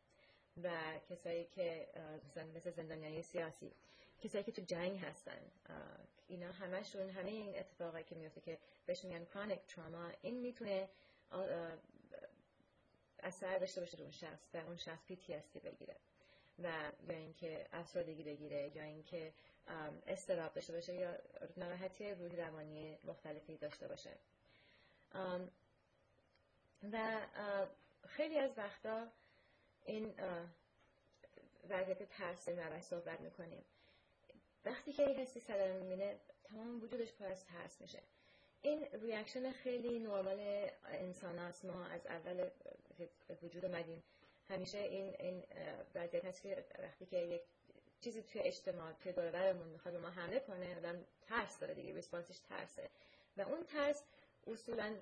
و 0.63 0.69
کسایی 1.09 1.45
که 1.45 1.87
مثل 2.55 2.71
زندانیان 2.71 3.21
سیاسی 3.21 3.71
کسایی 4.23 4.43
که 4.43 4.51
تو 4.51 4.61
جنگ 4.61 4.99
هستن 4.99 5.39
اینا 6.27 6.51
همشون 6.51 7.09
همه 7.09 7.29
این 7.29 7.59
اتفاقایی 7.59 8.03
که 8.03 8.15
میفته 8.15 8.41
که 8.41 8.57
بهش 8.85 9.03
میگن 9.03 9.25
کرونیک 9.25 9.59
تراما 9.67 10.11
این 10.21 10.39
می‌تونه 10.39 10.89
اثر 13.23 13.57
داشته 13.57 13.81
باشه 13.81 14.01
اون 14.01 14.11
شخص 14.11 14.49
و 14.53 14.57
اون 14.57 14.77
شخص 14.77 14.99
PTSD 15.09 15.59
بگیره. 15.63 15.95
و 16.63 16.91
یا 17.07 17.15
اینکه 17.15 17.67
افسردگی 17.73 18.23
بگیره 18.23 18.75
یا 18.75 18.83
اینکه 18.83 19.33
استراب 20.07 20.53
داشته 20.53 20.73
باشه 20.73 20.93
یا 20.93 21.15
ناراحتی 21.57 22.11
روحی 22.13 22.35
روانی 22.35 22.97
مختلفی 23.03 23.57
داشته 23.57 23.87
باشه. 23.87 24.17
و 26.93 27.19
خیلی 28.07 28.39
از 28.39 28.51
وقتا 28.57 29.07
این 29.85 30.13
وضعیت 31.69 32.09
ترس 32.09 32.49
رو 32.49 32.81
صحبت 32.81 33.19
می‌کنیم. 33.21 33.65
وقتی 34.65 34.93
که 34.93 35.03
یه 35.03 35.09
حسی 35.15 35.39
صدر 35.39 35.71
می‌بینه 35.79 36.19
تمام 36.43 36.83
وجودش 36.83 37.11
پر 37.13 37.25
از 37.25 37.45
ترس 37.45 37.81
میشه. 37.81 38.01
این 38.61 38.87
ریاکشن 38.93 39.51
خیلی 39.51 39.99
نرمال 39.99 40.69
انسان 40.85 41.37
هست 41.39 41.65
ما 41.65 41.85
از 41.85 42.07
اول 42.07 42.49
وجود 43.43 43.65
اومدیم. 43.65 44.03
همیشه 44.49 44.77
این 44.77 45.15
این 45.19 45.43
وضعیت 45.95 46.25
هست 46.25 46.41
که 46.41 46.65
وقتی 46.79 47.05
که 47.05 47.17
یک 47.17 47.41
چیزی 48.01 48.21
توی 48.21 48.41
اجتماع 48.41 48.91
توی 48.91 49.11
دوربرمون 49.11 49.67
می‌خواد 49.67 49.93
به 49.93 49.99
ما 49.99 50.09
حمله 50.09 50.39
کنه 50.39 50.77
آدم 50.77 51.05
ترس 51.21 51.59
داره 51.59 51.73
دیگه 51.73 51.93
ریسپانسش 51.93 52.39
ترسه. 52.39 52.89
و 53.37 53.41
اون 53.41 53.63
ترس 53.63 54.03
اصولا 54.47 54.95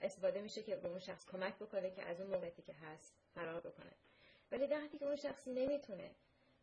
استفاده 0.00 0.40
میشه 0.42 0.62
که 0.62 0.76
به 0.76 0.88
اون 0.88 0.98
شخص 0.98 1.26
کمک 1.26 1.56
بکنه 1.56 1.90
که 1.90 2.02
از 2.02 2.20
اون 2.20 2.30
موقعیتی 2.30 2.62
که 2.62 2.72
هست 2.72 3.14
فرار 3.34 3.60
بکنه. 3.60 3.92
ولی 4.52 4.66
وقتی 4.66 4.98
که 4.98 5.06
اون 5.06 5.16
شخص 5.16 5.48
نمی‌تونه 5.48 6.10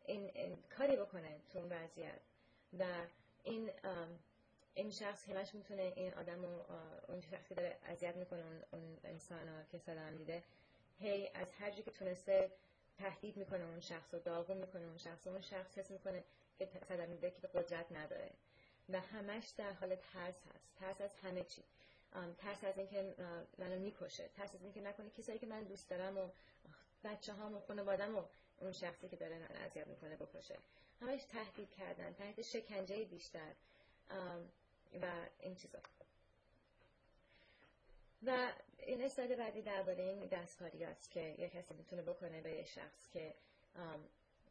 این, 0.06 0.32
این 0.34 0.58
کاری 0.78 0.96
بکنه 0.96 1.40
تو 1.54 1.60
اون 1.60 1.72
وضعیت 1.72 2.20
و 2.80 2.86
این 3.44 3.72
این 4.78 4.92
شخص 4.92 5.30
همش 5.30 5.56
می‌تونه 5.56 5.94
این 5.96 6.14
آدم 6.14 6.46
و 6.46 6.62
اون 7.08 7.22
شخصی 7.22 7.56
داره 7.56 7.78
اذیت 7.86 8.16
می‌کنه 8.16 8.42
اون, 8.42 8.64
اون 8.72 8.98
انسان 9.04 9.66
که 9.72 9.78
صدام 9.78 10.16
دیده 10.16 10.44
هی 11.00 11.30
از 11.34 11.48
هر 11.60 11.70
که 11.72 11.92
تونسته 11.92 12.52
تهدید 12.98 13.38
می‌کنه 13.38 13.64
اون 13.64 13.80
شخص 13.80 14.14
و 14.14 14.20
داغون 14.20 14.58
می‌کنه 14.58 14.82
اون 14.88 14.98
شخص 14.98 15.28
و 15.28 15.30
اون 15.30 15.42
شخص 15.42 15.78
حس 15.78 15.92
می‌کنه 15.92 16.24
که 16.60 16.70
صدام 16.90 17.10
میده 17.10 17.32
که 17.32 17.48
قدرت 17.48 17.92
نداره. 17.92 18.30
و 18.90 19.00
همش 19.00 19.48
در 19.58 19.72
حال 19.74 19.96
ترس 19.96 20.36
هست. 20.56 20.76
ترس 20.80 21.02
از 21.02 21.16
همه 21.24 21.44
چی. 21.44 21.64
ترس 22.38 22.64
از 22.64 22.78
اینکه 22.78 23.16
منو 23.58 23.80
می‌کشه. 23.80 24.28
ترس 24.38 24.56
از 24.56 24.62
اینکه 24.64 24.82
نکنه 24.82 25.10
کسایی 25.10 25.40
که 25.40 25.46
من 25.48 25.64
دوست 25.64 25.90
دارم 25.90 26.18
و 26.18 26.30
بچه 27.04 27.34
هام 27.34 27.56
و 27.56 27.60
خانوادم 27.60 28.18
و 28.18 28.24
اون 28.60 28.72
شخصی 28.72 29.10
که 29.10 29.16
داره 29.16 29.40
من 29.40 29.56
اذیت 29.66 29.88
می‌کنه 29.88 30.16
بکشه. 30.16 30.58
همش 31.02 31.24
تهدید 31.24 31.70
کردن 31.72 32.14
تحت 32.14 32.42
شکنجه 32.42 33.06
بیشتر. 33.06 33.54
و 35.02 35.06
این 35.40 35.56
چیزا. 35.56 35.80
و 38.26 38.52
این 38.78 39.04
اسلاید 39.04 39.38
بعدی 39.38 39.62
درباره 39.62 40.04
این 40.04 40.26
دستکاری 40.26 40.84
است 40.84 41.12
که 41.12 41.36
یک 41.40 41.52
کسی 41.52 41.74
می‌تونه 41.74 42.02
بکنه 42.02 42.42
به 42.42 42.52
یه 42.52 42.66
شخص 42.66 43.10
که 43.14 43.34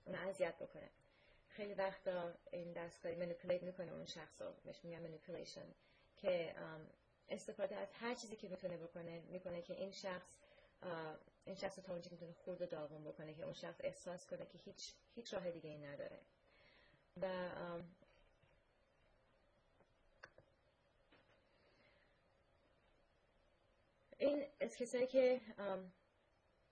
اون 0.04 0.14
اذیت 0.14 0.54
بکنه. 0.58 0.90
خیلی 1.48 1.74
وقتا 1.74 2.32
این 2.52 2.72
دستکاری 2.72 3.16
منیپولیت 3.16 3.62
می‌کنه 3.62 3.92
اون 3.92 4.06
شخص 4.06 4.42
رو. 4.42 4.52
بهش 4.64 4.84
میگن 4.84 4.98
منیپولیشن 4.98 5.66
که 6.16 6.54
استفاده 7.28 7.76
از 7.76 7.88
هر 7.92 8.14
چیزی 8.14 8.36
که 8.36 8.48
می‌تونه 8.48 8.76
بکنه 8.76 9.20
می‌کنه 9.20 9.62
که 9.62 9.74
این 9.74 9.92
شخص 9.92 10.38
این 11.44 11.54
شخص 11.56 11.76
تا 11.76 11.92
اونجا 11.92 12.10
می‌تونه 12.10 12.32
خورد 12.32 12.62
و 12.62 12.66
داغون 12.66 13.04
بکنه 13.04 13.34
که 13.34 13.42
اون 13.42 13.52
شخص 13.52 13.80
احساس 13.80 14.26
کنه 14.26 14.46
که 14.46 14.58
هیچ 14.58 14.92
هیچ 15.14 15.34
راه 15.34 15.50
دیگه 15.50 15.70
ای 15.70 15.78
نداره. 15.78 16.18
و 17.22 17.26
این 24.18 24.46
از 24.66 24.76
کسایی 24.76 25.06
که 25.06 25.40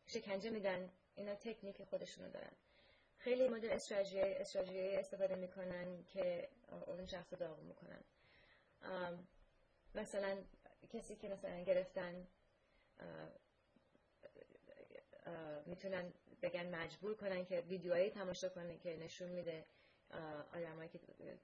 شکنجه 0.06 0.50
میدن 0.50 0.90
اینا 1.16 1.34
تکنیک 1.34 1.84
خودشونو 1.84 2.30
دارن. 2.30 2.50
خیلی 3.18 3.48
مدل 3.48 3.70
استراتژی 3.70 4.80
استفاده 4.80 5.34
می‌کنن 5.34 6.04
که 6.04 6.48
اون 6.86 7.06
شخص 7.06 7.32
رو 7.32 7.38
داغ 7.38 7.58
می‌کنن. 7.58 8.04
مثلا 9.94 10.36
کسی 10.92 11.16
که 11.16 11.28
مثلا 11.28 11.62
گرفتن 11.62 12.26
می‌تونن 15.66 16.12
بگن 16.42 16.74
مجبور 16.74 17.14
کنن 17.14 17.44
که 17.44 17.60
ویدیوهایی 17.60 18.10
تماشا 18.10 18.48
کنه 18.48 18.78
که 18.78 18.96
نشون 18.96 19.28
میده 19.28 19.64
آدمایی 20.52 20.88
که 20.88 20.98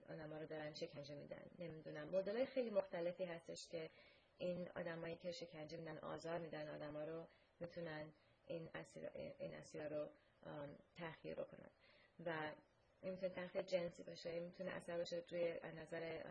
آدم 0.09 0.35
رو 0.35 0.47
دارن 0.47 0.75
شکنجه 0.75 1.15
میدن. 1.15 1.43
نمی‌دونم. 1.59 2.09
مدل 2.09 2.45
خیلی 2.45 2.71
مختلفی 2.71 3.25
هستش 3.25 3.69
که 3.69 3.91
این 4.41 4.69
آدمایی 4.77 5.17
که 5.17 5.33
شکنجه 5.33 5.77
میدن 5.77 5.99
آزار 5.99 6.39
میدن 6.39 6.69
آدما 6.75 7.05
رو 7.05 7.27
می‌تونن 7.61 8.13
این 8.47 8.71
اسیر 8.75 9.11
این 9.39 9.55
اسیر 9.55 9.89
رو 9.89 10.09
تحقیر 10.95 11.35
بکنن. 11.35 11.71
و 12.27 12.51
این 13.01 13.13
می‌تونه 13.13 13.33
تحقیر 13.33 13.63
جنسی 13.63 14.03
باشه 14.03 14.41
می‌تونه 14.41 14.71
اثر 14.71 14.97
باشه 14.97 15.23
روی 15.31 15.61
نظر 15.77 16.23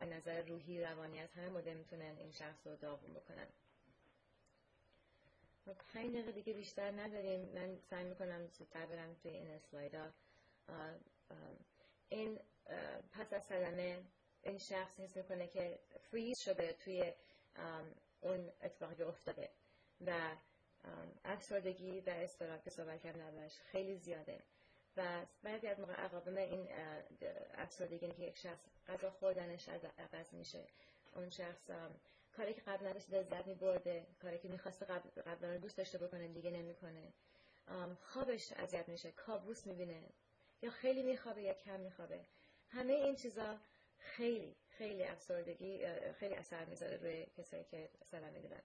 نظر 0.00 0.42
روحی 0.42 0.84
روانی 0.84 1.20
از 1.20 1.32
همه 1.32 1.48
مدل 1.48 1.74
می‌تونن 1.74 2.16
این 2.18 2.32
شخص 2.32 2.66
رو 2.66 2.76
داغون 2.76 3.14
بکنن. 3.14 3.46
پنج 5.94 6.12
دقیقه 6.12 6.32
دیگه 6.32 6.52
بیشتر 6.52 6.90
نداریم. 6.90 7.40
من 7.40 7.78
سعی 7.90 8.04
می‌کنم 8.04 8.46
زودتر 8.46 8.86
برم 8.86 9.14
توی 9.14 9.30
این 9.30 9.50
اسلایدا. 9.50 10.12
این 12.08 12.40
پس 13.12 13.32
از 13.32 13.42
صدمه 13.44 14.02
این 14.42 14.58
شخص 14.58 15.00
حس 15.00 15.16
می‌کنه 15.16 15.46
که 15.46 15.78
فریز 16.10 16.38
شده 16.38 16.72
توی 16.72 17.12
اون 18.20 18.50
اتفاقی 18.62 18.94
که 18.94 19.06
افتاده. 19.06 19.48
و 20.06 20.12
افسردگی 21.24 22.00
و 22.00 22.10
استراب 22.10 22.64
که 22.64 22.70
صحبت 22.70 23.00
کردم 23.02 23.48
خیلی 23.72 23.96
زیاده. 23.96 24.38
و 24.96 25.26
بعضی 25.42 25.66
از 25.66 25.80
موقع 25.80 25.92
عقابم 25.92 26.36
این 26.36 26.68
افسردگی 27.54 28.12
که 28.12 28.22
یک 28.22 28.36
شخص 28.38 28.60
غذا 28.88 29.10
خوردنش 29.10 29.68
از 29.68 29.80
عوض 29.98 30.34
میشه. 30.34 30.64
اون 31.14 31.30
شخص 31.30 31.70
کاری 32.36 32.54
که 32.54 32.60
قبل 32.60 32.86
نداشت 32.86 33.10
لذت 33.10 33.46
میبرده 33.46 34.06
کاری 34.22 34.38
که 34.38 34.48
می‌خواسته 34.48 34.86
قبل 34.86 35.22
قبلا 35.22 35.56
دوست 35.56 35.76
داشته 35.76 35.98
بکنه 35.98 36.28
دیگه 36.28 36.50
نمی‌کنه. 36.50 37.12
خوابش 38.02 38.52
اذیت 38.52 38.88
میشه 38.88 39.12
کابوس 39.12 39.66
می‌بینه. 39.66 40.02
یا 40.62 40.70
خیلی 40.70 41.02
میخوابه 41.02 41.42
یا 41.42 41.54
کم 41.54 41.80
میخوابه. 41.80 42.20
همه 42.70 42.92
این 42.92 43.16
چیزا 43.16 43.58
خیلی 44.16 44.56
خیلی 44.68 45.04
افسردگی 45.04 45.86
خیلی 46.12 46.34
اثر 46.34 46.64
می‌ذاره 46.64 46.96
روی 46.96 47.26
کسایی 47.38 47.64
که 47.64 47.88
صدمه 48.04 48.30
می‌دونن. 48.30 48.62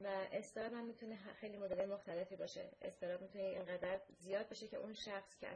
و 0.00 0.26
استراب 0.32 0.72
هم 0.72 0.84
می‌تونه 0.84 1.16
خیلی 1.40 1.56
مدل 1.56 1.86
مختلفی 1.86 2.36
باشه. 2.36 2.70
استراب 2.82 3.22
می‌تونه 3.22 3.44
اینقدر 3.44 4.00
زیاد 4.18 4.48
باشه 4.48 4.68
که 4.68 4.76
اون 4.76 4.94
شخص 4.94 5.36
که 5.38 5.48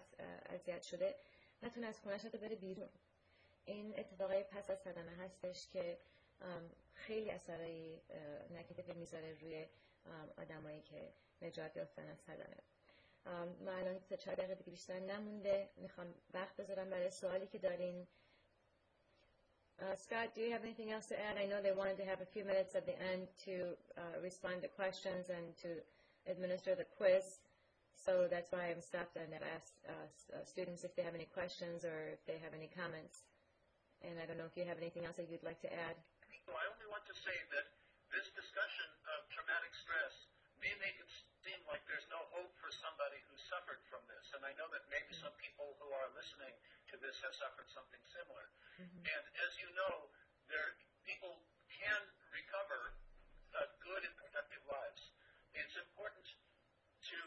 اذیت 0.47 0.83
شده 0.83 1.15
نتونه 1.63 1.87
از 1.87 2.01
خونش 2.01 2.27
بره 2.27 2.57
بیرون. 2.57 2.89
این 3.65 3.99
اتفاقای 3.99 4.43
پس 4.43 4.71
از 4.71 4.79
صدمه 4.79 5.17
هستش 5.17 5.69
که 5.69 5.99
خیلی 6.95 7.31
اثرایی 7.31 8.01
نکتیو 8.51 8.95
می‌ذاره 8.95 9.35
روی 9.41 9.67
آدمایی 10.39 10.83
که 10.83 11.13
نجات 11.43 11.77
یافتن 11.77 12.09
از 12.09 12.19
صدمه. 12.19 12.57
ما 13.61 13.73
الان 13.73 13.99
سه 13.99 14.17
چهار 14.17 14.37
دقیقه 14.37 14.55
دیگه 14.55 14.71
بیشتر 14.71 15.01
نمونده. 15.01 15.69
می‌خوام 15.77 16.15
وقت 16.35 16.57
بذارم 16.57 16.91
برای 16.91 17.11
سوالی 17.11 17.47
که 17.47 17.59
دارین. 17.59 18.07
Scott, 19.99 20.35
do 20.35 20.43
you 20.43 20.51
have 20.53 20.63
anything 20.63 20.91
else 20.93 21.07
to 21.11 21.17
add? 21.19 21.39
I 21.39 21.47
know 21.47 21.63
they 21.63 21.75
wanted 21.75 21.99
to 21.99 22.07
have 22.07 22.21
a 22.21 22.29
few 22.29 22.45
minutes 22.45 22.75
at 22.75 22.87
the 22.87 22.95
end 22.99 23.27
to 23.47 23.75
uh, 23.99 24.21
respond 24.23 24.63
to 24.63 24.69
questions 24.69 25.31
and 25.31 25.55
to 25.63 25.79
administer 26.31 26.75
the 26.75 26.87
quiz. 26.99 27.43
So 27.95 28.29
that's 28.29 28.53
why 28.53 28.69
I've 28.69 28.85
stopped 28.85 29.17
and 29.17 29.31
I've 29.33 29.49
asked 29.55 29.79
uh, 29.87 29.95
uh, 29.95 30.45
students 30.45 30.85
if 30.85 30.93
they 30.93 31.03
have 31.03 31.17
any 31.17 31.31
questions 31.31 31.87
or 31.87 32.13
if 32.13 32.21
they 32.27 32.37
have 32.43 32.53
any 32.53 32.69
comments. 32.75 33.25
And 34.05 34.21
I 34.21 34.29
don't 34.29 34.37
know 34.37 34.51
if 34.51 34.59
you 34.59 34.69
have 34.69 34.77
anything 34.77 35.09
else 35.09 35.17
that 35.17 35.31
you'd 35.33 35.47
like 35.47 35.63
to 35.65 35.73
add. 35.73 35.97
So 36.45 36.53
I 36.53 36.65
only 36.69 36.85
want 36.93 37.09
to 37.09 37.17
say 37.17 37.35
that 37.57 37.67
this 38.13 38.29
discussion 38.37 38.89
of 39.17 39.25
traumatic 39.33 39.73
stress 39.73 40.29
may 40.61 40.75
make 40.85 41.01
it 41.01 41.09
seem 41.41 41.57
like 41.65 41.81
there's 41.89 42.05
no 42.13 42.21
hope 42.37 42.53
for 42.61 42.69
somebody 42.69 43.17
who 43.31 43.35
suffered 43.49 43.81
from 43.89 44.05
this. 44.13 44.37
And 44.37 44.45
I 44.45 44.53
know 44.61 44.69
that 44.69 44.85
maybe 44.93 45.17
some 45.17 45.33
people 45.41 45.73
who 45.81 45.89
are 45.97 46.09
listening 46.13 46.53
to 46.93 46.97
this 47.01 47.17
have 47.25 47.35
suffered 47.37 47.69
something 47.73 48.03
similar. 48.13 48.47
Mm-hmm. 48.81 49.03
And 49.07 49.25
as 49.45 49.53
you 49.61 49.69
know, 49.79 50.11
there 50.51 50.77
people 51.09 51.41
can 51.71 52.01
recover 52.33 52.97
uh, 53.55 53.69
good 53.85 54.03
and 54.03 54.15
productive 54.19 54.63
lives. 54.67 55.03
It's 55.55 55.77
important 55.79 56.27
to 57.13 57.19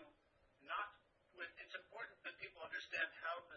not. 0.68 0.92
It's 1.38 1.78
important 1.78 2.18
that 2.26 2.34
people 2.42 2.66
understand 2.66 3.06
how 3.22 3.46
this, 3.54 3.57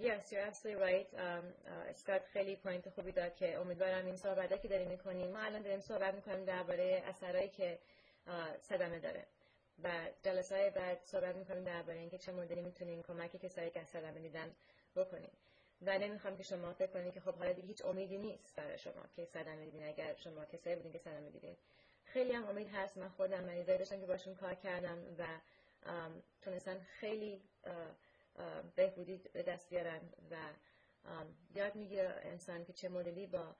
yes, 0.00 0.32
you're 0.32 0.46
absolutely 0.50 0.82
right. 0.88 1.08
Um, 1.14 1.44
uh, 2.08 2.20
خیلی 2.32 2.56
پوینت 2.56 2.88
خوبی 2.88 3.12
داد 3.12 3.34
که 3.34 3.58
امیدوارم 3.58 4.06
این 4.06 4.16
صحبته 4.16 4.58
که 4.58 4.68
داریم 4.68 4.88
می‌کنیم. 4.88 5.30
ما 5.30 5.38
الان 5.38 5.62
داریم 5.62 5.80
صحبت 5.80 6.14
می‌کنیم 6.14 6.44
درباره 6.44 7.02
اثرایی 7.06 7.48
که 7.48 7.78
صدمه 8.60 8.98
داره 8.98 9.24
و 9.84 9.90
جلسه 10.22 10.56
های 10.56 10.70
بعد 10.70 10.98
صحبت 11.04 11.36
می‌کنیم 11.36 11.64
درباره 11.64 11.98
اینکه 11.98 12.18
چه 12.18 12.32
مدلی 12.32 12.60
می‌تونیم 12.60 13.02
کمک 13.02 13.36
کسایی 13.36 13.70
که 13.70 13.84
صدمه 13.84 14.20
دیدن 14.20 14.50
بکنیم. 14.96 15.30
و 15.82 15.98
نمی‌خوام 15.98 16.36
که 16.36 16.42
شما 16.42 16.72
فکر 16.72 16.90
کنید 16.90 17.14
که 17.14 17.20
خب 17.20 17.34
حالا 17.34 17.52
دیگه 17.52 17.68
هیچ 17.68 17.84
امیدی 17.84 18.18
نیست 18.18 18.56
برای 18.56 18.78
شما 18.78 19.02
که 19.16 19.24
صدمه 19.24 19.64
دیدین. 19.64 19.88
اگر 19.88 20.14
شما 20.14 20.44
کسایی 20.44 20.76
بودین 20.76 20.92
که 20.92 20.98
صدمه 20.98 21.30
دیدین. 21.30 21.56
خیلی 22.04 22.32
هم 22.32 22.48
امید 22.48 22.68
هست. 22.74 22.96
من 22.96 23.08
خودم 23.08 23.44
مریضایی 23.44 23.78
داشتم 23.78 24.00
که 24.00 24.06
باشون 24.06 24.34
کار 24.34 24.54
کردم 24.54 24.98
و 25.18 25.24
تونستن 26.42 26.80
خیلی 27.00 27.40
بهبودی 28.76 29.16
به 29.16 29.42
دست 29.42 29.68
بیارن 29.68 30.00
و 30.30 30.36
یاد 31.54 31.74
می‌گیره 31.74 32.20
انسان 32.22 32.64
که 32.64 32.72
چه 32.72 32.88
مدلی 32.88 33.26
با 33.26 33.56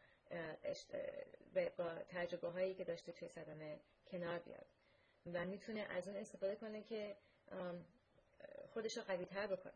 با 1.76 1.94
تجربه 2.08 2.48
هایی 2.48 2.74
که 2.74 2.84
داشته 2.84 3.12
توی 3.12 3.28
صدمه 3.28 3.80
کنار 4.10 4.38
بیاد. 4.38 4.66
و 5.32 5.44
می‌تونه 5.44 5.80
از 5.80 6.08
اون 6.08 6.16
استفاده 6.16 6.56
کنه 6.56 6.82
که 6.82 7.16
خودش 8.72 8.96
رو 8.96 9.02
قوی 9.02 9.24
تر 9.24 9.46
بکنه. 9.46 9.72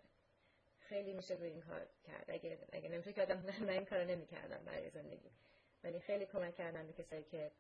خیلی 0.79 1.13
میشه 1.13 1.35
روی 1.35 1.49
این 1.49 1.61
کار 1.61 1.87
کرد. 2.05 2.25
اگه, 2.29 2.59
اگه 2.73 2.89
نمیشه 2.89 3.13
که 3.13 3.23
آدم 3.23 3.45
من 3.61 3.69
این 3.71 3.85
کار 3.85 4.05
نمی‌کردم 4.05 4.65
برای 4.65 4.91
زندگی. 4.91 5.31
ولی 5.85 6.01
خیلی 6.01 6.27
کمک 6.27 6.55
کردم 6.55 6.87
به 6.87 6.93
کسایی 6.93 7.23
که 7.23 7.51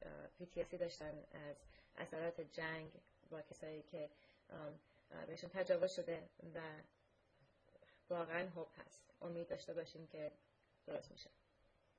PTSD 0.40 0.74
داشتن 0.80 1.24
از 1.32 1.56
اثرات 1.96 2.40
جنگ 2.40 2.90
با 3.30 3.42
کسایی 3.42 3.82
که 3.82 4.10
بهشون 5.26 5.50
تجاوز 5.50 5.92
شده 5.92 6.28
و 6.54 6.60
واقعا 8.10 8.50
خوب 8.50 8.68
هست. 8.76 9.14
امید 9.22 9.48
داشته 9.48 9.74
باشیم 9.74 10.06
که 10.06 10.32
درست 10.86 11.12
میشه 11.12 11.30